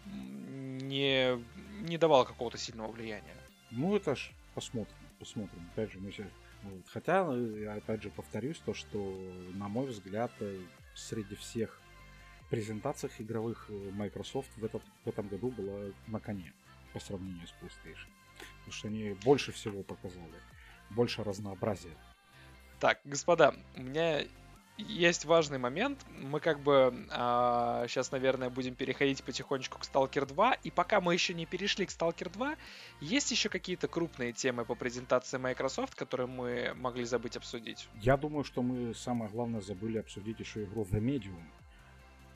не, 0.04 1.42
не 1.88 1.96
давало 1.96 2.24
какого-то 2.24 2.58
сильного 2.58 2.90
влияния. 2.92 3.36
Ну, 3.70 3.96
это 3.96 4.14
ж 4.14 4.30
посмотрим, 4.54 4.96
посмотрим. 5.18 5.70
Опять 5.72 5.92
же, 5.92 6.00
мы 6.00 6.12
сейчас 6.12 6.26
Вот. 6.62 6.82
Хотя, 6.92 7.26
э, 7.32 7.78
опять 7.78 8.02
же 8.02 8.10
повторюсь, 8.10 8.58
то, 8.58 8.74
что, 8.74 8.98
на 9.54 9.68
мой 9.68 9.86
взгляд, 9.86 10.30
э, 10.40 10.60
среди 10.94 11.34
всех 11.36 11.79
презентациях 12.50 13.12
игровых 13.20 13.66
э, 13.68 13.90
Microsoft 13.92 14.50
в, 14.56 14.64
этот, 14.64 14.82
в 15.04 15.08
этом 15.08 15.28
году 15.28 15.50
была 15.50 15.92
на 16.08 16.20
коне 16.20 16.52
по 16.92 17.00
сравнению 17.00 17.46
с 17.46 17.54
PlayStation. 17.62 18.10
Потому 18.58 18.72
что 18.72 18.88
они 18.88 19.16
больше 19.24 19.52
всего 19.52 19.82
показали, 19.82 20.34
больше 20.90 21.22
разнообразия. 21.22 21.96
Так, 22.80 23.00
господа, 23.04 23.54
у 23.76 23.82
меня 23.82 24.24
есть 24.78 25.24
важный 25.26 25.58
момент. 25.58 26.04
Мы 26.18 26.40
как 26.40 26.60
бы 26.60 27.06
а, 27.10 27.86
сейчас, 27.86 28.12
наверное, 28.12 28.50
будем 28.50 28.74
переходить 28.74 29.22
потихонечку 29.22 29.78
к 29.78 29.82
Stalker 29.82 30.26
2. 30.26 30.54
И 30.64 30.70
пока 30.70 31.00
мы 31.00 31.12
еще 31.12 31.34
не 31.34 31.46
перешли 31.46 31.86
к 31.86 31.90
Stalker 31.90 32.32
2, 32.32 32.56
есть 33.00 33.30
еще 33.30 33.48
какие-то 33.48 33.88
крупные 33.88 34.32
темы 34.32 34.64
по 34.64 34.74
презентации 34.74 35.38
Microsoft, 35.38 35.94
которые 35.94 36.26
мы 36.26 36.72
могли 36.76 37.04
забыть 37.04 37.36
обсудить? 37.36 37.88
Я 38.00 38.16
думаю, 38.16 38.44
что 38.44 38.62
мы 38.62 38.94
самое 38.94 39.30
главное 39.30 39.60
забыли 39.60 39.98
обсудить 39.98 40.40
еще 40.40 40.64
игру 40.64 40.86
The 40.90 41.00
Medium, 41.00 41.42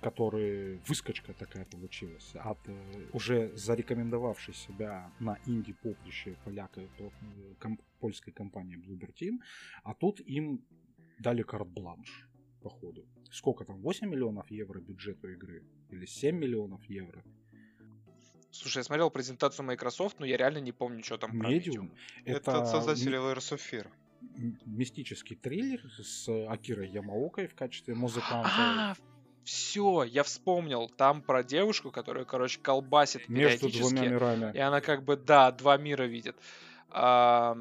который 0.04 0.80
выскочка 0.86 1.32
такая 1.32 1.64
получилась 1.64 2.34
от 2.34 2.58
э, 2.66 3.08
уже 3.14 3.56
зарекомендовавшей 3.56 4.52
себя 4.52 5.10
на 5.18 5.38
инди-поприще 5.46 6.36
поляка 6.44 6.82
э, 6.82 7.10
ком, 7.58 7.78
польской 8.00 8.32
компании 8.34 8.76
Bloober 8.76 9.10
Team, 9.14 9.38
а 9.82 9.94
тут 9.94 10.20
им 10.20 10.60
дали 11.18 11.42
карт-бланш 11.42 12.28
походу. 12.62 13.06
Сколько 13.30 13.64
там, 13.64 13.80
8 13.80 14.06
миллионов 14.06 14.50
евро 14.50 14.78
бюджету 14.78 15.28
игры? 15.28 15.62
Или 15.88 16.04
7 16.06 16.36
миллионов 16.36 16.84
евро? 16.84 17.24
Слушай, 18.50 18.78
я 18.78 18.84
смотрел 18.84 19.10
презентацию 19.10 19.64
Microsoft, 19.66 20.20
но 20.20 20.26
я 20.26 20.36
реально 20.36 20.58
не 20.58 20.72
помню, 20.72 21.02
что 21.02 21.16
там 21.16 21.38
про 21.38 21.50
Medium. 21.50 21.90
Это, 22.26 22.50
это 22.50 22.66
создатели 22.66 23.16
Layers 23.18 23.56
of 23.56 23.60
Fear. 23.70 23.86
Мистический 24.66 25.36
триллер 25.36 25.80
с 25.98 26.28
Акирой 26.48 26.90
Ямаокой 26.90 27.46
в 27.46 27.54
качестве 27.54 27.94
музыканта. 27.94 28.50
А, 28.56 28.96
все, 29.44 30.04
я 30.04 30.22
вспомнил. 30.22 30.88
Там 30.88 31.22
про 31.22 31.42
девушку, 31.44 31.90
которая, 31.90 32.24
короче, 32.24 32.58
колбасит 32.60 33.28
Между 33.28 33.70
двумя 33.70 34.08
мирами. 34.08 34.56
И 34.56 34.58
она 34.58 34.80
как 34.80 35.04
бы, 35.04 35.16
да, 35.16 35.52
два 35.52 35.76
мира 35.76 36.04
видит. 36.04 36.36
А, 36.90 37.56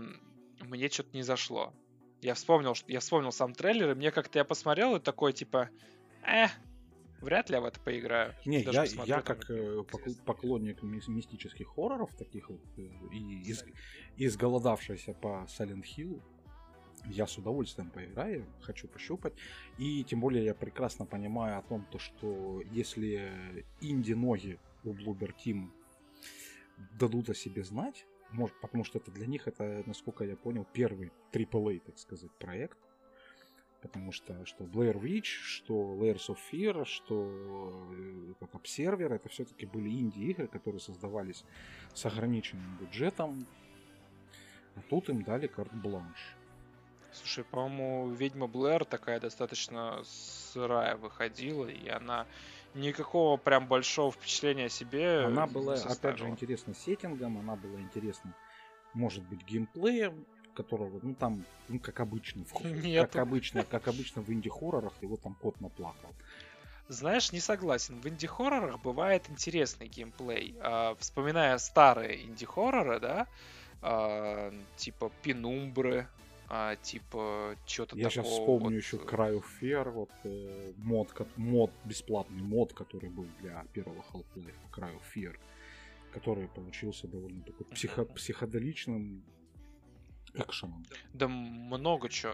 мне 0.62 0.90
что-то 0.90 1.10
не 1.14 1.24
зашло. 1.24 1.74
Я 2.22 2.36
вспомнил, 2.36 2.74
что 2.74 2.92
я 2.92 3.02
вспомнил 3.02 3.32
сам 3.32 3.54
трейлер, 3.54 3.92
и 3.92 3.96
мне 3.96 4.12
как-то 4.12 4.40
я 4.40 4.46
посмотрел 4.46 4.96
и 4.96 5.00
такой 5.00 5.34
типа, 5.34 5.70
э, 6.26 6.46
вряд 7.20 7.50
ли 7.50 7.56
я 7.56 7.62
в 7.62 7.66
это 7.66 7.80
поиграю. 7.82 8.34
Не, 8.46 8.62
я, 8.62 8.86
я 9.06 9.22
как 9.22 9.50
э, 9.50 9.84
поклонник 10.26 10.82
мистических 10.84 11.68
хорроров, 11.68 12.16
таких 12.16 12.50
вот, 12.50 12.62
э, 12.78 12.82
и 13.12 13.42
из, 13.42 13.66
изголодавшийся 14.16 15.14
по 15.14 15.46
Silent 15.50 15.84
Hill, 15.98 16.22
я 17.06 17.28
с 17.28 17.38
удовольствием 17.38 17.90
поиграю, 17.90 18.46
хочу 18.62 18.88
пощупать. 18.88 19.34
И 19.78 20.04
тем 20.04 20.20
более 20.20 20.46
я 20.46 20.56
прекрасно 20.56 21.06
понимаю 21.06 21.60
о 21.60 21.62
том, 21.62 21.86
то, 21.92 22.00
что 22.00 22.62
если 22.72 23.66
инди-ноги 23.82 24.60
у 24.84 24.94
Bloober 24.94 25.34
Team 25.36 25.70
дадут 27.00 27.30
о 27.30 27.34
себе 27.34 27.64
знать, 27.64 28.06
может, 28.32 28.60
потому 28.62 28.84
что 28.84 28.98
это 28.98 29.12
для 29.12 29.28
них, 29.28 29.48
это, 29.48 29.84
насколько 29.86 30.24
я 30.24 30.36
понял, 30.36 30.66
первый 30.74 31.12
AAA, 31.32 31.82
так 31.86 32.00
сказать, 32.00 32.32
проект. 32.40 32.78
Потому 33.82 34.14
что 34.14 34.46
что 34.46 34.64
Blair 34.64 35.00
Witch, 35.00 35.26
что 35.26 35.74
Layers 35.96 36.30
of 36.30 36.38
Fear, 36.52 36.86
что 36.86 37.90
э, 37.92 38.32
этот 38.32 38.56
Observer, 38.56 39.14
это 39.14 39.28
все-таки 39.28 39.66
были 39.66 39.90
инди-игры, 39.90 40.48
которые 40.48 40.80
создавались 40.80 41.44
с 41.94 42.06
ограниченным 42.06 42.78
бюджетом. 42.78 43.46
А 44.76 44.82
тут 44.90 45.10
им 45.10 45.22
дали 45.22 45.48
карт-бланш. 45.48 46.38
Слушай, 47.14 47.44
по-моему, 47.44 48.12
Ведьма 48.12 48.48
Блэр 48.48 48.86
такая 48.86 49.20
достаточно 49.20 50.02
сырая 50.04 50.98
выходила, 50.98 51.68
и 51.68 51.88
она 51.88 52.26
никакого 52.74 53.38
прям 53.38 53.68
большого 53.68 54.12
впечатления 54.12 54.66
о 54.66 54.70
себе 54.70 55.26
Она 55.26 55.46
была, 55.46 55.76
опять 55.76 56.18
же, 56.18 56.28
интересна 56.28 56.74
сеттингом, 56.74 57.38
она 57.38 57.56
была 57.56 57.80
интересна, 57.80 58.34
может 58.94 59.24
быть, 59.24 59.46
геймплеем, 59.46 60.26
которого, 60.54 61.00
ну 61.02 61.14
там, 61.16 61.44
ну 61.68 61.80
как 61.80 62.00
обычно, 62.00 62.46
в, 62.46 62.66
Нет. 62.66 63.12
как 63.12 63.22
обычно, 63.22 63.64
как 63.64 63.88
обычно 63.88 64.22
в 64.22 64.32
инди-хоррорах 64.32 64.94
его 65.02 65.18
там 65.18 65.36
кот 65.36 65.60
наплакал. 65.62 66.16
Знаешь, 66.90 67.32
не 67.32 67.40
согласен. 67.40 68.00
В 68.00 68.08
инди-хоррорах 68.08 68.82
бывает 68.82 69.30
интересный 69.30 69.88
геймплей. 69.88 70.56
А, 70.60 70.96
вспоминая 71.00 71.58
старые 71.58 72.24
инди-хорроры, 72.26 73.00
да, 73.00 73.28
а, 73.82 74.54
типа 74.76 75.12
Пенумбры, 75.22 76.08
а, 76.56 76.76
типа 76.76 77.56
что-то 77.66 77.98
Я 77.98 78.12
сейчас 78.12 78.28
вспомню 78.28 78.76
вот... 78.76 78.84
еще 78.84 78.98
Cry 78.98 79.36
of 79.36 79.44
Fear, 79.60 79.90
вот 79.90 80.12
э, 80.24 80.74
мод, 80.78 81.12
мод, 81.36 81.72
бесплатный 81.84 82.44
мод, 82.44 82.74
который 82.74 83.10
был 83.10 83.26
для 83.40 83.66
первого 83.74 84.06
Half-Life, 84.14 84.54
Cry 84.72 84.96
of 84.96 85.02
Fear, 85.16 85.36
который 86.12 86.48
получился 86.50 87.08
довольно 87.08 87.42
такой 87.42 87.66
психо 87.66 88.06
психоделичным 88.06 89.24
экшеном. 90.36 90.86
Да 91.14 91.28
много 91.28 92.08
чего. 92.08 92.34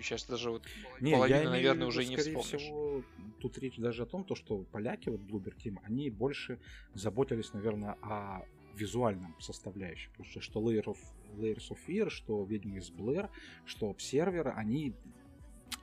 Сейчас 0.00 0.24
э, 0.24 0.30
даже 0.30 0.50
вот 0.50 0.62
Не, 0.98 1.12
половина, 1.12 1.36
я 1.36 1.50
наверное, 1.50 1.86
уже 1.86 2.04
и 2.04 2.08
не 2.08 2.16
вспомнишь. 2.16 2.46
всего, 2.46 3.02
тут 3.40 3.58
речь 3.58 3.76
даже 3.76 4.04
о 4.04 4.06
том, 4.06 4.24
то, 4.24 4.36
что 4.36 4.64
поляки, 4.72 5.10
вот 5.10 5.20
Bloober 5.20 5.54
Team, 5.54 5.76
они 5.82 6.08
больше 6.08 6.58
заботились, 6.94 7.52
наверное, 7.52 7.98
о 8.00 8.42
визуальном 8.78 9.34
составляющем. 9.40 10.10
Потому 10.12 10.28
что 10.28 10.40
что 10.40 10.60
Layer 10.60 10.84
of 10.84 10.98
Layers 11.36 11.70
of 11.70 11.78
Fear, 11.86 12.10
что 12.10 12.44
Ведьмы 12.44 12.78
из 12.78 12.90
Блэр, 12.90 13.28
что 13.66 13.90
Обсервер, 13.90 14.54
они 14.56 14.94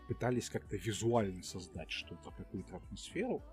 пытались 0.08 0.50
как-то 0.50 0.76
визуально 0.78 1.44
создать 1.44 1.92
что-то, 1.92 2.32
какую-то 2.32 2.78
атмосферу 2.78 3.44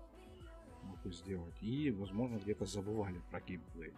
сделать, 1.05 1.55
и, 1.61 1.91
возможно, 1.91 2.37
где-то 2.37 2.65
забывали 2.65 3.21
про 3.29 3.41
геймплей. 3.41 3.93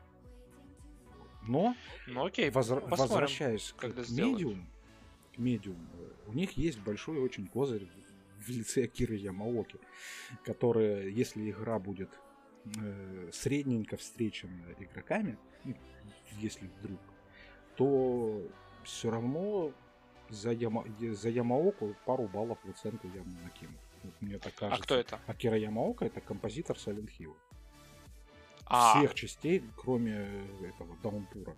Но, 1.48 1.76
ну, 2.08 2.26
окей, 2.26 2.50
возра- 2.50 2.88
возвращаясь 2.88 3.74
к 3.74 3.84
медиум, 4.10 4.68
к 5.36 5.38
медиум, 5.38 5.88
у 6.28 6.34
них 6.34 6.54
есть 6.54 6.80
большой 6.80 7.20
очень 7.20 7.48
козырь 7.48 7.88
в 8.40 8.50
лице 8.50 8.88
Киры 8.88 9.16
Ямаоки, 9.16 9.80
которая, 10.44 11.08
если 11.08 11.50
игра 11.50 11.80
будет 11.80 12.10
э, 12.66 13.30
средненько 13.32 13.98
встречена 13.98 14.74
игроками, 14.80 15.38
ну, 15.64 15.76
если 16.40 16.68
вдруг 16.80 17.00
то 17.76 18.42
все 18.84 19.10
равно 19.12 19.72
за, 20.30 20.52
Яма, 20.52 20.86
за 21.00 21.30
Ямаоку 21.30 21.96
пару 22.06 22.28
баллов 22.28 22.58
в 22.64 22.70
оценку 22.70 23.08
я 23.14 23.24
накину. 23.44 23.74
Вот 24.04 24.14
мне 24.22 24.38
так 24.38 24.54
кажется. 24.56 24.82
А 24.82 24.84
кто 24.84 24.96
это? 24.96 25.20
Акира 25.28 25.58
Ямаока 25.58 26.06
это 26.06 26.22
композитор 26.22 26.78
Silent 26.78 27.10
Hill. 27.20 27.36
А. 28.68 28.98
Всех 28.98 29.14
частей, 29.14 29.64
кроме 29.76 30.28
этого 30.62 30.96
Downpour'а. 31.04 31.56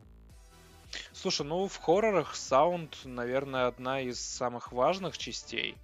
Слушай, 1.13 1.45
ну 1.45 1.67
в 1.67 1.77
хоррорах 1.77 2.35
sound, 2.35 2.97
наверное, 3.03 3.67
одна 3.67 4.01
из 4.01 4.19
самых 4.19 4.71
важных 4.71 5.17
частей 5.17 5.75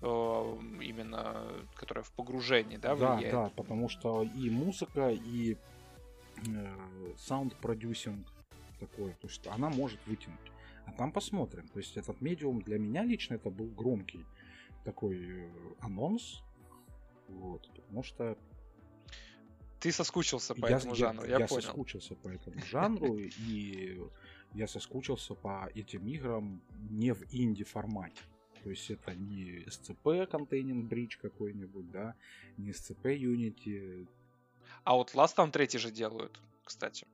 именно 0.00 1.46
которая 1.74 2.04
в 2.04 2.12
погружении, 2.12 2.76
да, 2.76 2.94
влияет? 2.94 3.32
Да, 3.32 3.44
да, 3.44 3.48
потому 3.50 3.88
что 3.88 4.22
и 4.22 4.50
музыка, 4.50 5.10
и 5.10 5.56
sound-producing, 7.16 8.26
такое, 8.80 9.12
то 9.12 9.28
есть 9.28 9.46
она 9.46 9.70
может 9.70 9.98
вытянуть. 10.06 10.52
А 10.86 10.92
там 10.92 11.12
посмотрим. 11.12 11.66
То 11.68 11.78
есть 11.78 11.96
этот 11.96 12.20
медиум 12.20 12.60
для 12.60 12.78
меня 12.78 13.04
лично 13.04 13.34
это 13.34 13.50
был 13.50 13.66
громкий 13.66 14.24
такой 14.84 15.16
э, 15.16 15.48
анонс. 15.80 16.42
Вот, 17.28 17.66
потому 17.74 18.02
что 18.02 18.36
ты 19.80 19.90
соскучился 19.92 20.54
по 20.54 20.66
я, 20.68 20.76
этому 20.76 20.94
жанру, 20.94 21.24
я, 21.26 21.38
я 21.38 21.46
понял. 21.46 21.62
соскучился 21.62 22.14
по 22.14 22.28
этому 22.28 22.60
жанру, 22.64 23.16
и 23.18 23.98
я 24.52 24.68
соскучился 24.68 25.34
по 25.34 25.70
этим 25.74 26.06
играм 26.06 26.60
не 26.90 27.12
в 27.12 27.22
инди 27.34 27.64
формате. 27.64 28.22
То 28.64 28.70
есть 28.70 28.90
это 28.90 29.14
не 29.14 29.64
SCP 29.66 30.28
Containing 30.28 30.88
Bridge 30.88 31.18
какой-нибудь, 31.20 31.90
да, 31.90 32.14
не 32.56 32.70
SCP 32.70 33.16
Unity. 33.18 34.08
А 34.84 34.94
вот 34.94 35.14
Last 35.14 35.34
там 35.36 35.50
третий 35.50 35.78
же 35.78 35.90
делают, 35.90 36.40
кстати 36.64 37.06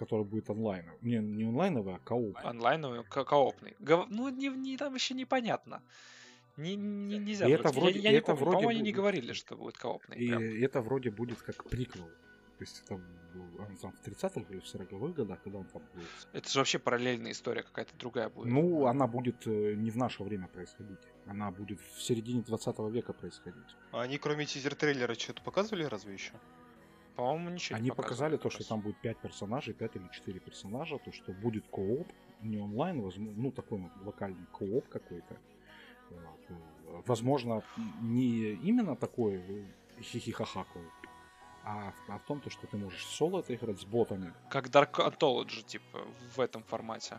который 0.00 0.24
будет 0.24 0.48
онлайновый. 0.48 0.98
Не, 1.02 1.18
не 1.18 1.44
онлайновый, 1.44 1.94
а 1.94 1.98
кооп. 1.98 2.38
Онлайновый, 2.42 3.04
ко 3.04 3.22
коопный. 3.22 3.76
Гов... 3.80 4.06
Ну, 4.08 4.30
не, 4.30 4.48
не, 4.48 4.78
там 4.78 4.94
еще 4.94 5.12
непонятно. 5.12 5.82
Не, 6.56 6.74
не, 6.74 7.18
нельзя. 7.18 7.46
И 7.46 7.50
это 7.50 7.68
вроде, 7.68 7.98
я, 7.98 8.10
я 8.12 8.18
это 8.18 8.32
не 8.32 8.38
вроде 8.38 8.56
по-моему, 8.56 8.70
они 8.70 8.80
не 8.80 8.92
говорили, 8.92 9.34
что 9.34 9.56
будет 9.56 9.76
коопный. 9.76 10.16
И 10.16 10.28
прям. 10.28 10.42
это 10.42 10.80
вроде 10.80 11.10
будет 11.10 11.42
как 11.42 11.64
приквел. 11.64 12.08
То 12.60 12.64
есть 12.64 12.82
это 12.84 12.94
он 12.94 13.76
там 13.80 13.92
в 13.92 14.06
30-х 14.06 14.42
или 14.50 14.60
в 14.60 14.64
40-х 14.64 15.14
годах, 15.14 15.42
когда 15.42 15.60
он 15.60 15.64
там 15.64 15.80
был. 15.94 16.02
Это 16.34 16.50
же 16.50 16.58
вообще 16.58 16.78
параллельная 16.78 17.32
история 17.32 17.62
какая-то 17.62 17.96
другая 17.96 18.28
будет. 18.28 18.52
Ну, 18.52 18.84
она 18.84 19.06
будет 19.06 19.46
э, 19.46 19.72
не 19.76 19.90
в 19.90 19.96
наше 19.96 20.22
время 20.22 20.46
происходить. 20.46 20.98
Она 21.24 21.50
будет 21.50 21.80
в 21.80 22.02
середине 22.02 22.42
20 22.42 22.78
века 22.92 23.14
происходить. 23.14 23.76
А 23.92 24.02
они 24.02 24.18
кроме 24.18 24.44
тизер-трейлера 24.44 25.14
что-то 25.14 25.40
показывали 25.40 25.84
разве 25.84 26.12
еще? 26.12 26.32
По-моему, 27.16 27.48
ничего 27.48 27.76
Они 27.78 27.84
не 27.86 27.94
показали 27.94 28.36
то, 28.36 28.50
что 28.50 28.68
там 28.68 28.82
будет 28.82 29.00
5 29.00 29.18
персонажей, 29.20 29.72
5 29.72 29.96
или 29.96 30.08
4 30.12 30.40
персонажа, 30.40 30.98
то, 30.98 31.12
что 31.12 31.32
будет 31.32 31.66
кооп, 31.68 32.12
не 32.42 32.58
онлайн, 32.58 33.00
возможно, 33.00 33.42
ну 33.42 33.52
такой 33.52 33.78
вот 33.78 33.92
локальный 34.04 34.46
кооп 34.52 34.86
какой-то. 34.88 35.34
Э, 36.10 37.02
Возможно, 37.06 37.62
не 38.02 38.52
именно 38.52 38.96
такой 38.96 39.36
э, 39.36 39.64
хихихаха 40.02 40.64
кооп, 40.74 40.99
а, 41.64 41.92
в- 41.92 42.10
а 42.10 42.18
в 42.18 42.22
том, 42.24 42.40
то, 42.40 42.50
что 42.50 42.66
ты 42.66 42.76
можешь 42.76 43.04
соло 43.06 43.40
это 43.40 43.54
играть 43.54 43.80
с 43.80 43.84
ботами. 43.84 44.32
Как 44.48 44.66
Dark 44.68 44.92
Anthology, 44.94 45.62
типа, 45.62 46.06
в 46.34 46.40
этом 46.40 46.62
формате. 46.64 47.18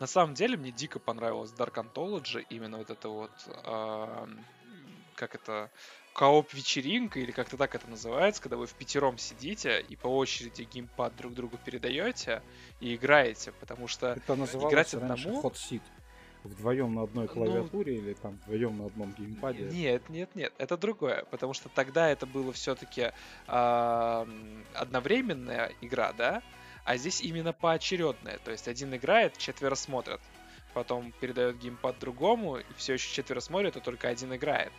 На 0.00 0.06
самом 0.06 0.34
деле, 0.34 0.56
мне 0.56 0.70
дико 0.70 0.98
понравилось 0.98 1.52
Dark 1.52 1.74
Anthology, 1.74 2.44
именно 2.50 2.78
вот 2.78 2.90
это 2.90 3.08
вот, 3.08 3.32
ам, 3.64 4.44
как 5.16 5.34
это, 5.34 5.70
кооп 6.14 6.52
вечеринка, 6.52 7.20
или 7.20 7.30
как-то 7.30 7.56
так 7.56 7.74
это 7.74 7.88
называется, 7.88 8.42
когда 8.42 8.56
вы 8.56 8.66
в 8.66 8.74
пятером 8.74 9.18
сидите 9.18 9.80
и 9.80 9.96
по 9.96 10.08
очереди 10.08 10.62
геймпад 10.62 11.16
друг 11.16 11.34
другу 11.34 11.58
передаете 11.58 12.42
и 12.80 12.94
играете, 12.94 13.52
потому 13.52 13.88
что 13.88 14.08
Это 14.08 14.34
называлось 14.36 14.72
играть 14.72 14.94
одному? 14.94 15.40
hot 15.42 15.54
seat. 15.54 15.82
Вдвоем 16.44 16.94
на 16.94 17.02
одной 17.04 17.26
Ну, 17.28 17.32
клавиатуре 17.32 17.98
или 17.98 18.14
там 18.14 18.36
вдвоем 18.42 18.78
на 18.78 18.86
одном 18.86 19.12
геймпаде. 19.12 19.62
Нет, 19.64 20.08
нет, 20.08 20.34
нет, 20.34 20.52
это 20.58 20.76
другое, 20.76 21.24
потому 21.30 21.54
что 21.54 21.68
тогда 21.68 22.08
это 22.08 22.26
было 22.26 22.52
все-таки 22.52 23.12
одновременная 23.46 25.72
игра, 25.80 26.12
да, 26.12 26.42
а 26.84 26.96
здесь 26.96 27.20
именно 27.20 27.52
поочередная, 27.52 28.38
то 28.38 28.50
есть 28.50 28.66
один 28.66 28.92
играет, 28.94 29.38
четверо 29.38 29.76
смотрят, 29.76 30.20
потом 30.74 31.12
передает 31.20 31.58
геймпад 31.58 32.00
другому, 32.00 32.56
и 32.58 32.64
все 32.76 32.94
еще 32.94 33.14
четверо 33.14 33.38
смотрят, 33.40 33.76
а 33.76 33.80
только 33.80 34.08
один 34.08 34.34
играет. 34.34 34.72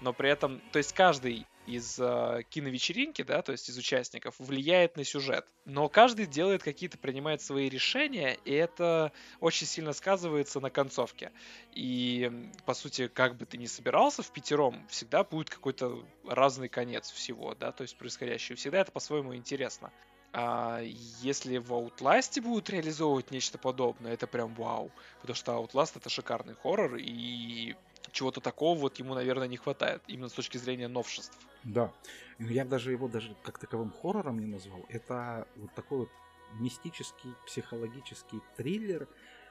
Но 0.00 0.14
при 0.14 0.30
этом, 0.30 0.62
то 0.72 0.78
есть 0.78 0.94
каждый 0.94 1.46
из 1.70 1.98
э, 1.98 2.42
киновечеринки, 2.50 3.22
да, 3.22 3.42
то 3.42 3.52
есть 3.52 3.68
из 3.68 3.78
участников, 3.78 4.34
влияет 4.38 4.96
на 4.96 5.04
сюжет. 5.04 5.46
Но 5.64 5.88
каждый 5.88 6.26
делает 6.26 6.62
какие-то, 6.62 6.98
принимает 6.98 7.40
свои 7.40 7.68
решения, 7.68 8.36
и 8.44 8.52
это 8.52 9.12
очень 9.40 9.66
сильно 9.66 9.92
сказывается 9.92 10.60
на 10.60 10.70
концовке. 10.70 11.32
И, 11.72 12.50
по 12.66 12.74
сути, 12.74 13.08
как 13.08 13.36
бы 13.36 13.46
ты 13.46 13.56
ни 13.56 13.66
собирался 13.66 14.22
в 14.22 14.32
пятером, 14.32 14.86
всегда 14.88 15.22
будет 15.22 15.50
какой-то 15.50 16.04
разный 16.26 16.68
конец 16.68 17.10
всего, 17.10 17.54
да, 17.54 17.72
то 17.72 17.82
есть 17.82 17.96
происходящего. 17.96 18.56
Всегда 18.56 18.80
это 18.80 18.92
по-своему 18.92 19.34
интересно. 19.34 19.92
А 20.32 20.80
если 21.20 21.58
в 21.58 21.72
Outlast 21.72 22.40
будут 22.40 22.70
реализовывать 22.70 23.30
нечто 23.32 23.58
подобное, 23.58 24.12
это 24.12 24.26
прям 24.26 24.54
вау. 24.54 24.92
Потому 25.20 25.34
что 25.34 25.52
Outlast 25.52 25.92
это 25.96 26.08
шикарный 26.08 26.54
хоррор, 26.54 26.96
и 26.96 27.74
чего-то 28.12 28.40
такого 28.40 28.78
вот 28.78 28.98
ему, 28.98 29.14
наверное, 29.14 29.48
не 29.48 29.56
хватает, 29.56 30.02
именно 30.08 30.28
с 30.28 30.32
точки 30.32 30.58
зрения 30.58 30.88
новшеств. 30.88 31.36
Да. 31.64 31.92
Ну, 32.38 32.48
Я 32.48 32.64
даже 32.64 32.92
его 32.92 33.08
даже 33.08 33.34
как 33.42 33.58
таковым 33.58 33.92
хоррором 33.92 34.38
не 34.38 34.46
назвал. 34.46 34.84
Это 34.88 35.46
вот 35.56 35.74
такой 35.74 35.98
вот 35.98 36.10
мистический, 36.54 37.34
психологический 37.46 38.40
триллер, 38.56 39.08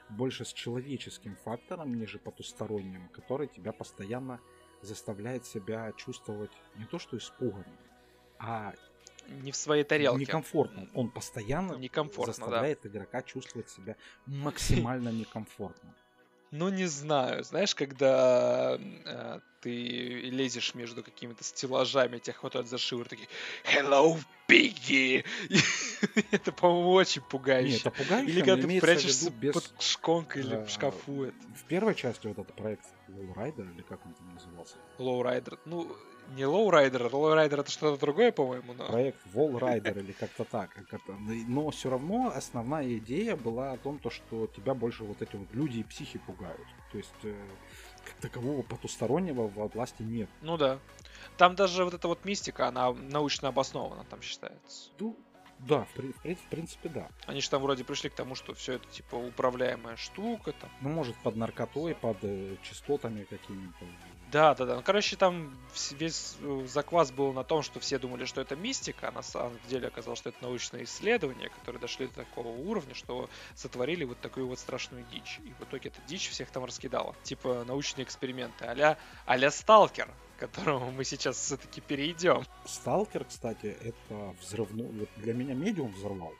больше 0.10 0.43
с 0.43 0.53
человеческим 0.53 1.36
фактором, 1.36 1.93
ниже 1.93 2.18
потусторонним, 2.20 3.10
который 3.10 3.47
тебя 3.47 3.72
постоянно 3.72 4.39
заставляет 4.82 5.45
себя 5.45 5.91
чувствовать 5.93 6.51
не 6.78 6.86
то 6.86 6.99
что 6.99 7.18
испуганным, 7.18 7.78
а 8.39 8.74
Не 9.28 9.51
в 9.51 9.55
своей 9.55 9.84
тарелке. 9.84 10.22
некомфортно. 10.22 10.88
Он 10.95 11.12
постоянно 11.12 11.74
Некомфортно, 11.74 12.34
да. 12.34 12.34
заставляет 12.34 12.86
игрока 12.86 13.22
чувствовать 13.22 13.70
себя 13.70 13.95
максимально 14.26 15.10
некомфортно. 15.10 15.93
Ну, 16.52 16.70
не 16.70 16.86
знаю. 16.88 17.43
Знаешь, 17.43 17.76
когда 17.76 18.78
э, 18.80 19.39
ты 19.62 19.72
лезешь 20.32 20.74
между 20.74 21.04
какими-то 21.04 21.43
стеллажами, 21.43 22.18
тебя 22.18 22.34
хватают 22.34 22.68
за 22.68 22.78
шиворот, 22.78 23.10
такие 23.10 23.28
«Hello, 23.66 24.18
Piggy!» 24.47 25.24
И 25.50 25.58
Это, 26.32 26.52
по-моему, 26.52 26.91
очень 26.91 27.22
пугающе. 27.22 27.78
это 27.78 27.91
пугающе, 27.91 28.32
Или 28.32 28.41
когда 28.41 28.68
ты 28.68 28.80
прячешься 28.80 29.30
без- 29.30 29.54
под 29.54 29.72
шконкой 29.80 30.41
или 30.41 30.56
в 30.66 30.70
шкафу. 30.70 31.24
это. 31.26 31.36
В 31.56 31.64
первой 31.66 31.93
части 31.93 32.26
вот 32.28 32.39
этот 32.39 32.56
проект 32.56 32.86
Wallrider, 33.10 33.72
или 33.74 33.82
как 33.84 34.06
он 34.06 34.14
там 34.14 34.34
назывался, 34.34 34.76
Lowrider. 34.98 35.60
Ну, 35.66 35.95
не 36.36 36.46
lowrider, 36.46 37.14
lowrider 37.14 37.62
это 37.62 37.72
что-то 37.72 38.00
другое, 38.00 38.32
по-моему, 38.32 38.74
но... 38.74 38.86
проект 38.88 39.20
Wallrider 39.34 40.00
или 40.00 40.12
как-то 40.12 40.44
так. 40.44 40.78
Но 41.48 41.70
все 41.72 41.90
равно 41.90 42.32
основная 42.36 42.98
идея 42.98 43.36
была 43.36 43.74
о 43.74 43.78
том, 43.78 44.00
то, 44.00 44.10
что 44.10 44.48
тебя 44.48 44.74
больше 44.74 45.04
вот 45.04 45.22
эти 45.22 45.36
вот 45.36 45.48
люди 45.54 45.80
и 45.80 45.84
психи 45.84 46.20
пугают. 46.20 46.68
То 46.92 46.98
есть 46.98 47.10
э, 47.24 47.36
как 48.06 48.16
такового 48.16 48.62
потустороннего 48.64 49.48
в 49.48 49.58
Outlast 49.58 49.96
нет. 50.00 50.30
Ну 50.42 50.58
да. 50.58 50.80
Там 51.38 51.56
даже 51.56 51.84
вот 51.84 51.94
эта 51.94 52.08
вот 52.08 52.26
мистика, 52.26 52.68
она 52.68 52.92
научно 52.94 53.50
обоснована, 53.50 54.04
там 54.06 54.22
считается. 54.22 54.90
Ну, 55.00 55.18
да, 55.60 55.86
в, 55.94 55.98
в 55.98 56.36
в 56.36 56.48
принципе, 56.50 56.90
да. 56.90 57.10
Они 57.26 57.42
же 57.42 57.50
там 57.50 57.62
вроде 57.62 57.84
пришли 57.84 58.10
к 58.10 58.14
тому, 58.14 58.36
что 58.36 58.54
все 58.54 58.74
это 58.74 58.88
типа 58.88 59.16
управляемая 59.16 59.98
штука 59.98 60.54
там. 60.54 60.70
Ну, 60.82 60.90
может, 60.90 61.16
под 61.18 61.36
наркотой, 61.36 61.96
под 61.96 62.18
э, 62.22 62.56
частотами 62.64 63.24
какими-то. 63.24 63.86
Да, 64.32 64.54
да, 64.54 64.66
да. 64.66 64.76
Ну, 64.76 64.84
короче, 64.84 65.16
там 65.16 65.58
весь 65.92 66.36
э, 66.42 66.66
заквас 66.68 67.12
был 67.12 67.34
на 67.34 67.44
том, 67.44 67.64
что 67.64 67.80
все 67.80 67.98
думали, 67.98 68.26
что 68.26 68.42
это 68.42 68.56
мистика, 68.56 69.08
а 69.08 69.12
на 69.12 69.24
самом 69.24 69.58
деле 69.68 69.88
оказалось, 69.88 70.20
что 70.20 70.30
это 70.30 70.38
научные 70.42 70.84
исследования, 70.84 71.50
которые 71.50 71.82
дошли 71.82 72.08
до 72.08 72.14
такого 72.14 72.50
уровня, 72.50 72.94
что 72.94 73.30
сотворили 73.56 74.04
вот 74.04 74.20
такую 74.20 74.48
вот 74.48 74.60
страшную 74.60 75.04
дичь. 75.12 75.40
И 75.44 75.54
в 75.54 75.64
итоге 75.64 75.90
эта 75.90 76.02
дичь 76.08 76.30
всех 76.30 76.52
там 76.52 76.64
раскидала. 76.64 77.16
Типа 77.24 77.64
научные 77.66 78.06
эксперименты 78.06 78.66
а-ля, 78.66 78.98
а-ля 79.26 79.50
Сталкер, 79.50 80.10
к 80.38 80.40
которому 80.40 80.92
мы 80.92 81.06
сейчас 81.06 81.38
все-таки 81.38 81.82
перейдем. 81.82 82.44
Сталкер, 82.66 83.26
кстати, 83.26 83.78
это 83.82 84.36
взрывной. 84.42 84.92
Вот 84.92 85.10
для 85.18 85.34
меня 85.34 85.56
медиум 85.56 85.92
взорвал. 85.92 86.34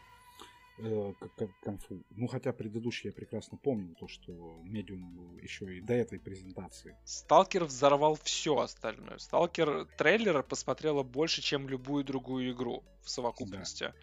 Э, 0.82 1.14
конфу. 1.62 2.04
Ну, 2.12 2.28
хотя 2.28 2.54
предыдущий 2.54 3.10
я 3.10 3.14
прекрасно 3.14 3.58
помню, 3.58 3.96
то, 3.96 4.08
что 4.08 4.60
медиум 4.64 5.16
был 5.16 5.38
еще 5.38 5.78
и 5.78 5.82
до 5.82 5.94
этой 5.94 6.20
презентации. 6.20 6.98
Сталкер 7.06 7.66
взорвал 7.66 8.18
все 8.24 8.58
остальное. 8.58 9.18
Сталкер 9.18 9.86
трейлера 9.98 10.42
посмотрела 10.44 11.04
больше, 11.04 11.42
чем 11.42 11.70
любую 11.70 12.04
другую 12.04 12.52
игру 12.52 12.84
в 13.02 13.10
совокупности. 13.10 13.94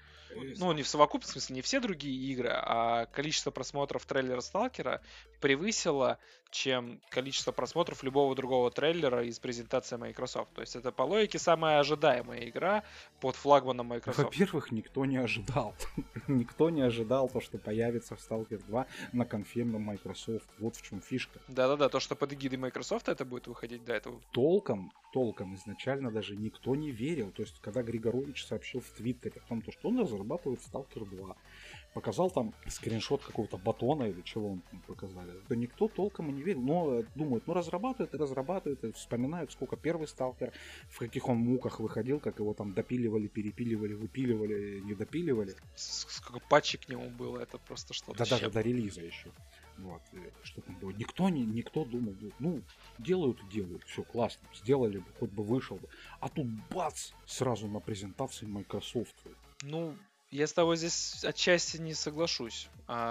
Ну, 0.59 0.72
не 0.72 0.83
в 0.83 0.89
совокупности, 0.89 1.31
в 1.31 1.33
смысле, 1.33 1.57
не 1.57 1.62
все 1.62 1.81
другие 1.81 2.33
игры, 2.33 2.51
а 2.53 3.07
количество 3.07 3.51
просмотров 3.51 4.05
трейлера 4.05 4.41
Сталкера 4.41 5.01
превысило, 5.41 6.18
чем 6.51 7.01
количество 7.09 7.53
просмотров 7.53 8.03
любого 8.03 8.34
другого 8.34 8.70
трейлера 8.70 9.24
из 9.24 9.38
презентации 9.38 9.97
Microsoft. 9.97 10.53
То 10.55 10.61
есть 10.61 10.76
это 10.76 10.92
по 10.92 11.03
логике 11.03 11.38
самая 11.38 11.80
ожидаемая 11.80 12.49
игра 12.49 12.84
под 13.20 13.36
флагманом 13.36 13.88
Microsoft. 13.88 14.24
Во-первых, 14.24 14.72
никто 14.72 15.05
не 15.05 15.16
ожидал. 15.16 15.74
никто 16.28 16.70
не 16.70 16.82
ожидал 16.82 17.28
то, 17.28 17.40
что 17.40 17.59
появится 17.59 18.16
в 18.16 18.18
Stalker 18.18 18.59
2 18.66 18.86
на 19.12 19.24
конфе 19.24 19.64
на 19.64 19.78
Microsoft. 19.78 20.49
Вот 20.59 20.76
в 20.76 20.82
чем 20.82 21.01
фишка. 21.01 21.40
Да-да-да, 21.49 21.88
то, 21.88 22.01
что 22.01 22.14
под 22.14 22.32
эгидой 22.32 22.59
Microsoft 22.59 23.09
это 23.09 23.24
будет 23.24 23.47
выходить 23.47 23.84
до 23.84 23.94
этого. 23.94 24.20
Толком, 24.32 24.92
толком 25.12 25.55
изначально 25.57 26.11
даже 26.11 26.36
никто 26.36 26.74
не 26.74 26.90
верил. 26.90 27.30
То 27.32 27.42
есть, 27.42 27.61
когда 27.61 27.82
Григорович 27.82 28.47
сообщил 28.47 28.80
в 28.80 28.90
Твиттере 28.90 29.40
о 29.44 29.49
том, 29.49 29.62
то, 29.62 29.72
что 29.72 29.88
он 29.88 30.01
разрабатывает 30.01 30.61
Stalker 30.61 31.05
2, 31.05 31.36
показал 31.97 32.30
там 32.30 32.53
скриншот 32.68 33.24
какого-то 33.24 33.57
батона 33.57 34.03
или 34.03 34.20
чего 34.20 34.53
он 34.53 34.61
там 34.70 34.80
показали, 34.86 35.32
то 35.49 35.55
никто 35.55 35.88
толком 35.88 36.28
и 36.28 36.32
не 36.32 36.42
верил. 36.42 36.61
Но 36.61 37.01
э, 37.01 37.05
думают, 37.14 37.47
ну 37.47 37.55
разрабатывают 37.55 38.12
и 38.12 38.18
разрабатывают, 38.18 38.84
и 38.84 38.92
вспоминают, 38.92 39.51
сколько 39.51 39.78
первый 39.78 40.07
сталкер, 40.07 40.53
в 40.90 40.99
каких 40.99 41.26
он 41.30 41.38
муках 41.38 41.80
выходил, 41.80 42.20
как 42.20 42.38
его 42.38 42.53
там 42.53 42.74
допиливали, 42.74 43.28
перепиливали, 43.28 43.94
выпиливали, 43.94 44.80
не 44.80 44.94
допиливали. 44.94 45.55
Сколько 45.74 46.47
патчей 46.51 46.78
к 46.78 46.86
нему 46.90 47.09
было, 47.09 47.38
это 47.38 47.57
просто 47.57 47.94
что-то. 47.94 48.18
Да 48.18 48.26
даже 48.26 48.51
до 48.51 48.61
релиза 48.61 49.01
еще. 49.01 49.30
Вот, 49.78 50.03
что 50.42 50.61
там 50.61 50.78
было. 50.78 50.90
Никто, 50.90 51.30
не, 51.30 51.47
никто 51.47 51.86
думал, 51.86 52.14
ну, 52.38 52.62
делают 52.99 53.42
и 53.42 53.55
делают, 53.55 53.84
все 53.84 54.03
классно, 54.03 54.47
сделали 54.55 54.99
бы, 54.99 55.07
хоть 55.18 55.30
бы 55.30 55.42
вышел 55.42 55.76
бы. 55.76 55.88
А 56.20 56.28
тут 56.28 56.47
бац, 56.70 57.12
сразу 57.24 57.68
на 57.68 57.80
презентации 57.80 58.44
Microsoft. 58.44 59.16
Ну, 59.62 59.97
я 60.37 60.47
с 60.47 60.53
тобой 60.53 60.76
здесь 60.76 61.24
отчасти 61.24 61.78
не 61.78 61.95
соглашусь. 61.95 62.68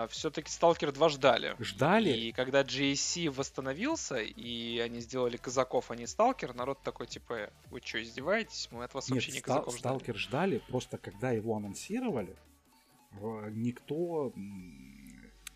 все-таки 0.09 0.51
Сталкер 0.51 0.91
2 0.91 1.09
ждали. 1.09 1.55
Ждали? 1.59 2.11
И 2.11 2.31
когда 2.31 2.61
GSC 2.61 3.31
восстановился, 3.31 4.17
и 4.17 4.79
они 4.79 4.99
сделали 4.99 5.37
казаков, 5.37 5.89
а 5.89 5.95
не 5.95 6.05
Сталкер, 6.05 6.53
народ 6.53 6.81
такой, 6.83 7.07
типа, 7.07 7.49
вы 7.71 7.81
что, 7.83 8.01
издеваетесь? 8.01 8.69
Мы 8.71 8.83
от 8.83 8.93
вас 8.93 9.09
Нет, 9.09 9.15
вообще 9.15 9.31
не 9.31 9.41
казаков 9.41 9.77
ждали. 9.77 9.79
Сталкер 9.79 10.15
ждали, 10.17 10.61
просто 10.67 10.97
когда 10.97 11.31
его 11.31 11.55
анонсировали, 11.55 12.35
никто, 13.51 14.31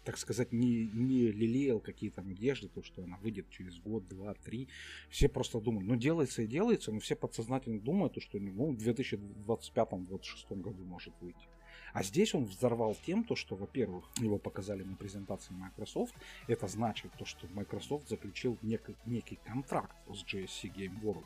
так 0.04 0.18
сказать, 0.18 0.52
не, 0.52 0.88
не 0.88 1.28
лелеял 1.28 1.80
какие-то 1.80 2.24
надежды, 2.24 2.68
то, 2.68 2.82
что 2.82 3.04
она 3.04 3.18
выйдет 3.18 3.50
через 3.52 3.78
год, 3.80 4.08
два, 4.08 4.34
три. 4.34 4.70
Все 5.10 5.30
просто 5.30 5.60
думали, 5.60 5.86
ну 5.86 5.96
делается 5.96 6.42
и 6.42 6.48
делается, 6.48 6.92
но 6.92 7.00
все 7.00 7.16
подсознательно 7.16 7.80
думают, 7.80 8.14
то, 8.14 8.22
что 8.22 8.40
ну, 8.40 8.72
в 8.72 8.78
2025-2026 8.80 10.62
году 10.62 10.84
может 10.84 11.14
выйти. 11.22 11.48
А 11.94 12.04
здесь 12.04 12.34
он 12.36 12.46
взорвал 12.46 12.96
тем, 13.06 13.24
то, 13.24 13.36
что, 13.36 13.56
во-первых, 13.56 14.06
его 14.18 14.38
показали 14.38 14.84
на 14.84 14.96
презентации 14.96 15.54
Microsoft. 15.54 16.14
Это 16.48 16.68
значит 16.68 17.12
то, 17.18 17.26
что 17.26 17.48
Microsoft 17.54 18.08
заключил 18.10 18.58
нек- 18.62 18.96
некий 19.06 19.38
контракт 19.46 19.96
с 20.08 20.24
GSC 20.24 20.72
Game 20.76 21.02
World. 21.02 21.26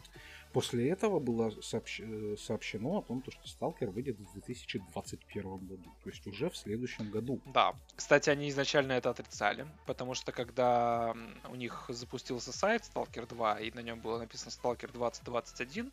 После 0.53 0.87
этого 0.89 1.19
было 1.19 1.49
сообщ- 1.61 2.03
э, 2.33 2.37
сообщено 2.37 2.97
о 2.99 3.01
том, 3.01 3.21
то, 3.21 3.31
что 3.31 3.41
Stalker 3.43 3.89
выйдет 3.89 4.19
в 4.19 4.33
2021 4.33 5.57
году. 5.57 5.91
То 6.03 6.09
есть 6.09 6.27
уже 6.27 6.49
в 6.49 6.55
следующем 6.57 7.09
году. 7.09 7.39
Да. 7.45 7.73
Кстати, 7.95 8.29
они 8.29 8.49
изначально 8.49 8.93
это 8.93 9.09
отрицали, 9.09 9.65
потому 9.87 10.13
что 10.13 10.31
когда 10.31 11.15
у 11.49 11.55
них 11.55 11.85
запустился 11.89 12.51
сайт 12.53 12.83
Stalker 12.83 13.27
2, 13.27 13.59
и 13.61 13.71
на 13.71 13.79
нем 13.81 13.99
было 13.99 14.19
написано 14.19 14.51
Stalker 14.51 14.91
2021, 14.91 15.91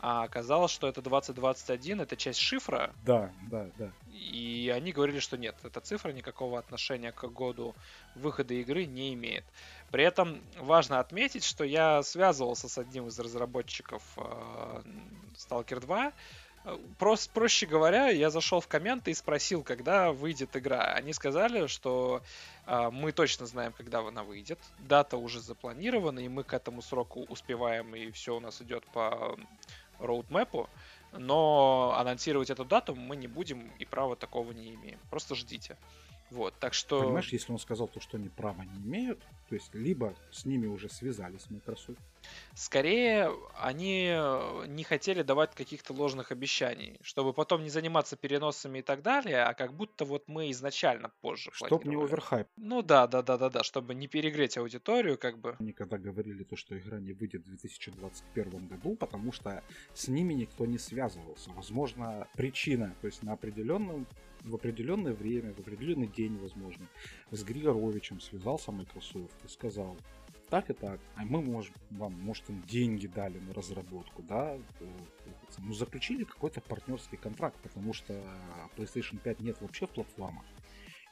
а 0.00 0.22
оказалось, 0.22 0.70
что 0.70 0.86
это 0.86 1.02
2021, 1.02 2.00
это 2.02 2.16
часть 2.16 2.38
шифра, 2.38 2.92
Да, 3.04 3.32
да, 3.50 3.68
да. 3.78 3.90
и 4.12 4.72
они 4.74 4.92
говорили, 4.92 5.18
что 5.18 5.36
нет, 5.36 5.56
эта 5.64 5.80
цифра 5.80 6.10
никакого 6.12 6.58
отношения 6.58 7.12
к 7.12 7.24
году 7.28 7.74
выхода 8.14 8.54
игры 8.54 8.84
не 8.86 9.12
имеет. 9.14 9.44
При 9.90 10.04
этом 10.04 10.40
важно 10.58 11.00
отметить, 11.00 11.44
что 11.44 11.64
я 11.64 12.02
связывался 12.02 12.68
с 12.68 12.78
одним 12.78 13.08
из 13.08 13.18
разработчиков 13.18 14.02
э, 14.16 14.82
Stalker 15.34 15.80
2. 15.80 16.12
Э, 16.64 16.76
Прос, 16.98 17.26
проще 17.28 17.66
говоря, 17.66 18.08
я 18.08 18.30
зашел 18.30 18.60
в 18.60 18.68
комменты 18.68 19.10
и 19.10 19.14
спросил, 19.14 19.62
когда 19.62 20.12
выйдет 20.12 20.56
игра. 20.56 20.92
Они 20.92 21.12
сказали, 21.14 21.66
что 21.68 22.22
э, 22.66 22.90
мы 22.92 23.12
точно 23.12 23.46
знаем, 23.46 23.72
когда 23.72 24.00
она 24.00 24.22
выйдет. 24.24 24.58
Дата 24.78 25.16
уже 25.16 25.40
запланирована, 25.40 26.20
и 26.20 26.28
мы 26.28 26.44
к 26.44 26.52
этому 26.52 26.82
сроку 26.82 27.24
успеваем, 27.28 27.94
и 27.96 28.10
все 28.10 28.36
у 28.36 28.40
нас 28.40 28.60
идет 28.60 28.84
по 28.92 29.36
роудмэпу. 29.98 30.68
Но 31.12 31.94
анонсировать 31.96 32.50
эту 32.50 32.64
дату 32.64 32.94
мы 32.94 33.16
не 33.16 33.28
будем 33.28 33.70
и 33.78 33.84
права 33.84 34.14
такого 34.16 34.52
не 34.52 34.74
имеем. 34.74 34.98
Просто 35.10 35.34
ждите. 35.34 35.76
Вот, 36.30 36.54
так 36.58 36.74
что... 36.74 37.02
Понимаешь, 37.02 37.32
если 37.32 37.52
он 37.52 37.58
сказал 37.58 37.88
то, 37.88 38.00
что 38.00 38.16
они 38.16 38.28
права 38.28 38.62
не 38.64 38.78
имеют, 38.80 39.20
то 39.48 39.54
есть 39.54 39.74
либо 39.74 40.14
с 40.30 40.44
ними 40.44 40.66
уже 40.66 40.88
связались 40.88 41.48
Microsoft, 41.50 42.00
Скорее, 42.54 43.30
они 43.56 44.08
э, 44.10 44.66
не 44.66 44.82
хотели 44.82 45.22
давать 45.22 45.54
каких-то 45.54 45.92
ложных 45.92 46.32
обещаний, 46.32 46.98
чтобы 47.02 47.32
потом 47.32 47.62
не 47.62 47.70
заниматься 47.70 48.16
переносами 48.16 48.80
и 48.80 48.82
так 48.82 49.02
далее, 49.02 49.44
а 49.44 49.54
как 49.54 49.74
будто 49.74 50.04
вот 50.04 50.24
мы 50.26 50.50
изначально 50.50 51.12
позже 51.20 51.50
чтоб 51.52 51.84
не 51.84 51.94
оверхайп. 51.94 52.48
Ну 52.56 52.82
да, 52.82 53.06
да, 53.06 53.22
да, 53.22 53.38
да, 53.38 53.48
да, 53.48 53.62
чтобы 53.62 53.94
не 53.94 54.08
перегреть 54.08 54.58
аудиторию, 54.58 55.16
как 55.18 55.38
бы. 55.38 55.56
Они 55.60 55.72
когда 55.72 55.98
говорили 55.98 56.42
то, 56.42 56.56
что 56.56 56.76
игра 56.76 56.98
не 56.98 57.12
выйдет 57.12 57.42
в 57.42 57.48
2021 57.48 58.66
году, 58.66 58.96
потому 58.96 59.30
что 59.30 59.62
с 59.94 60.08
ними 60.08 60.34
никто 60.34 60.66
не 60.66 60.78
связывался. 60.78 61.50
Возможно, 61.52 62.26
причина, 62.34 62.94
то 63.00 63.06
есть 63.06 63.22
на 63.22 63.34
определенном 63.34 64.06
в 64.48 64.54
определенное 64.54 65.14
время, 65.14 65.52
в 65.52 65.60
определенный 65.60 66.08
день, 66.08 66.36
возможно, 66.38 66.86
с 67.30 67.42
Григоровичем 67.44 68.20
связался 68.20 68.72
Microsoft 68.72 69.36
и 69.44 69.48
сказал, 69.48 69.96
так 70.50 70.70
и 70.70 70.72
так, 70.72 70.98
а 71.14 71.24
мы 71.24 71.42
можем 71.42 71.74
вам, 71.90 72.14
может, 72.14 72.48
им 72.48 72.62
деньги 72.62 73.06
дали 73.06 73.38
на 73.38 73.52
разработку, 73.52 74.22
да, 74.22 74.54
э, 74.54 74.86
ну, 75.58 75.74
заключили 75.74 76.24
какой-то 76.24 76.60
партнерский 76.60 77.16
контракт, 77.16 77.56
потому 77.62 77.92
что 77.92 78.14
PlayStation 78.76 79.18
5 79.18 79.40
нет 79.40 79.60
вообще 79.60 79.86
в 79.86 79.90
платформах. 79.90 80.44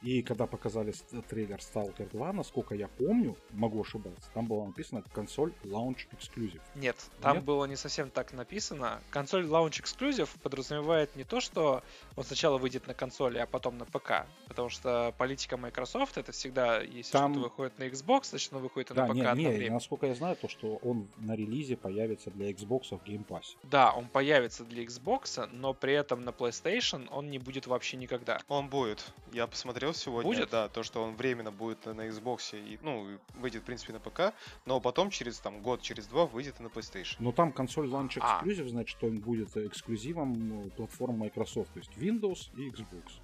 И 0.03 0.21
когда 0.21 0.45
показали 0.45 0.91
с- 0.91 1.03
трейлер 1.27 1.57
Stalker 1.57 2.09
2, 2.11 2.33
насколько 2.33 2.75
я 2.75 2.87
помню, 2.87 3.35
могу 3.51 3.81
ошибаться, 3.81 4.29
там 4.33 4.45
было 4.45 4.65
написано 4.65 5.03
консоль 5.13 5.53
Launch 5.63 6.07
Exclusive. 6.11 6.61
Нет, 6.75 6.95
там 7.21 7.37
Нет? 7.37 7.45
было 7.45 7.65
не 7.65 7.75
совсем 7.75 8.11
так 8.11 8.31
написано. 8.33 9.01
Консоль 9.09 9.45
Launch 9.45 9.81
Exclusive 9.81 10.29
подразумевает 10.43 11.15
не 11.15 11.23
то, 11.23 11.39
что 11.41 11.81
он 12.15 12.23
сначала 12.23 12.57
выйдет 12.59 12.85
на 12.85 12.93
консоли, 12.93 13.39
а 13.39 13.47
потом 13.47 13.77
на 13.79 13.85
п.к. 13.85 14.27
Потому 14.47 14.69
что 14.69 15.13
политика 15.17 15.57
Microsoft 15.57 16.17
это 16.17 16.31
всегда, 16.31 16.79
если 16.81 17.11
Там- 17.13 17.33
что-то 17.33 17.45
выходит 17.49 17.79
на 17.79 17.83
Xbox, 17.87 18.25
значит 18.29 18.51
оно 18.53 18.61
выходит 18.61 18.91
и 18.91 18.93
на 18.93 19.01
Да, 19.01 19.07
ПК 19.07 19.15
не, 19.15 19.21
не, 19.21 19.27
одновременно. 19.27 19.73
насколько 19.73 20.05
я 20.05 20.13
знаю, 20.15 20.35
то, 20.35 20.47
что 20.47 20.75
он 20.83 21.07
на 21.17 21.35
релизе 21.35 21.75
появится 21.75 22.29
для 22.29 22.51
Xbox 22.51 22.89
в 22.95 23.03
Game 23.03 23.25
Pass. 23.25 23.55
Да, 23.63 23.91
он 23.93 24.07
появится 24.09 24.63
для 24.63 24.83
Xbox, 24.83 25.49
но 25.51 25.73
при 25.73 25.93
этом 25.93 26.21
на 26.23 26.29
PlayStation 26.29 27.07
он 27.11 27.31
не 27.31 27.39
будет 27.39 27.65
вообще 27.65 27.97
никогда. 27.97 28.39
Он 28.47 28.69
будет. 28.69 29.11
Я 29.33 29.47
посмотрел 29.47 29.86
сегодня, 29.93 30.31
Будет? 30.31 30.49
да, 30.49 30.69
то, 30.69 30.83
что 30.83 31.03
он 31.03 31.15
временно 31.15 31.51
будет 31.51 31.85
на 31.85 32.07
Xbox 32.07 32.57
и, 32.57 32.79
ну, 32.81 33.19
выйдет, 33.35 33.63
в 33.63 33.65
принципе, 33.65 33.93
на 33.93 33.99
ПК, 33.99 34.33
но 34.65 34.79
потом 34.79 35.09
через 35.09 35.39
там 35.39 35.61
год, 35.61 35.81
через 35.81 36.07
два 36.07 36.25
выйдет 36.25 36.59
и 36.59 36.63
на 36.63 36.67
PlayStation. 36.67 37.15
Но 37.19 37.31
там 37.31 37.51
консоль 37.51 37.87
Launch 37.87 38.17
А. 38.19 38.41
Exclusive, 38.43 38.69
значит, 38.69 39.03
он 39.03 39.19
будет 39.19 39.55
эксклюзивом 39.55 40.67
э, 40.67 40.69
платформ 40.71 41.17
Microsoft, 41.17 41.73
то 41.73 41.79
есть 41.79 41.91
Windows 41.97 42.49
и 42.55 42.69
Xbox. 42.69 43.21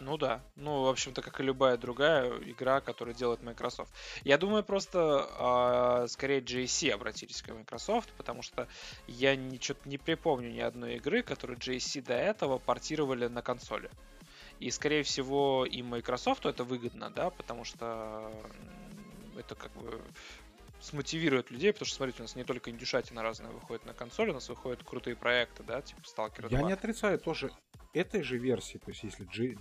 Ну 0.00 0.16
да. 0.16 0.42
Ну, 0.56 0.84
в 0.84 0.88
общем-то, 0.88 1.20
как 1.20 1.40
и 1.40 1.42
любая 1.42 1.76
другая 1.76 2.30
игра, 2.38 2.80
которую 2.80 3.14
делает 3.14 3.42
Microsoft. 3.42 3.92
Я 4.24 4.38
думаю, 4.38 4.64
просто 4.64 5.28
а, 5.38 6.06
скорее 6.08 6.40
GSC 6.40 6.90
обратились 6.90 7.42
к 7.42 7.52
Microsoft, 7.52 8.10
потому 8.16 8.40
что 8.40 8.66
я 9.06 9.36
ничего 9.36 9.78
не 9.84 9.98
припомню 9.98 10.50
ни 10.50 10.60
одной 10.60 10.96
игры, 10.96 11.22
которую 11.22 11.58
GSC 11.58 12.02
до 12.02 12.14
этого 12.14 12.58
портировали 12.58 13.26
на 13.26 13.42
консоли. 13.42 13.90
И, 14.60 14.70
скорее 14.70 15.02
всего, 15.02 15.64
и 15.64 15.82
Microsoft 15.82 16.44
это 16.44 16.64
выгодно, 16.64 17.10
да, 17.10 17.30
потому 17.30 17.64
что 17.64 18.30
это 19.36 19.54
как 19.54 19.72
бы 19.72 20.00
смотивирует 20.80 21.50
людей, 21.50 21.72
потому 21.72 21.86
что, 21.86 21.96
смотрите, 21.96 22.20
у 22.20 22.24
нас 22.24 22.36
не 22.36 22.44
только 22.44 22.70
индюшатина 22.70 23.22
разная 23.22 23.50
выходит 23.50 23.84
на 23.86 23.94
консоли, 23.94 24.30
у 24.30 24.34
нас 24.34 24.48
выходят 24.48 24.82
крутые 24.82 25.16
проекты, 25.16 25.62
да, 25.62 25.82
типа 25.82 26.00
Stalker 26.00 26.48
2. 26.48 26.58
Я 26.58 26.62
не 26.62 26.72
отрицаю 26.72 27.18
тоже 27.18 27.50
этой 27.92 28.22
же 28.22 28.38
версии, 28.38 28.78
то 28.78 28.90
есть 28.90 29.02
если 29.02 29.24
G- 29.24 29.58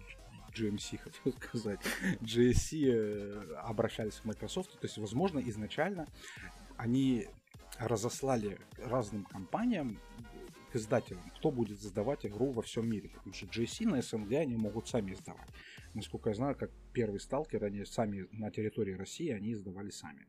GMC, 0.53 0.97
хотел 1.03 1.33
сказать, 1.33 1.79
GSC 2.21 2.91
э, 2.91 3.55
обращались 3.55 4.15
к 4.15 4.25
Microsoft, 4.25 4.71
то 4.71 4.85
есть, 4.85 4.97
возможно, 4.97 5.39
изначально 5.39 6.07
они 6.77 7.27
разослали 7.77 8.59
разным 8.77 9.23
компаниям 9.25 9.99
к 10.69 10.75
издателям, 10.75 11.23
кто 11.37 11.51
будет 11.51 11.79
издавать 11.79 12.25
игру 12.25 12.51
во 12.51 12.61
всем 12.61 12.89
мире. 12.89 13.09
Потому 13.09 13.33
что 13.33 13.45
GSC 13.47 13.85
на 13.87 14.01
СНГ 14.01 14.33
они 14.33 14.55
могут 14.55 14.87
сами 14.87 15.13
издавать. 15.13 15.49
Насколько 15.93 16.29
я 16.29 16.35
знаю, 16.35 16.55
как 16.55 16.71
первый 16.93 17.19
сталкер, 17.19 17.63
они 17.63 17.85
сами 17.85 18.27
на 18.31 18.51
территории 18.51 18.93
России, 18.93 19.29
они 19.29 19.53
издавали 19.53 19.89
сами. 19.89 20.27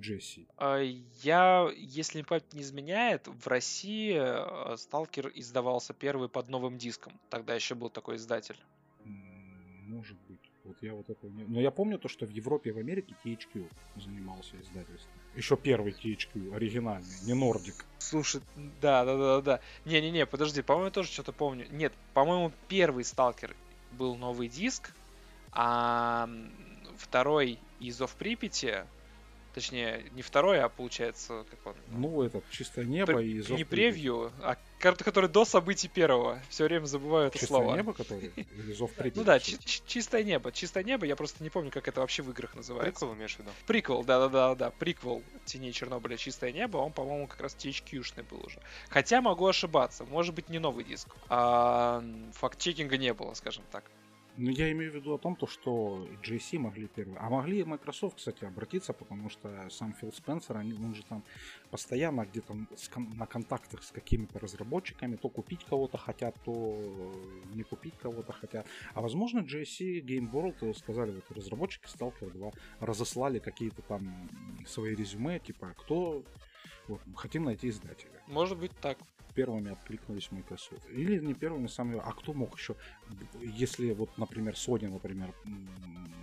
GSC. 0.00 0.48
А, 0.56 0.78
Я, 1.22 1.70
если 1.76 2.22
память 2.22 2.52
не 2.54 2.62
изменяет, 2.62 3.28
в 3.28 3.46
России 3.46 4.16
э, 4.16 4.76
Сталкер 4.76 5.30
издавался 5.34 5.92
первый 5.92 6.28
под 6.28 6.48
новым 6.48 6.78
диском. 6.78 7.12
Тогда 7.28 7.54
еще 7.54 7.74
был 7.74 7.90
такой 7.90 8.16
издатель. 8.16 8.56
Может 9.04 10.18
быть. 10.28 10.39
Вот 10.70 10.76
я 10.82 10.94
вот 10.94 11.10
этого 11.10 11.28
не... 11.30 11.42
Но 11.42 11.60
я 11.60 11.72
помню 11.72 11.98
то, 11.98 12.08
что 12.08 12.26
в 12.26 12.30
Европе 12.30 12.70
и 12.70 12.72
в 12.72 12.78
Америке 12.78 13.16
THQ 13.24 13.68
занимался 13.96 14.54
издательством. 14.62 15.12
Еще 15.34 15.56
первый 15.56 15.90
THQ, 15.92 16.54
оригинальный, 16.54 17.08
не 17.24 17.32
Nordic. 17.32 17.74
Слушай, 17.98 18.40
да, 18.80 19.04
да, 19.04 19.16
да, 19.16 19.40
да. 19.40 19.60
Не-не-не, 19.84 20.26
подожди, 20.26 20.62
по-моему, 20.62 20.86
я 20.86 20.90
тоже 20.92 21.08
что-то 21.08 21.32
помню. 21.32 21.66
Нет, 21.72 21.92
по-моему, 22.14 22.52
первый 22.68 23.02
Сталкер 23.02 23.56
был 23.90 24.14
новый 24.14 24.46
диск, 24.46 24.92
а 25.50 26.30
второй 26.96 27.58
из 27.80 28.00
of 28.00 28.16
Припяти, 28.16 28.84
точнее, 29.52 30.04
не 30.12 30.22
второй, 30.22 30.60
а 30.60 30.68
получается, 30.68 31.44
как 31.50 31.66
он? 31.66 31.74
Ну, 31.88 32.22
этот 32.22 32.48
чистое 32.50 32.84
небо 32.84 33.14
Пр- 33.14 33.22
и 33.22 33.40
Зов 33.40 33.58
не 33.58 33.64
превью, 33.64 34.30
а 34.40 34.56
карта, 34.80 35.04
который 35.04 35.28
до 35.28 35.44
событий 35.44 35.86
первого. 35.88 36.40
Все 36.48 36.64
время 36.64 36.86
забываю 36.86 37.28
это 37.28 37.38
Чистое 37.38 37.60
слово. 37.62 37.76
небо, 37.76 37.92
который? 37.92 38.32
Или 38.36 38.72
Зов 38.72 38.92
Припяти? 38.94 39.18
Ну 39.18 39.24
да, 39.24 39.38
чи- 39.38 39.58
чи- 39.64 39.82
чистое 39.86 40.24
небо. 40.24 40.50
Чистое 40.50 40.82
небо, 40.82 41.06
я 41.06 41.14
просто 41.14 41.44
не 41.44 41.50
помню, 41.50 41.70
как 41.70 41.86
это 41.86 42.00
вообще 42.00 42.22
в 42.22 42.30
играх 42.30 42.54
называется. 42.54 43.00
Прикол 43.00 43.14
имеешь 43.14 43.36
в 43.36 43.38
виду? 43.38 43.50
Приквел, 43.66 44.02
да-да-да-да, 44.02 44.70
приквел 44.70 45.22
Теней 45.44 45.72
Чернобыля 45.72 46.16
Чистое 46.16 46.50
небо, 46.52 46.78
он, 46.78 46.92
по-моему, 46.92 47.26
как 47.28 47.40
раз 47.40 47.54
THQ-шный 47.54 48.24
был 48.28 48.42
уже. 48.44 48.58
Хотя 48.88 49.20
могу 49.20 49.46
ошибаться, 49.46 50.04
может 50.04 50.34
быть, 50.34 50.48
не 50.48 50.58
новый 50.58 50.84
диск. 50.84 51.08
А, 51.28 52.02
факт-чекинга 52.34 52.96
не 52.98 53.12
было, 53.14 53.34
скажем 53.34 53.62
так. 53.70 53.84
Ну, 54.36 54.50
я 54.50 54.70
имею 54.72 54.92
в 54.92 54.94
виду 54.94 55.14
о 55.14 55.18
том, 55.18 55.36
то, 55.36 55.46
что 55.46 56.08
GSC 56.22 56.58
могли 56.58 56.88
первые. 56.88 57.18
А 57.18 57.28
могли 57.28 57.64
Microsoft, 57.64 58.16
кстати, 58.16 58.44
обратиться, 58.44 58.92
потому 58.92 59.28
что 59.28 59.68
сам 59.70 59.92
Фил 59.94 60.12
Спенсер, 60.12 60.56
они, 60.56 60.72
он 60.72 60.94
же 60.94 61.02
там 61.04 61.22
постоянно 61.70 62.24
где-то 62.24 62.56
на 62.96 63.26
контактах 63.26 63.82
с 63.82 63.90
какими-то 63.90 64.38
разработчиками, 64.38 65.16
то 65.16 65.28
купить 65.28 65.64
кого-то 65.64 65.98
хотят, 65.98 66.36
то 66.44 66.78
не 67.54 67.62
купить 67.62 67.94
кого-то 67.98 68.32
хотят. 68.32 68.66
А 68.94 69.00
возможно, 69.00 69.40
GSC 69.40 70.00
Game 70.02 70.30
World 70.30 70.56
э, 70.62 70.74
сказали, 70.74 71.12
вот 71.12 71.30
разработчики 71.36 71.86
Stalker 71.86 72.30
2 72.30 72.50
разослали 72.80 73.38
какие-то 73.40 73.82
там 73.82 74.30
свои 74.66 74.94
резюме, 74.94 75.38
типа, 75.38 75.74
кто 75.76 76.24
вот, 76.88 77.00
хотим 77.14 77.44
найти 77.44 77.68
издателя 77.68 78.22
Может 78.26 78.58
быть 78.58 78.72
так. 78.80 78.98
Первыми 79.34 79.72
откликнулись 79.72 80.30
Microsoft. 80.30 80.88
Или 80.90 81.18
не 81.18 81.34
первыми, 81.34 81.66
самыми. 81.66 82.00
А 82.04 82.12
кто 82.12 82.32
мог 82.32 82.56
еще? 82.58 82.76
Если 83.40 83.92
вот, 83.92 84.16
например, 84.18 84.54
Sony, 84.54 84.88
например, 84.88 85.34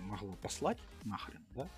могла 0.04 0.34
послать 0.36 0.78
нахрен, 1.04 1.44
да? 1.54 1.68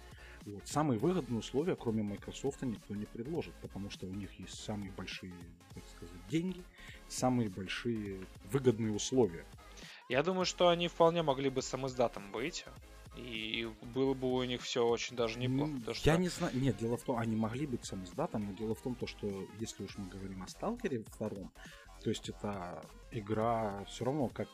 Вот, 0.46 0.66
самые 0.66 0.98
выгодные 0.98 1.40
условия, 1.40 1.76
кроме 1.76 2.02
Microsoft, 2.02 2.62
никто 2.62 2.94
не 2.94 3.04
предложит, 3.04 3.54
потому 3.60 3.90
что 3.90 4.06
у 4.06 4.10
них 4.10 4.32
есть 4.40 4.54
самые 4.54 4.90
большие, 4.92 5.34
так 5.74 5.84
сказать, 5.94 6.28
деньги, 6.28 6.62
самые 7.08 7.50
большие 7.50 8.26
выгодные 8.50 8.94
условия. 8.94 9.44
Я 10.08 10.22
думаю, 10.22 10.46
что 10.46 10.68
они 10.68 10.88
вполне 10.88 11.22
могли 11.22 11.50
бы 11.50 11.60
сам 11.60 11.86
издатом 11.86 12.32
быть. 12.32 12.64
И 13.20 13.68
было 13.94 14.14
бы 14.14 14.32
у 14.32 14.42
них 14.44 14.62
все 14.62 14.86
очень 14.86 15.16
даже 15.16 15.38
неплохо. 15.38 15.70
М, 15.70 15.80
потому 15.80 15.94
Я 15.96 16.12
что- 16.12 16.16
не 16.16 16.28
знаю. 16.28 16.52
Нет, 16.56 16.76
дело 16.78 16.96
в 16.96 17.02
том, 17.02 17.18
они 17.18 17.36
могли 17.36 17.66
быть 17.66 17.84
сам 17.84 18.04
издатом, 18.04 18.46
но 18.46 18.52
дело 18.52 18.74
в 18.74 18.80
том, 18.80 18.94
то, 18.94 19.06
что 19.06 19.26
если 19.58 19.84
уж 19.84 19.96
мы 19.98 20.08
говорим 20.08 20.42
о 20.42 20.48
Сталкере 20.48 21.04
втором, 21.08 21.52
то 22.02 22.08
есть 22.10 22.28
это 22.30 22.82
игра 23.10 23.84
все 23.84 24.04
равно 24.06 24.28
как 24.28 24.48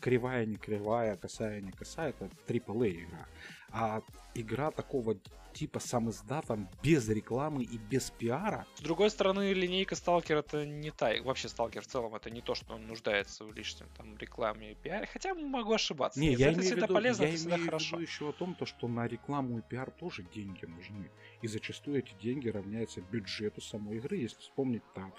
кривая, 0.00 0.46
не 0.46 0.56
кривая, 0.56 1.16
косая, 1.16 1.60
не 1.60 1.72
косая, 1.72 2.10
это 2.10 2.30
AAA 2.46 3.04
игра. 3.04 3.26
А 3.70 4.02
игра 4.34 4.70
такого 4.70 5.16
типа 5.52 5.80
сам 5.80 6.10
издатом 6.10 6.68
без 6.82 7.08
рекламы 7.08 7.64
и 7.64 7.78
без 7.78 8.10
пиара, 8.10 8.66
С 8.76 8.80
другой 8.80 9.10
стороны, 9.10 9.52
линейка 9.52 9.96
Сталкер 9.96 10.36
это 10.36 10.64
не 10.64 10.90
та. 10.90 11.20
Вообще 11.22 11.48
Сталкер 11.48 11.82
в 11.82 11.86
целом 11.86 12.14
это 12.14 12.30
не 12.30 12.40
то, 12.42 12.54
что 12.54 12.74
он 12.74 12.86
нуждается 12.86 13.44
в 13.44 13.52
лишнем 13.52 13.88
там 13.96 14.16
рекламе 14.18 14.72
и 14.72 14.74
пиаре. 14.74 15.08
Хотя 15.12 15.34
могу 15.34 15.72
ошибаться. 15.72 16.20
Не, 16.20 16.34
я 16.34 16.52
это 16.52 16.60
всегда 16.60 16.86
виду, 16.86 16.94
полезно, 16.94 17.22
я 17.24 17.28
это 17.30 17.38
всегда 17.38 17.56
имею 17.56 17.66
хорошо. 17.66 17.96
виду 17.96 18.02
еще 18.02 18.28
о 18.28 18.32
том, 18.32 18.54
то, 18.54 18.66
что 18.66 18.86
на 18.86 19.08
рекламу 19.08 19.58
и 19.58 19.62
пиар 19.62 19.90
тоже 19.90 20.22
деньги 20.22 20.64
нужны. 20.64 21.10
И 21.42 21.48
зачастую 21.48 21.98
эти 21.98 22.14
деньги 22.22 22.48
равняются 22.48 23.00
бюджету 23.00 23.60
самой 23.60 23.96
игры. 23.96 24.18
Если 24.18 24.38
вспомнить 24.38 24.84
там 24.94 25.12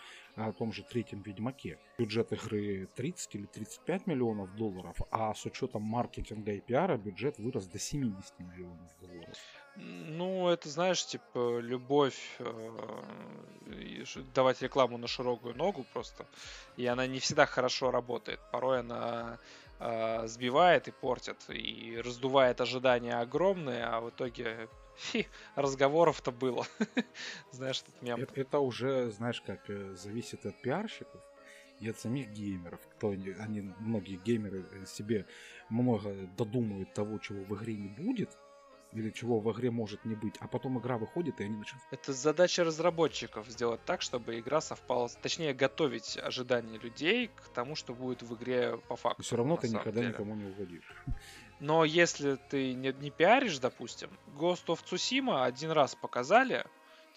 о 0.48 0.54
том 0.54 0.72
же 0.72 0.84
третьем 0.84 1.22
Ведьмаке. 1.22 1.80
Бюджет 1.98 2.32
игры 2.34 2.88
30 2.96 3.36
или 3.36 3.46
35 3.46 4.08
миллионов 4.08 4.56
долларов, 4.56 4.98
а 5.12 5.34
с 5.34 5.46
учетом 5.46 5.82
маркетинга 5.84 6.54
и 6.54 6.60
пиара 6.60 6.98
бюджет 6.98 7.38
вырос 7.38 7.68
до 7.68 7.80
70 7.80 8.40
миллионов 8.40 8.92
долларов. 9.02 9.38
Ну, 9.76 10.50
это, 10.50 10.68
знаешь, 10.68 11.06
типа, 11.06 11.60
любовь 11.60 12.38
э, 12.40 14.04
давать 14.34 14.62
рекламу 14.62 14.98
на 14.98 15.08
широкую 15.08 15.56
ногу 15.56 15.86
просто. 15.94 16.26
И 16.76 16.86
она 16.86 17.08
не 17.08 17.20
всегда 17.20 17.46
хорошо 17.46 17.92
работает. 17.92 18.40
Порой 18.52 18.80
она 18.80 19.40
э, 19.80 20.28
сбивает 20.28 20.88
и 20.88 20.92
портит, 20.92 21.38
и 21.50 22.02
раздувает 22.04 22.60
ожидания 22.62 23.16
огромные, 23.16 23.86
а 23.86 24.02
в 24.02 24.10
итоге 24.10 24.68
фи, 25.12 25.28
разговоров-то 25.56 26.32
было. 26.32 26.66
Знаешь, 27.52 27.82
этот 27.82 28.02
мем. 28.02 28.22
Это, 28.22 28.39
это 28.39 28.60
уже, 28.60 29.12
знаешь, 29.12 29.41
как 29.41 29.70
э, 29.70 29.95
зависит 29.95 30.45
от 30.45 30.62
пиарщиков 30.62 31.22
и 31.80 31.89
от 31.89 31.97
самих 31.97 32.30
геймеров. 32.30 32.80
Кто 32.95 33.10
они, 33.10 33.30
они, 33.32 33.62
многие 33.80 34.18
геймеры 34.18 34.66
э, 34.72 34.86
себе 34.86 35.26
много 35.70 36.14
додумают 36.38 36.93
того, 36.93 37.18
чего 37.20 37.43
в 37.43 37.56
игре 37.56 37.76
не 37.76 37.88
будет, 37.88 38.38
или 38.91 39.12
чего 39.12 39.39
в 39.39 39.52
игре 39.52 39.72
может 39.72 40.04
не 40.06 40.16
быть, 40.16 40.36
а 40.39 40.47
потом 40.47 40.80
игра 40.80 40.97
выходит, 40.97 41.39
и 41.39 41.43
они 41.43 41.58
начинают... 41.58 41.86
Это 41.91 42.12
задача 42.12 42.64
разработчиков 42.64 43.47
сделать 43.47 43.84
так, 43.86 44.02
чтобы 44.02 44.39
игра 44.39 44.62
совпала, 44.62 45.10
точнее 45.22 45.54
готовить 45.54 46.18
ожидания 46.18 46.78
людей 46.80 47.28
к 47.28 47.50
тому, 47.54 47.76
что 47.76 47.93
будет 47.93 48.24
в 48.24 48.36
игре 48.36 48.78
по 48.88 48.95
факту. 48.95 49.22
Все 49.22 49.36
равно 49.36 49.58
ты 49.58 49.70
никогда 49.70 50.02
деле. 50.02 50.08
никому 50.10 50.36
не 50.36 50.45
угодишь. 50.45 50.91
Но 51.60 51.84
если 51.84 52.36
ты 52.49 52.74
не, 52.74 52.93
не 52.93 53.10
пиаришь, 53.12 53.60
допустим, 53.60 54.10
Ghost 54.38 54.66
of 54.68 54.80
Tsushima 54.84 55.43
один 55.43 55.72
раз 55.72 55.93
показали, 55.95 56.66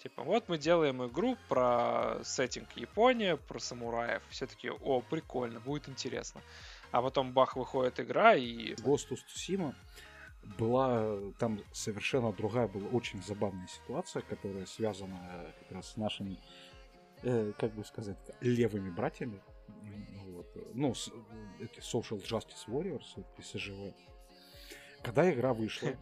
типа, 0.01 0.23
вот 0.23 0.49
мы 0.49 0.57
делаем 0.57 1.05
игру 1.05 1.37
про 1.47 2.19
сеттинг 2.23 2.67
Япония, 2.75 3.37
про 3.37 3.59
самураев. 3.59 4.21
Все 4.29 4.45
таки 4.45 4.69
о, 4.69 5.01
прикольно, 5.01 5.59
будет 5.61 5.87
интересно. 5.87 6.41
А 6.91 7.01
потом 7.01 7.31
бах, 7.31 7.55
выходит 7.55 7.99
игра, 7.99 8.35
и 8.35 8.73
Ghost 8.75 9.09
of 9.11 9.19
Tsushima 9.33 9.73
была 10.57 11.17
там 11.39 11.61
совершенно 11.71 12.33
другая 12.33 12.67
была 12.67 12.89
очень 12.89 13.23
забавная 13.23 13.67
ситуация, 13.67 14.21
которая 14.23 14.65
связана 14.65 15.53
как 15.59 15.71
раз 15.71 15.91
с 15.93 15.97
нашими, 15.97 16.37
э, 17.21 17.53
как 17.57 17.73
бы 17.73 17.85
сказать, 17.85 18.17
левыми 18.41 18.89
братьями. 18.89 19.41
Вот. 20.25 20.47
Ну, 20.73 20.93
с- 20.93 21.09
эти 21.61 21.79
Social 21.79 22.21
Justice 22.21 22.67
Warriors, 22.67 23.05
эти 23.15 23.41
СЖВ. 23.45 23.93
Когда 25.03 25.31
игра 25.31 25.53
вышла, 25.53 25.89
э, 25.89 25.97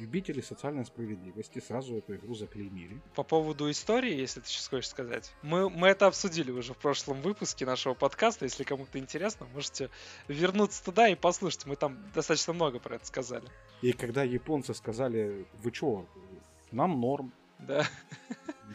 любители 0.00 0.40
социальной 0.40 0.84
справедливости 0.84 1.60
сразу 1.60 1.96
эту 1.96 2.14
игру 2.16 2.34
заклеймили. 2.34 3.00
по 3.14 3.22
поводу 3.22 3.70
истории, 3.70 4.14
если 4.14 4.40
ты 4.40 4.48
сейчас 4.48 4.68
хочешь 4.68 4.88
сказать, 4.88 5.32
мы, 5.42 5.68
мы 5.68 5.88
это 5.88 6.06
обсудили 6.06 6.50
уже 6.50 6.72
в 6.74 6.78
прошлом 6.78 7.20
выпуске 7.20 7.66
нашего 7.66 7.94
подкаста. 7.94 8.44
Если 8.44 8.64
кому-то 8.64 8.98
интересно, 8.98 9.46
можете 9.54 9.90
вернуться 10.28 10.84
туда 10.84 11.08
и 11.08 11.14
послушать. 11.14 11.66
Мы 11.66 11.76
там 11.76 11.98
достаточно 12.14 12.52
много 12.52 12.78
про 12.78 12.96
это 12.96 13.06
сказали. 13.06 13.46
И 13.82 13.92
когда 13.92 14.22
японцы 14.22 14.74
сказали, 14.74 15.46
вы 15.62 15.70
чё, 15.72 16.06
нам 16.70 17.00
норм, 17.00 17.32
Да. 17.66 17.86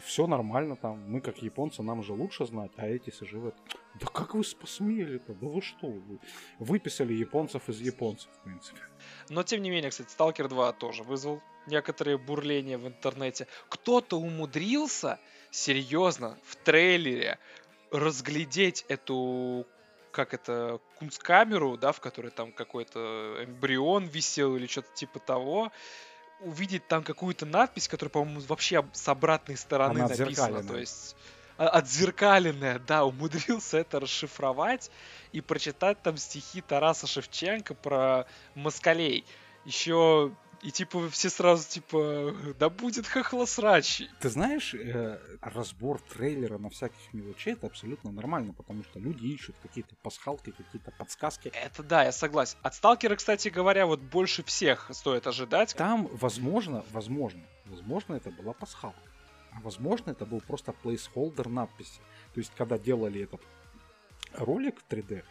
все 0.04 0.26
нормально 0.26 0.76
там, 0.76 1.02
мы 1.08 1.20
как 1.20 1.42
японцы, 1.42 1.82
нам 1.82 2.02
же 2.02 2.12
лучше 2.12 2.46
знать, 2.46 2.72
а 2.76 2.86
эти 2.86 3.12
живут. 3.24 3.54
Да 4.00 4.06
как 4.06 4.34
вы 4.34 4.42
посмели-то? 4.60 5.34
Да 5.34 5.46
вы 5.46 5.60
что? 5.60 5.86
Вы 5.88 6.18
выписали 6.58 7.12
японцев 7.12 7.68
из 7.68 7.80
японцев, 7.80 8.30
в 8.40 8.44
принципе. 8.44 8.80
Но 9.28 9.42
тем 9.42 9.62
не 9.62 9.70
менее, 9.70 9.90
кстати, 9.90 10.08
Stalker 10.16 10.48
2 10.48 10.72
тоже 10.72 11.02
вызвал 11.02 11.42
некоторые 11.66 12.18
бурления 12.18 12.78
в 12.78 12.86
интернете. 12.86 13.46
Кто-то 13.68 14.18
умудрился 14.18 15.18
серьезно 15.50 16.38
в 16.44 16.56
трейлере 16.56 17.38
разглядеть 17.90 18.84
эту 18.88 19.66
как 20.10 20.34
это, 20.34 20.80
кунсткамеру, 20.98 21.76
да, 21.76 21.92
в 21.92 22.00
которой 22.00 22.30
там 22.30 22.52
какой-то 22.52 23.44
эмбрион 23.44 24.06
висел 24.06 24.56
или 24.56 24.66
что-то 24.66 24.88
типа 24.94 25.20
того, 25.20 25.70
увидеть 26.40 26.86
там 26.86 27.02
какую-то 27.02 27.46
надпись, 27.46 27.88
которая, 27.88 28.10
по-моему, 28.10 28.40
вообще 28.40 28.78
об- 28.78 28.94
с 28.94 29.08
обратной 29.08 29.56
стороны 29.56 30.00
Она 30.00 30.08
написана. 30.08 30.62
То 30.62 30.76
есть 30.76 31.16
а- 31.56 31.68
отзеркаленная, 31.68 32.78
да, 32.78 33.04
умудрился 33.04 33.78
это 33.78 34.00
расшифровать 34.00 34.90
и 35.32 35.40
прочитать 35.40 36.00
там 36.02 36.16
стихи 36.16 36.60
Тараса 36.60 37.06
Шевченко 37.06 37.74
про 37.74 38.26
москалей. 38.54 39.24
Еще 39.64 40.32
и 40.62 40.70
типа 40.70 41.08
все 41.10 41.30
сразу 41.30 41.68
типа, 41.68 42.34
да 42.58 42.68
будет 42.68 43.06
хохлосрач. 43.06 44.02
Ты 44.20 44.28
знаешь, 44.28 44.74
э, 44.74 45.18
разбор 45.40 46.00
трейлера 46.00 46.58
на 46.58 46.70
всяких 46.70 47.12
мелочей 47.12 47.52
это 47.52 47.66
абсолютно 47.66 48.10
нормально, 48.10 48.52
потому 48.52 48.84
что 48.84 48.98
люди 48.98 49.26
ищут 49.26 49.56
какие-то 49.62 49.94
пасхалки, 50.02 50.50
какие-то 50.50 50.90
подсказки. 50.90 51.48
Это 51.48 51.82
да, 51.82 52.04
я 52.04 52.12
согласен. 52.12 52.58
От 52.62 52.74
Сталкера, 52.74 53.16
кстати 53.16 53.48
говоря, 53.48 53.86
вот 53.86 54.00
больше 54.00 54.42
всех 54.42 54.90
стоит 54.92 55.26
ожидать. 55.26 55.74
Там, 55.76 56.08
возможно, 56.12 56.84
возможно, 56.90 57.42
возможно, 57.66 58.14
это 58.14 58.30
была 58.30 58.52
пасхалка. 58.52 58.98
А 59.52 59.60
возможно, 59.60 60.10
это 60.10 60.26
был 60.26 60.40
просто 60.40 60.74
placeholder 60.84 61.48
надписи. 61.48 62.00
То 62.34 62.40
есть, 62.40 62.52
когда 62.56 62.78
делали 62.78 63.22
этот 63.22 63.40
ролик 64.34 64.78
в 64.80 64.92
3D, 64.92 65.24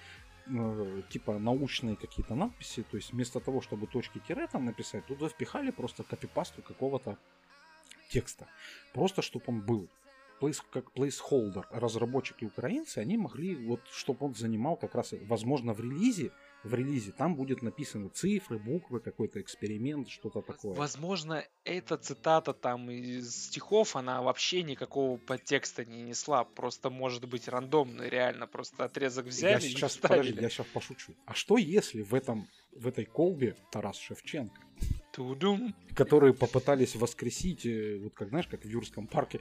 э, 0.49 1.01
типа 1.09 1.39
научные 1.39 1.95
какие-то 1.95 2.35
надписи, 2.35 2.83
то 2.83 2.97
есть 2.97 3.13
вместо 3.13 3.39
того, 3.39 3.61
чтобы 3.61 3.87
точки 3.87 4.19
тире 4.19 4.47
там 4.47 4.65
написать, 4.65 5.05
туда 5.05 5.29
впихали 5.29 5.71
просто 5.71 6.03
копипасту 6.03 6.61
какого-то 6.61 7.17
текста. 8.09 8.47
Просто 8.93 9.21
чтобы 9.21 9.45
он 9.47 9.61
был. 9.61 9.87
Place, 10.39 10.61
как 10.69 10.91
placeholder. 10.95 11.65
Разработчики 11.71 12.45
украинцы, 12.45 12.99
они 12.99 13.17
могли, 13.17 13.55
вот, 13.55 13.81
чтобы 13.91 14.27
он 14.27 14.35
занимал 14.35 14.75
как 14.75 14.93
раз, 14.95 15.13
возможно, 15.27 15.73
в 15.73 15.79
релизе, 15.79 16.31
в 16.68 16.74
релизе 16.74 17.11
там 17.11 17.36
будет 17.36 17.61
написаны 17.61 18.09
цифры, 18.09 18.59
буквы, 18.59 18.99
какой-то 18.99 19.41
эксперимент, 19.41 20.09
что-то 20.09 20.41
такое. 20.41 20.76
Возможно, 20.76 21.43
эта 21.63 21.97
цитата 21.97 22.53
там 22.53 22.91
из 22.91 23.45
стихов, 23.45 23.95
она 23.95 24.22
вообще 24.22 24.63
никакого 24.63 25.18
подтекста 25.18 25.86
не 25.86 26.03
несла. 26.03 26.43
Просто 26.43 26.89
может 26.89 27.28
быть 27.28 27.47
рандомной, 27.47 28.09
реально. 28.09 28.47
Просто 28.47 28.86
отрезок 28.86 29.26
взяли 29.26 29.53
я 29.53 29.57
и 29.57 29.61
сейчас, 29.61 29.91
вставили. 29.93 30.20
подожди, 30.20 30.41
я 30.41 30.49
сейчас 30.49 30.68
пошучу. 30.68 31.13
А 31.26 31.34
что 31.34 31.57
если 31.57 32.01
в 32.01 32.13
этом 32.13 32.47
в 32.72 32.88
этой 32.88 33.05
колбе 33.05 33.55
Тарас 33.72 33.97
Шевченко, 33.97 34.61
Тудум. 35.18 35.74
которые 35.95 36.32
попытались 36.32 36.95
воскресить, 36.95 37.65
э, 37.65 37.97
вот 38.03 38.13
как 38.13 38.30
знаешь, 38.30 38.45
как 38.45 38.61
в 38.61 38.70
Юрском 38.70 39.07
парке 39.07 39.39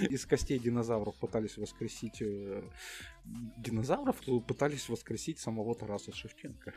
из 0.00 0.24
костей 0.24 0.58
динозавров 0.58 1.14
пытались 1.16 1.58
воскресить 1.58 2.22
э, 2.22 2.62
динозавров, 3.58 4.16
то 4.24 4.40
пытались 4.40 4.88
воскресить 4.88 5.38
самого 5.38 5.74
Тараса 5.74 6.14
Шевченко. 6.14 6.72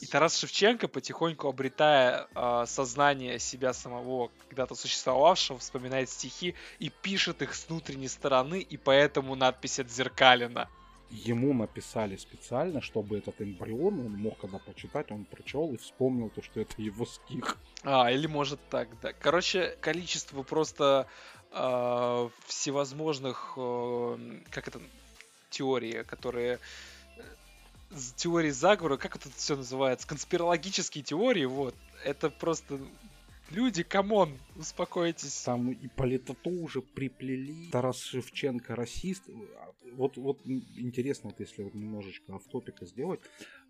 И 0.00 0.06
Тарас 0.06 0.36
Шевченко, 0.36 0.88
потихоньку 0.88 1.46
обретая 1.46 2.26
а, 2.34 2.66
сознание 2.66 3.38
себя 3.38 3.72
самого, 3.72 4.32
когда-то 4.48 4.74
существовавшего, 4.74 5.60
вспоминает 5.60 6.10
стихи 6.10 6.56
и 6.80 6.90
пишет 6.90 7.40
их 7.40 7.54
с 7.54 7.68
внутренней 7.68 8.08
стороны, 8.08 8.60
и 8.60 8.76
поэтому 8.76 9.36
надпись 9.36 9.78
отзеркалена. 9.78 10.68
Ему 11.12 11.52
написали 11.52 12.16
специально, 12.16 12.80
чтобы 12.80 13.18
этот 13.18 13.40
эмбрион, 13.42 14.00
он 14.00 14.12
мог 14.12 14.38
когда 14.38 14.58
почитать, 14.58 15.10
он 15.10 15.26
прочел 15.26 15.70
и 15.74 15.76
вспомнил 15.76 16.30
то, 16.30 16.42
что 16.42 16.60
это 16.60 16.80
его 16.80 17.04
стих. 17.04 17.58
А, 17.84 18.10
или 18.10 18.26
может 18.26 18.58
так, 18.70 18.88
да. 19.02 19.12
Короче, 19.12 19.76
количество 19.82 20.42
просто 20.42 21.06
а, 21.50 22.30
всевозможных, 22.46 23.52
э, 23.58 24.40
как 24.50 24.68
это, 24.68 24.80
теории, 25.50 26.02
которые 26.02 26.58
э, 27.18 27.22
теории 28.16 28.48
заговора, 28.48 28.96
как 28.96 29.14
это 29.16 29.28
все 29.36 29.54
называется, 29.54 30.08
конспирологические 30.08 31.04
теории, 31.04 31.44
вот, 31.44 31.74
это 32.04 32.30
просто 32.30 32.78
люди, 33.50 33.82
come 33.82 34.14
on, 34.14 34.38
Успокойтесь. 34.56 35.42
Там 35.42 35.70
и 35.72 35.88
политоту 35.88 36.50
уже 36.50 36.82
приплели. 36.82 37.70
Тарас 37.70 38.00
Шевченко 38.02 38.76
расист. 38.76 39.24
Вот, 39.92 40.16
вот 40.16 40.40
интересно, 40.46 41.30
вот 41.30 41.40
если 41.40 41.62
вот 41.62 41.74
немножечко 41.74 42.34
офтопика 42.34 42.86
сделать, 42.86 43.20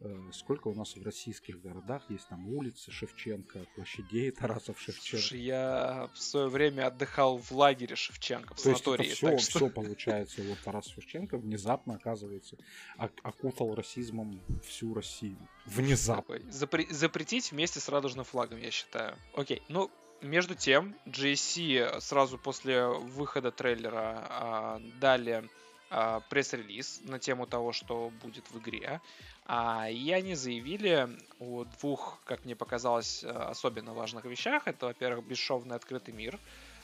э, 0.01 0.17
сколько 0.33 0.69
у 0.69 0.75
нас 0.75 0.95
в 0.97 1.03
российских 1.03 1.61
городах 1.61 2.09
есть 2.11 2.29
там 2.29 2.47
улицы 2.49 2.93
Шевченко, 2.93 3.67
площадей 3.75 4.31
Тарасов 4.31 4.79
Шевченко. 4.81 5.21
Слушай, 5.23 5.41
я 5.41 6.09
в 6.15 6.19
свое 6.19 6.47
время 6.49 6.87
отдыхал 6.87 7.39
в 7.39 7.51
лагере 7.51 7.97
Шевченко, 7.97 8.55
в 8.55 8.63
То 8.63 8.71
есть 8.71 8.83
это 8.83 8.91
санатории. 8.91 9.11
все, 9.15 9.39
что- 9.39 9.59
все 9.59 9.69
получается. 9.71 10.43
Вот 10.43 10.59
Тарас 10.65 10.87
Шевченко 10.87 11.39
внезапно 11.39 11.95
оказывается 11.95 12.57
ок- 12.99 13.21
окутал 13.25 13.75
расизмом 13.75 14.41
всю 14.65 14.95
Россию. 14.95 15.37
Внезапно. 15.67 16.35
Запре- 16.51 16.91
запретить 16.93 17.51
вместе 17.51 17.81
с 17.81 17.89
радужным 17.89 18.25
флагом, 18.25 18.59
я 18.61 18.71
считаю. 18.71 19.17
Окей, 19.35 19.63
ну, 19.69 19.91
между 20.23 20.55
тем, 20.55 20.95
GSC 21.07 22.01
сразу 22.01 22.39
после 22.39 22.87
выхода 22.87 23.51
трейлера 23.51 24.27
а, 24.29 24.83
дали 25.01 25.49
а, 25.91 26.21
пресс-релиз 26.31 27.03
на 27.05 27.19
тему 27.19 27.47
того, 27.47 27.73
что 27.73 28.11
будет 28.23 28.51
в 28.51 28.59
игре. 28.59 29.01
А, 29.45 29.89
и 29.91 30.11
они 30.13 30.35
заявили 30.35 31.09
о 31.41 31.65
двух, 31.65 32.21
как 32.25 32.45
мне 32.45 32.57
показалось, 32.57 33.25
а, 33.25 33.51
особенно 33.51 33.93
важных 33.93 34.25
вещах. 34.25 34.67
Это, 34.67 34.87
во-первых, 34.87 35.27
бесшовный 35.27 35.77
открытый 35.77 36.15
мир, 36.15 36.39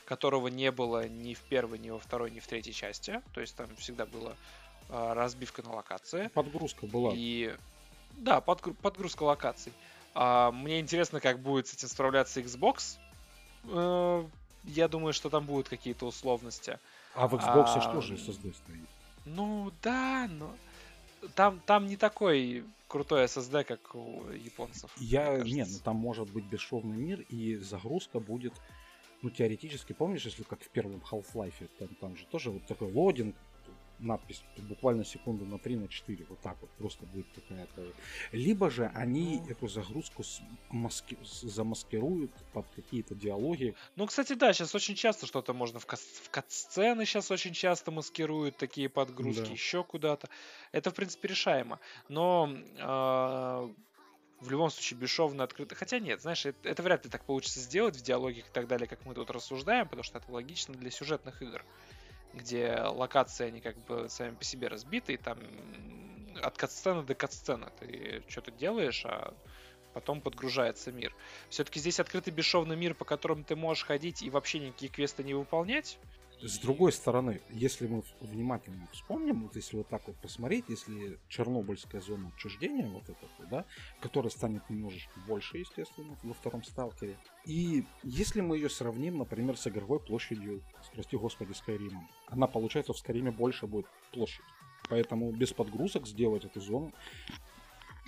которого 0.04 0.48
не 0.48 0.70
было 0.70 1.08
ни 1.08 1.34
в 1.34 1.40
первой, 1.40 1.78
ни 1.78 1.90
во 1.90 1.98
второй, 1.98 2.30
ни 2.30 2.40
в 2.40 2.46
третьей 2.46 2.74
части. 2.74 3.22
То 3.32 3.40
есть 3.40 3.56
там 3.56 3.74
всегда 3.76 4.04
была 4.04 4.34
а, 4.90 5.14
разбивка 5.14 5.62
на 5.62 5.74
локации. 5.74 6.28
Подгрузка 6.34 6.86
была. 6.86 7.12
И 7.14 7.56
да, 8.12 8.40
подгру- 8.40 8.74
подгрузка 8.74 9.22
локаций. 9.22 9.72
Мне 10.14 10.80
интересно, 10.80 11.20
как 11.20 11.38
будет 11.38 11.68
с 11.68 11.74
этим 11.74 11.86
справляться 11.86 12.40
Xbox. 12.40 12.98
Э, 13.68 14.24
Я 14.64 14.88
думаю, 14.88 15.12
что 15.12 15.30
там 15.30 15.44
будут 15.44 15.68
какие-то 15.68 16.06
условности. 16.06 16.78
А 17.14 17.26
в 17.26 17.34
Xbox 17.34 17.64
а, 17.74 17.80
же 17.80 17.92
тоже 17.92 18.14
SSD 18.14 18.54
стоит. 18.54 18.88
Ну 19.24 19.72
да, 19.82 20.28
но 20.28 20.54
там, 21.34 21.60
там 21.66 21.86
не 21.86 21.96
такой 21.96 22.64
крутой 22.86 23.24
SSD, 23.24 23.64
как 23.64 23.94
у 23.94 24.30
японцев. 24.30 24.90
Я, 24.96 25.38
не, 25.38 25.64
ну 25.64 25.78
там 25.82 25.96
может 25.96 26.30
быть 26.30 26.44
бесшовный 26.44 26.96
мир, 26.96 27.20
и 27.28 27.56
загрузка 27.56 28.20
будет, 28.20 28.54
ну, 29.22 29.30
теоретически, 29.30 29.92
помнишь, 29.92 30.24
если 30.24 30.42
как 30.42 30.60
в 30.60 30.68
первом 30.68 31.02
Half-Life, 31.10 31.68
там, 31.78 31.88
там 32.00 32.16
же 32.16 32.24
тоже 32.26 32.50
вот 32.50 32.64
такой 32.66 32.90
лодинг, 32.92 33.34
надпись 33.98 34.42
буквально 34.56 35.04
секунду 35.04 35.44
на 35.44 35.58
3, 35.58 35.76
на 35.76 35.88
4, 35.88 36.24
вот 36.28 36.40
так 36.40 36.56
вот 36.60 36.70
просто 36.78 37.04
будет 37.06 37.26
какая-то. 37.34 37.92
Либо 38.32 38.70
же 38.70 38.90
они 38.94 39.40
Ну. 39.40 39.48
эту 39.50 39.68
загрузку 39.68 40.22
маски- 40.70 41.18
замаскируют 41.22 42.30
под 42.52 42.66
какие-то 42.76 43.14
диалоги. 43.14 43.74
Ну, 43.96 44.06
кстати, 44.06 44.34
да, 44.34 44.52
сейчас 44.52 44.74
очень 44.74 44.94
часто 44.94 45.26
что-то 45.26 45.52
можно 45.52 45.78
в, 45.80 45.86
кат- 45.86 46.00
в 46.00 46.30
кат-сцены 46.30 47.04
сейчас 47.06 47.30
очень 47.30 47.52
часто 47.52 47.90
маскируют 47.90 48.56
такие 48.56 48.88
подгрузки, 48.88 49.44
Да. 49.46 49.52
еще 49.52 49.82
куда-то. 49.84 50.28
Это, 50.72 50.90
в 50.90 50.94
принципе, 50.94 51.28
решаемо. 51.28 51.80
Но 52.08 52.48
а, 52.80 53.68
в 54.40 54.50
любом 54.50 54.70
случае 54.70 54.98
бесшовно 55.00 55.42
открыто. 55.44 55.74
Хотя 55.74 55.98
нет, 55.98 56.20
знаешь, 56.22 56.46
это, 56.46 56.68
это 56.68 56.82
вряд 56.82 57.04
ли 57.04 57.10
так 57.10 57.24
получится 57.24 57.58
сделать 57.60 57.96
в 57.96 58.02
диалогах 58.02 58.46
и 58.46 58.52
так 58.52 58.68
далее, 58.68 58.86
как 58.86 59.04
мы 59.04 59.14
тут 59.14 59.30
рассуждаем, 59.30 59.86
потому 59.86 60.04
что 60.04 60.18
это 60.18 60.30
логично 60.30 60.74
для 60.74 60.90
сюжетных 60.90 61.42
игр, 61.42 61.64
где 62.32 62.80
локации, 62.82 63.46
они 63.46 63.60
как 63.60 63.76
бы 63.84 64.08
сами 64.08 64.34
по 64.34 64.44
себе 64.44 64.68
разбиты, 64.68 65.14
и 65.14 65.16
там 65.16 65.38
от 66.42 66.56
кат-сцены 66.56 67.02
до 67.02 67.14
кат-сцены 67.14 67.68
ты 67.80 68.22
что-то 68.28 68.50
делаешь, 68.52 69.04
а 69.04 69.34
потом 69.94 70.20
подгружается 70.20 70.92
мир. 70.92 71.14
Все-таки 71.48 71.80
здесь 71.80 71.98
открытый 71.98 72.32
бесшовный 72.32 72.76
мир, 72.76 72.94
по 72.94 73.04
которому 73.04 73.44
ты 73.44 73.56
можешь 73.56 73.84
ходить 73.84 74.22
и 74.22 74.30
вообще 74.30 74.60
никакие 74.60 74.90
квесты 74.90 75.24
не 75.24 75.34
выполнять. 75.34 75.98
С 76.40 76.58
другой 76.58 76.92
стороны, 76.92 77.40
если 77.50 77.88
мы 77.88 78.04
внимательно 78.20 78.86
вспомним, 78.92 79.42
вот 79.42 79.56
если 79.56 79.76
вот 79.76 79.88
так 79.88 80.06
вот 80.06 80.16
посмотреть, 80.16 80.66
если 80.68 81.18
Чернобыльская 81.28 82.00
зона 82.00 82.28
отчуждения, 82.28 82.86
вот 82.86 83.02
эта 83.08 83.26
да, 83.50 83.64
которая 84.00 84.30
станет 84.30 84.68
немножечко 84.70 85.18
больше, 85.26 85.58
естественно, 85.58 86.16
во 86.22 86.34
втором 86.34 86.62
сталкере. 86.62 87.16
И 87.44 87.84
если 88.04 88.40
мы 88.40 88.56
ее 88.56 88.70
сравним, 88.70 89.18
например, 89.18 89.56
с 89.56 89.66
игровой 89.66 89.98
площадью, 89.98 90.62
прости 90.92 91.16
господи, 91.16 91.52
Скайримом, 91.52 92.08
она, 92.28 92.46
получается, 92.46 92.92
в 92.92 92.98
Скайриме 92.98 93.32
больше 93.32 93.66
будет 93.66 93.86
площадь. 94.12 94.44
Поэтому 94.88 95.32
без 95.32 95.52
подгрузок 95.52 96.06
сделать 96.06 96.44
эту 96.44 96.60
зону 96.60 96.92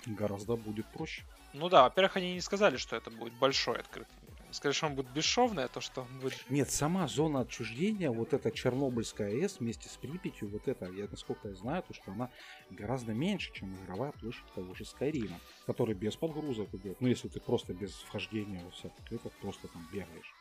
гораздо 0.05 0.55
будет 0.55 0.85
проще. 0.93 1.23
Ну 1.53 1.67
да, 1.67 1.83
во-первых, 1.83 2.15
они 2.15 2.33
не 2.33 2.41
сказали, 2.41 2.77
что 2.77 2.95
это 2.95 3.11
будет 3.11 3.33
большой 3.33 3.77
открытый 3.77 4.20
сказали, 4.53 4.73
что 4.73 4.85
он 4.87 4.95
будет 4.95 5.11
бесшовный, 5.11 5.65
а 5.65 5.67
то, 5.67 5.81
что 5.81 6.01
он 6.01 6.19
будет... 6.19 6.49
Нет, 6.49 6.69
сама 6.69 7.07
зона 7.07 7.41
отчуждения, 7.41 8.11
вот 8.11 8.33
эта 8.33 8.51
Чернобыльская 8.51 9.29
АЭС 9.29 9.59
вместе 9.59 9.89
с 9.89 9.97
Припятью, 9.97 10.49
вот 10.49 10.67
это, 10.67 10.85
я 10.91 11.07
насколько 11.09 11.49
я 11.49 11.55
знаю, 11.55 11.83
то 11.83 11.93
что 11.93 12.11
она 12.11 12.29
гораздо 12.69 13.13
меньше, 13.13 13.53
чем 13.53 13.75
игровая 13.75 14.11
площадь 14.11 14.45
того 14.53 14.73
же 14.73 14.85
Скайрима, 14.85 15.39
который 15.65 15.95
без 15.95 16.15
подгрузок 16.15 16.73
идет. 16.73 16.99
Ну, 17.01 17.07
если 17.07 17.27
ты 17.27 17.39
просто 17.39 17.73
без 17.73 17.91
вхождения 17.93 18.63
во 18.63 18.71
всяких 18.71 19.11
это 19.11 19.29
просто 19.41 19.67
там 19.67 19.87
бегаешь. 19.91 20.35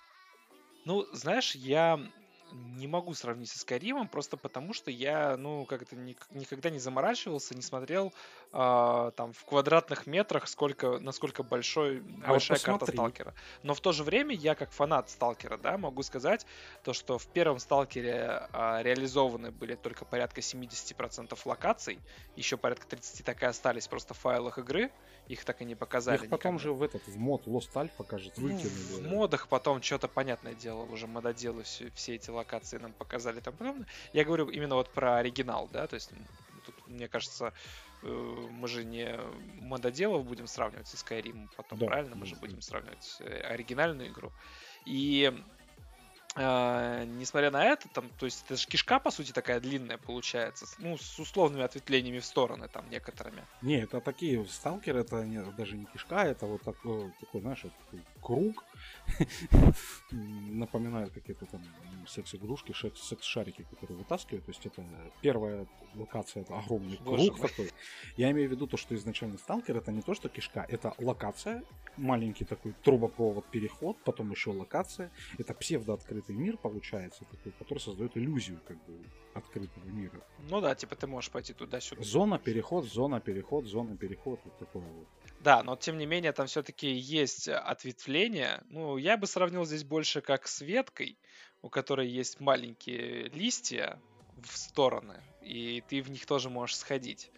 Ну, 0.85 1.07
знаешь, 1.13 1.55
я 1.55 2.01
не 2.53 2.87
могу 2.87 3.15
сравнить 3.15 3.49
со 3.51 3.59
Скайримом, 3.59 4.09
просто 4.09 4.37
потому 4.37 4.73
что 4.73 4.91
я, 4.91 5.37
ну, 5.37 5.65
как-то 5.65 5.97
ник- 5.97 6.27
никогда 6.31 6.71
не 6.71 6.79
заморачивался, 6.79 7.55
не 7.55 7.63
смотрел 7.63 8.13
а, 8.53 9.11
там 9.13 9.33
в 9.33 9.45
квадратных 9.45 10.07
метрах, 10.07 10.49
сколько, 10.49 10.99
насколько 10.99 11.43
большой, 11.43 12.01
вот 12.01 12.27
большая 12.29 12.59
карта 12.59 12.81
посмотри. 12.87 12.97
Сталкера. 12.97 13.35
Но 13.63 13.75
в 13.75 13.81
то 13.81 13.93
же 13.93 14.03
время 14.05 14.35
я, 14.35 14.55
как 14.55 14.71
фанат 14.73 15.11
Сталкера, 15.11 15.57
да, 15.59 15.79
могу 15.79 16.03
сказать, 16.03 16.47
то, 16.83 16.93
что 16.93 17.19
в 17.19 17.27
первом 17.27 17.59
Сталкере 17.59 18.49
а, 18.53 18.83
реализованы 18.83 19.51
были 19.51 19.75
только 19.75 20.05
порядка 20.05 20.41
70% 20.41 21.39
локаций, 21.45 21.99
еще 22.37 22.57
порядка 22.57 22.87
30 22.87 23.25
так 23.25 23.43
и 23.43 23.47
остались 23.47 23.89
просто 23.89 24.15
в 24.15 24.19
файлах 24.19 24.59
игры, 24.59 24.91
их 25.29 25.45
так 25.45 25.61
и 25.63 25.65
не 25.65 25.75
показали. 25.77 26.17
Их 26.25 26.31
потом 26.31 26.55
никогда. 26.55 26.59
же 26.63 26.73
в 26.73 26.83
этот, 26.83 27.07
в 27.07 27.17
мод 27.17 27.47
Lost 27.47 27.73
Alpha, 27.75 28.05
кажется, 28.05 28.41
Ну, 28.41 28.49
выкинули. 28.49 28.71
в 28.71 29.03
модах 29.09 29.47
потом 29.49 29.81
что-то, 29.83 30.09
понятное 30.09 30.55
дело, 30.55 30.83
уже 30.85 31.07
мододелы 31.07 31.63
все, 31.63 31.91
все 31.95 32.17
эти 32.17 32.31
локации 32.41 32.79
нам 32.79 32.93
показали 32.95 33.39
и 33.39 33.41
тому 33.41 33.57
подобное. 33.57 33.87
Я 34.13 34.25
говорю 34.25 34.49
именно 34.51 34.75
вот 34.75 34.93
про 34.93 35.17
оригинал, 35.19 35.69
да, 35.69 35.87
то 35.87 35.95
есть 35.95 36.13
тут, 36.65 36.87
мне 36.87 37.09
кажется, 37.09 37.53
э, 38.03 38.07
мы 38.07 38.69
же 38.69 38.85
не 38.85 39.17
мододелов 39.61 40.25
будем 40.27 40.47
сравнивать 40.47 40.89
со 40.89 40.97
Skyrim 40.97 41.49
потом, 41.57 41.79
Да, 41.79 41.87
правильно? 41.87 42.17
Мы 42.17 42.27
же 42.27 42.37
будем 42.37 42.61
сравнивать 42.61 43.17
э, 43.21 43.41
оригинальную 43.41 44.09
игру. 44.11 44.33
И 44.85 45.33
э, 46.37 47.05
несмотря 47.07 47.51
на 47.51 47.65
это, 47.65 47.89
там, 47.89 48.11
то 48.11 48.27
есть 48.27 48.45
это 48.45 48.57
же 48.57 48.67
кишка, 48.67 49.01
по 49.01 49.11
сути, 49.11 49.33
такая 49.33 49.61
длинная 49.61 49.99
получается, 49.99 50.67
ну, 50.79 50.97
с 50.97 51.19
условными 51.19 51.65
ответвлениями 51.65 52.19
в 52.19 52.25
стороны 52.25 52.69
там 52.69 52.89
некоторыми. 52.89 53.47
Не, 53.61 53.83
это 53.83 54.01
такие 54.01 54.45
сталкеры, 54.47 55.01
это 55.01 55.25
не- 55.25 55.53
даже 55.53 55.77
не 55.77 55.87
кишка, 55.87 56.25
это 56.25 56.47
вот 56.47 56.63
такой, 56.63 57.13
такой 57.21 57.41
знаешь, 57.41 57.63
такой 57.63 58.05
круг. 58.21 58.65
Напоминает 60.11 61.13
какие-то 61.13 61.47
там 61.47 61.63
секс-игрушки, 62.07 62.73
секс-шарики, 62.73 63.67
которые 63.71 63.99
вытаскивают. 63.99 64.45
То 64.45 64.51
есть 64.51 64.67
это 64.67 64.85
первая 65.21 65.67
локация, 65.95 66.43
это 66.43 66.59
огромный 66.59 66.99
Боже 67.05 67.27
круг 67.29 67.39
мой. 67.39 67.49
такой. 67.49 67.71
Я 68.17 68.31
имею 68.31 68.49
в 68.49 68.53
виду 68.53 68.67
то, 68.67 68.77
что 68.77 68.95
изначально 68.95 69.39
сталкер 69.39 69.77
это 69.77 69.93
не 69.93 70.03
то, 70.03 70.15
что 70.15 70.29
кишка, 70.29 70.65
это 70.69 70.95
локация, 70.99 71.65
маленький 71.97 72.45
такой 72.45 72.73
трубопровод 72.85 73.47
переход, 73.51 73.97
потом 74.05 74.31
еще 74.31 74.51
локация. 74.51 75.11
Это 75.39 75.55
псевдооткрытый 75.55 76.37
мир 76.37 76.57
получается, 76.57 77.25
такой, 77.25 77.53
который 77.53 77.79
создает 77.79 78.17
иллюзию 78.17 78.61
как 78.67 78.77
бы 78.87 79.05
открытого 79.35 79.85
мира. 79.85 80.21
Ну 80.49 80.61
да, 80.61 80.75
типа 80.75 80.97
ты 80.97 81.07
можешь 81.07 81.31
пойти 81.31 81.53
туда-сюда. 81.53 82.03
Зона, 82.03 82.39
переход, 82.39 82.85
зона, 82.85 83.21
переход, 83.21 83.67
зона, 83.67 83.97
переход. 83.97 84.41
Вот 84.45 84.59
такое 84.59 84.83
вот. 84.83 85.09
Да, 85.41 85.63
но 85.63 85.75
тем 85.77 85.97
не 85.97 86.07
менее 86.07 86.33
там 86.33 86.47
все-таки 86.47 86.91
есть 86.91 87.49
ответвления. 87.49 88.63
Ну, 88.69 88.99
я 88.99 89.17
бы 89.17 89.27
сравнил 89.27 89.65
здесь 89.65 89.85
больше 89.85 90.21
как 90.21 90.47
с 90.47 90.61
веткой, 90.61 91.19
у 91.63 91.69
которой 91.69 92.09
есть 92.09 92.41
маленькие 92.41 93.29
листья 93.29 94.01
в 94.43 94.57
стороны, 94.57 95.23
и 95.43 95.83
ты 95.89 96.03
в 96.03 96.11
них 96.11 96.27
тоже 96.27 96.51
можешь 96.51 96.77
сходить. 96.77 97.31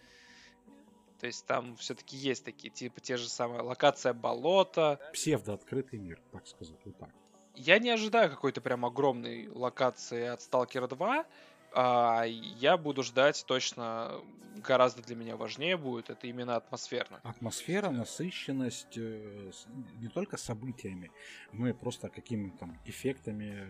То 1.19 1.27
есть 1.27 1.45
там 1.45 1.77
все-таки 1.77 2.17
есть 2.17 2.43
такие, 2.43 2.69
типа 2.69 2.99
те 2.99 3.15
же 3.15 3.29
самые 3.29 3.61
локация 3.61 4.13
болота. 4.13 4.99
Псевдооткрытый 5.13 5.99
мир, 5.99 6.21
так 6.33 6.45
сказать, 6.45 6.77
вот 6.83 6.97
так. 6.97 7.09
Я 7.55 7.79
не 7.79 7.91
ожидаю 7.91 8.29
какой-то 8.29 8.61
прям 8.61 8.83
огромной 8.83 9.47
локации 9.47 10.25
от 10.25 10.41
Stalker 10.41 10.87
2. 10.87 11.25
А, 11.73 12.23
я 12.25 12.77
буду 12.77 13.03
ждать 13.03 13.43
точно 13.47 14.21
гораздо 14.55 15.01
для 15.01 15.15
меня 15.15 15.35
важнее 15.35 15.77
будет. 15.77 16.09
Это 16.09 16.27
именно 16.27 16.55
атмосферно. 16.55 17.19
Атмосфера, 17.23 17.89
насыщенность 17.89 18.97
э, 18.97 19.51
не 19.99 20.07
только 20.07 20.37
событиями, 20.37 21.11
но 21.51 21.67
и 21.67 21.73
просто 21.73 22.09
какими-то 22.09 22.57
там 22.59 22.79
эффектами, 22.85 23.67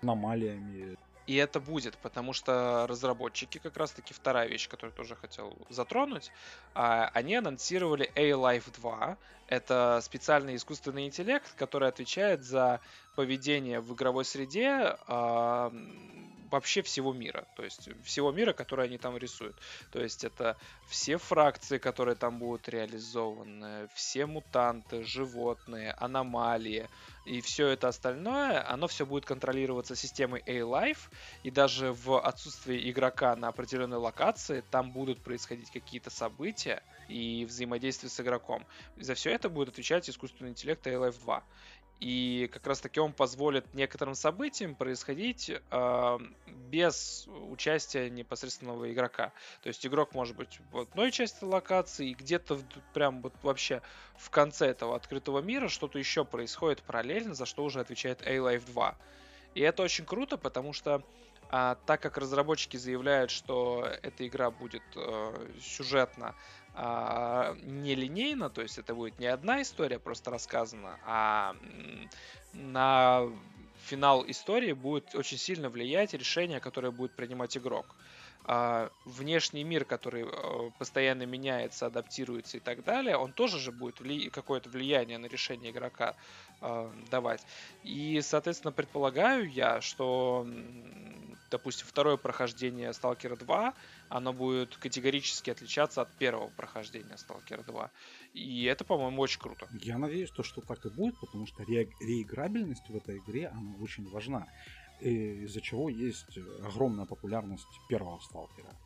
аномалиями. 0.00 0.96
И 1.26 1.36
это 1.36 1.60
будет, 1.60 1.96
потому 1.98 2.32
что 2.32 2.86
разработчики, 2.88 3.58
как 3.58 3.76
раз 3.76 3.92
таки 3.92 4.12
вторая 4.12 4.48
вещь, 4.48 4.68
которую 4.68 4.94
тоже 4.94 5.14
хотел 5.14 5.56
затронуть, 5.68 6.32
а, 6.74 7.10
они 7.14 7.36
анонсировали 7.36 8.10
A-Life 8.16 8.74
2. 8.80 9.16
Это 9.46 10.00
специальный 10.02 10.56
искусственный 10.56 11.06
интеллект, 11.06 11.54
который 11.54 11.88
отвечает 11.88 12.42
за 12.42 12.80
поведение 13.14 13.80
в 13.80 13.94
игровой 13.94 14.24
среде 14.24 14.96
а, 15.06 15.72
вообще 16.52 16.82
всего 16.82 17.12
мира. 17.12 17.46
То 17.56 17.64
есть 17.64 17.88
всего 18.04 18.30
мира, 18.32 18.52
который 18.52 18.86
они 18.86 18.98
там 18.98 19.16
рисуют. 19.16 19.56
То 19.90 20.02
есть 20.02 20.24
это 20.24 20.56
все 20.86 21.16
фракции, 21.16 21.78
которые 21.78 22.14
там 22.14 22.38
будут 22.38 22.68
реализованы, 22.68 23.88
все 23.94 24.26
мутанты, 24.26 25.02
животные, 25.02 25.92
аномалии 25.92 26.88
и 27.24 27.40
все 27.40 27.68
это 27.68 27.88
остальное, 27.88 28.68
оно 28.68 28.88
все 28.88 29.06
будет 29.06 29.24
контролироваться 29.24 29.94
системой 29.94 30.42
A-Life, 30.46 31.08
и 31.44 31.50
даже 31.50 31.92
в 31.92 32.18
отсутствии 32.18 32.90
игрока 32.90 33.36
на 33.36 33.48
определенной 33.48 33.98
локации 33.98 34.64
там 34.70 34.90
будут 34.90 35.22
происходить 35.22 35.70
какие-то 35.70 36.10
события 36.10 36.82
и 37.08 37.44
взаимодействие 37.44 38.10
с 38.10 38.20
игроком. 38.20 38.66
за 38.96 39.14
все 39.14 39.30
это 39.30 39.48
будет 39.48 39.68
отвечать 39.68 40.08
искусственный 40.10 40.50
интеллект 40.50 40.84
A-Life 40.86 41.20
2. 41.20 41.44
И 42.02 42.50
как 42.52 42.66
раз 42.66 42.80
таки 42.80 42.98
он 42.98 43.12
позволит 43.12 43.74
некоторым 43.74 44.16
событиям 44.16 44.74
происходить 44.74 45.52
э, 45.70 46.18
без 46.68 47.28
участия 47.48 48.10
непосредственного 48.10 48.92
игрока. 48.92 49.32
То 49.62 49.68
есть 49.68 49.86
игрок 49.86 50.12
может 50.12 50.34
быть 50.34 50.58
в 50.72 50.78
одной 50.78 51.12
части 51.12 51.44
локации, 51.44 52.10
и 52.10 52.14
где-то 52.14 52.58
прям 52.92 53.22
вот 53.22 53.32
вообще 53.44 53.82
в 54.16 54.30
конце 54.30 54.66
этого 54.66 54.96
открытого 54.96 55.42
мира 55.42 55.68
что-то 55.68 56.00
еще 56.00 56.24
происходит 56.24 56.82
параллельно, 56.82 57.36
за 57.36 57.46
что 57.46 57.62
уже 57.62 57.78
отвечает 57.78 58.20
A-Life 58.26 58.66
2. 58.66 58.96
И 59.54 59.60
это 59.60 59.84
очень 59.84 60.04
круто, 60.04 60.36
потому 60.36 60.72
что 60.72 61.04
а, 61.50 61.76
так 61.86 62.02
как 62.02 62.18
разработчики 62.18 62.78
заявляют, 62.78 63.30
что 63.30 63.86
эта 64.02 64.26
игра 64.26 64.50
будет 64.50 64.82
э, 64.96 65.48
сюжетно 65.60 66.34
а, 66.74 67.54
нелинейно, 67.62 68.50
то 68.50 68.62
есть 68.62 68.78
это 68.78 68.94
будет 68.94 69.18
не 69.18 69.26
одна 69.26 69.62
история 69.62 69.98
просто 69.98 70.30
рассказана, 70.30 70.98
а 71.04 71.54
на 72.52 73.28
финал 73.82 74.24
истории 74.26 74.72
будет 74.72 75.14
очень 75.14 75.38
сильно 75.38 75.68
влиять 75.68 76.14
решение, 76.14 76.60
которое 76.60 76.90
будет 76.90 77.14
принимать 77.14 77.56
игрок. 77.56 77.96
А, 78.44 78.90
внешний 79.04 79.62
мир, 79.62 79.84
который 79.84 80.24
э, 80.26 80.70
постоянно 80.76 81.24
меняется, 81.26 81.86
адаптируется 81.86 82.56
и 82.56 82.60
так 82.60 82.82
далее, 82.82 83.16
он 83.16 83.32
тоже 83.32 83.60
же 83.60 83.70
будет 83.70 84.00
вли- 84.00 84.30
какое-то 84.30 84.68
влияние 84.68 85.18
на 85.18 85.26
решение 85.26 85.70
игрока 85.70 86.16
э, 86.60 86.92
давать. 87.08 87.46
И, 87.82 88.20
соответственно, 88.20 88.72
предполагаю 88.72 89.48
я, 89.48 89.80
что 89.80 90.44
допустим, 91.50 91.86
второе 91.86 92.16
прохождение 92.16 92.92
Сталкера 92.92 93.36
2, 93.36 93.74
оно 94.12 94.34
будет 94.34 94.76
категорически 94.76 95.50
отличаться 95.50 96.02
от 96.02 96.12
первого 96.18 96.48
прохождения 96.48 97.16
Сталкера 97.16 97.62
2. 97.62 97.90
И 98.34 98.64
это, 98.64 98.84
по-моему, 98.84 99.22
очень 99.22 99.40
круто. 99.40 99.66
Я 99.80 99.96
надеюсь, 99.96 100.30
то, 100.30 100.42
что 100.42 100.60
так 100.60 100.84
и 100.84 100.90
будет, 100.90 101.18
потому 101.18 101.46
что 101.46 101.64
ре- 101.64 101.88
реиграбельность 102.00 102.86
в 102.88 102.94
этой 102.96 103.18
игре, 103.18 103.48
она 103.48 103.74
очень 103.80 104.06
важна. 104.10 104.46
Из-за 105.00 105.62
чего 105.62 105.88
есть 105.88 106.38
огромная 106.62 107.06
популярность 107.06 107.66
первого 107.88 108.18
Сталкера. 108.20 108.76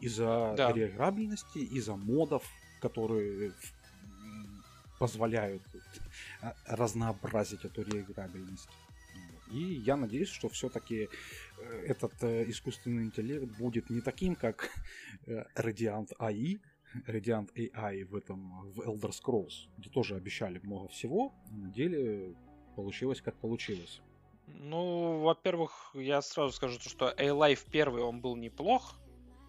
Из-за 0.00 0.54
да. 0.54 0.72
реиграбельности, 0.72 1.58
из-за 1.58 1.96
модов, 1.96 2.44
которые 2.80 3.54
позволяют 4.98 5.62
разнообразить 6.66 7.64
эту 7.64 7.82
реиграбельность. 7.82 8.68
И 9.50 9.82
я 9.84 9.96
надеюсь, 9.96 10.28
что 10.28 10.48
все-таки 10.48 11.08
этот 11.86 12.12
э, 12.22 12.48
искусственный 12.48 13.04
интеллект 13.04 13.46
будет 13.58 13.90
не 13.90 14.00
таким, 14.00 14.34
как 14.34 14.70
э, 15.26 15.44
Radiant 15.56 16.08
AI, 16.18 16.60
Radiant 17.06 17.50
AI 17.54 18.04
в 18.04 18.14
этом 18.14 18.72
в 18.72 18.80
Elder 18.80 19.10
Scrolls, 19.10 19.68
где 19.78 19.90
тоже 19.90 20.16
обещали 20.16 20.58
много 20.62 20.88
всего, 20.88 21.32
а 21.50 21.54
на 21.54 21.70
деле 21.70 22.34
получилось 22.76 23.20
как 23.20 23.36
получилось. 23.36 24.00
Ну, 24.46 25.20
во-первых, 25.20 25.90
я 25.94 26.22
сразу 26.22 26.52
скажу, 26.52 26.80
что 26.80 27.06
A-Life 27.16 27.66
первый, 27.70 28.02
он 28.02 28.20
был 28.20 28.36
неплох 28.36 28.98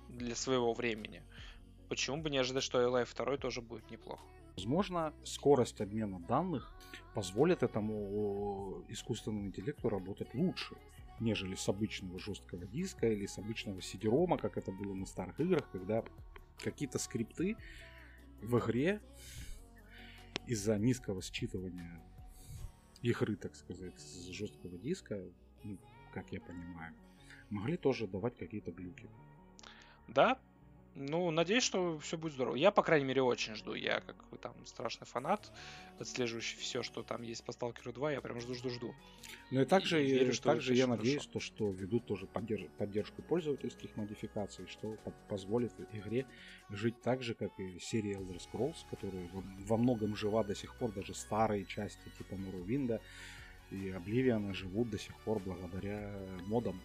для 0.09 0.35
своего 0.35 0.73
времени. 0.73 1.23
Почему 1.89 2.21
бы 2.21 2.29
не 2.29 2.37
ожидать, 2.37 2.63
что 2.63 2.79
A-Life 2.79 3.05
второй 3.05 3.37
тоже 3.37 3.61
будет 3.61 3.89
неплох? 3.89 4.19
Возможно, 4.55 5.13
скорость 5.23 5.81
обмена 5.81 6.19
данных 6.19 6.73
позволит 7.15 7.63
этому 7.63 8.83
искусственному 8.89 9.47
интеллекту 9.47 9.89
работать 9.89 10.33
лучше, 10.33 10.75
нежели 11.19 11.55
с 11.55 11.67
обычного 11.69 12.19
жесткого 12.19 12.65
диска 12.65 13.07
или 13.07 13.25
с 13.25 13.37
обычного 13.37 13.79
CD-ROM, 13.79 14.37
как 14.37 14.57
это 14.57 14.71
было 14.71 14.93
на 14.93 15.05
старых 15.05 15.39
играх, 15.39 15.69
когда 15.71 16.03
какие-то 16.63 16.99
скрипты 16.99 17.57
в 18.41 18.57
игре 18.59 19.01
из-за 20.47 20.77
низкого 20.77 21.19
считывания 21.21 22.01
игры, 23.01 23.35
так 23.35 23.55
сказать, 23.55 23.99
с 23.99 24.27
жесткого 24.27 24.77
диска, 24.77 25.23
ну, 25.63 25.77
как 26.13 26.31
я 26.31 26.41
понимаю, 26.41 26.95
могли 27.49 27.77
тоже 27.77 28.07
давать 28.07 28.37
какие-то 28.37 28.71
глюки. 28.71 29.09
Да, 30.07 30.39
ну, 30.95 31.31
надеюсь, 31.31 31.63
что 31.63 31.97
все 31.99 32.17
будет 32.17 32.33
здорово. 32.33 32.55
Я, 32.55 32.71
по 32.71 32.83
крайней 32.83 33.05
мере, 33.05 33.21
очень 33.21 33.55
жду. 33.55 33.73
Я, 33.73 34.01
как 34.01 34.15
там, 34.41 34.53
страшный 34.65 35.07
фанат, 35.07 35.51
отслеживающий 35.99 36.57
все, 36.57 36.83
что 36.83 37.01
там 37.01 37.21
есть 37.21 37.45
по 37.45 37.53
Сталкеру 37.53 37.93
2, 37.93 38.13
я 38.13 38.21
прям 38.21 38.41
жду-жду-жду. 38.41 38.93
Ну 39.51 39.61
и 39.61 39.65
также, 39.65 40.05
и 40.05 40.11
верю, 40.11 40.33
что 40.33 40.49
также 40.49 40.75
я 40.75 40.87
надеюсь, 40.87 41.25
то, 41.27 41.39
что 41.39 41.71
ведут 41.71 42.05
тоже 42.05 42.27
поддерж... 42.27 42.67
поддержку 42.77 43.21
пользовательских 43.21 43.95
модификаций, 43.95 44.67
что 44.67 44.97
позволит 45.29 45.71
игре 45.93 46.25
жить 46.69 47.01
так 47.01 47.23
же, 47.23 47.35
как 47.35 47.57
и 47.57 47.79
серия 47.79 48.15
Elder 48.15 48.39
Scrolls, 48.39 48.77
которая 48.89 49.29
во 49.59 49.77
многом 49.77 50.15
жива 50.15 50.43
до 50.43 50.55
сих 50.55 50.77
пор, 50.77 50.91
даже 50.91 51.13
старые 51.13 51.65
части 51.65 52.03
типа 52.17 52.33
Morrowind 52.33 52.99
и 53.71 53.89
Oblivion 53.89 54.53
живут 54.53 54.89
до 54.89 54.99
сих 54.99 55.17
пор 55.21 55.39
благодаря 55.39 56.13
модам 56.47 56.81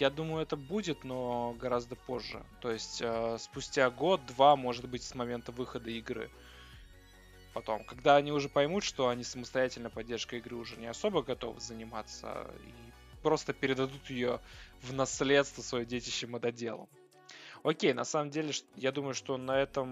я 0.00 0.10
думаю, 0.10 0.42
это 0.42 0.56
будет, 0.56 1.04
но 1.04 1.56
гораздо 1.60 1.96
позже. 1.96 2.44
То 2.60 2.70
есть 2.70 3.00
э, 3.02 3.36
спустя 3.38 3.90
год-два, 3.90 4.56
может 4.56 4.88
быть, 4.88 5.02
с 5.02 5.14
момента 5.14 5.52
выхода 5.52 5.90
игры. 5.90 6.30
Потом, 7.52 7.84
когда 7.84 8.16
они 8.16 8.32
уже 8.32 8.48
поймут, 8.48 8.84
что 8.84 9.08
они 9.08 9.24
самостоятельно 9.24 9.88
поддержкой 9.88 10.40
игры 10.40 10.56
уже 10.56 10.76
не 10.76 10.86
особо 10.86 11.22
готовы 11.22 11.60
заниматься, 11.60 12.50
и 12.64 13.22
просто 13.22 13.52
передадут 13.52 14.10
ее 14.10 14.40
в 14.82 14.92
наследство 14.92 15.62
свое 15.62 15.86
детище 15.86 16.26
мододелом. 16.26 16.88
Окей, 17.66 17.92
на 17.94 18.04
самом 18.04 18.30
деле, 18.30 18.52
я 18.76 18.92
думаю, 18.92 19.12
что 19.12 19.36
на 19.36 19.60
этом 19.60 19.88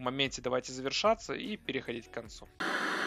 моменте 0.00 0.40
давайте 0.40 0.72
завершаться 0.72 1.34
и 1.34 1.56
переходить 1.56 2.06
к 2.06 2.12
концу. 2.12 2.46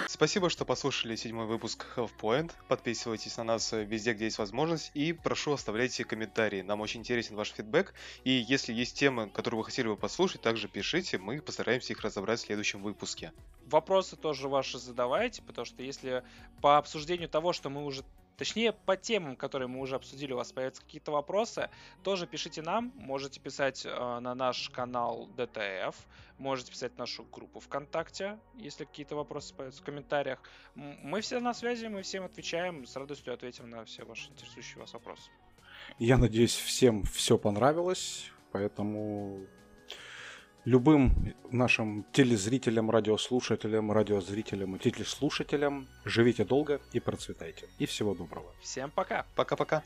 Спасибо, 0.09 0.49
что 0.49 0.65
послушали 0.65 1.15
седьмой 1.15 1.45
выпуск 1.45 1.85
Health 1.95 2.11
Point. 2.21 2.51
Подписывайтесь 2.67 3.37
на 3.37 3.45
нас 3.45 3.71
везде, 3.71 4.11
где 4.11 4.25
есть 4.25 4.37
возможность. 4.37 4.91
И 4.95 5.13
прошу, 5.13 5.53
оставляйте 5.53 6.03
комментарии. 6.03 6.61
Нам 6.61 6.81
очень 6.81 6.99
интересен 6.99 7.37
ваш 7.37 7.53
фидбэк. 7.53 7.93
И 8.25 8.31
если 8.31 8.73
есть 8.73 8.99
темы, 8.99 9.29
которые 9.29 9.59
вы 9.59 9.63
хотели 9.63 9.87
бы 9.87 9.95
послушать, 9.95 10.41
также 10.41 10.67
пишите. 10.67 11.17
Мы 11.17 11.41
постараемся 11.41 11.93
их 11.93 12.01
разобрать 12.01 12.41
в 12.41 12.43
следующем 12.43 12.83
выпуске. 12.83 13.31
Вопросы 13.67 14.17
тоже 14.17 14.49
ваши 14.49 14.77
задавайте, 14.77 15.41
потому 15.41 15.63
что 15.63 15.83
если 15.83 16.25
по 16.61 16.77
обсуждению 16.77 17.29
того, 17.29 17.53
что 17.53 17.69
мы 17.69 17.85
уже 17.85 18.03
Точнее, 18.41 18.71
по 18.73 18.97
темам, 18.97 19.35
которые 19.35 19.67
мы 19.67 19.79
уже 19.81 19.95
обсудили, 19.95 20.33
у 20.33 20.35
вас 20.35 20.51
появятся 20.51 20.81
какие-то 20.81 21.11
вопросы, 21.11 21.69
тоже 22.01 22.25
пишите 22.25 22.63
нам. 22.63 22.91
Можете 22.95 23.39
писать 23.39 23.85
э, 23.85 24.19
на 24.19 24.33
наш 24.33 24.71
канал 24.71 25.29
DTF, 25.37 25.93
можете 26.39 26.71
писать 26.71 26.97
нашу 26.97 27.23
группу 27.23 27.59
ВКонтакте, 27.59 28.39
если 28.55 28.85
какие-то 28.85 29.15
вопросы 29.15 29.53
появятся 29.53 29.83
в 29.83 29.85
комментариях. 29.85 30.39
Мы 30.73 31.21
все 31.21 31.39
на 31.39 31.53
связи, 31.53 31.85
мы 31.85 32.01
всем 32.01 32.23
отвечаем, 32.23 32.87
с 32.87 32.95
радостью 32.95 33.31
ответим 33.31 33.69
на 33.69 33.85
все 33.85 34.05
ваши 34.05 34.31
интересующие 34.31 34.79
вас 34.79 34.91
вопросы. 34.93 35.29
Я 35.99 36.17
надеюсь, 36.17 36.55
всем 36.55 37.03
все 37.03 37.37
понравилось, 37.37 38.31
поэтому 38.51 39.45
любым 40.65 41.33
нашим 41.51 42.05
телезрителям, 42.11 42.89
радиослушателям, 42.91 43.91
радиозрителям 43.91 44.75
и 44.75 44.79
телеслушателям 44.79 45.87
живите 46.05 46.45
долго 46.45 46.81
и 46.93 46.99
процветайте. 46.99 47.67
И 47.79 47.85
всего 47.85 48.13
доброго. 48.13 48.53
Всем 48.61 48.91
пока. 48.91 49.25
Пока-пока. 49.35 49.83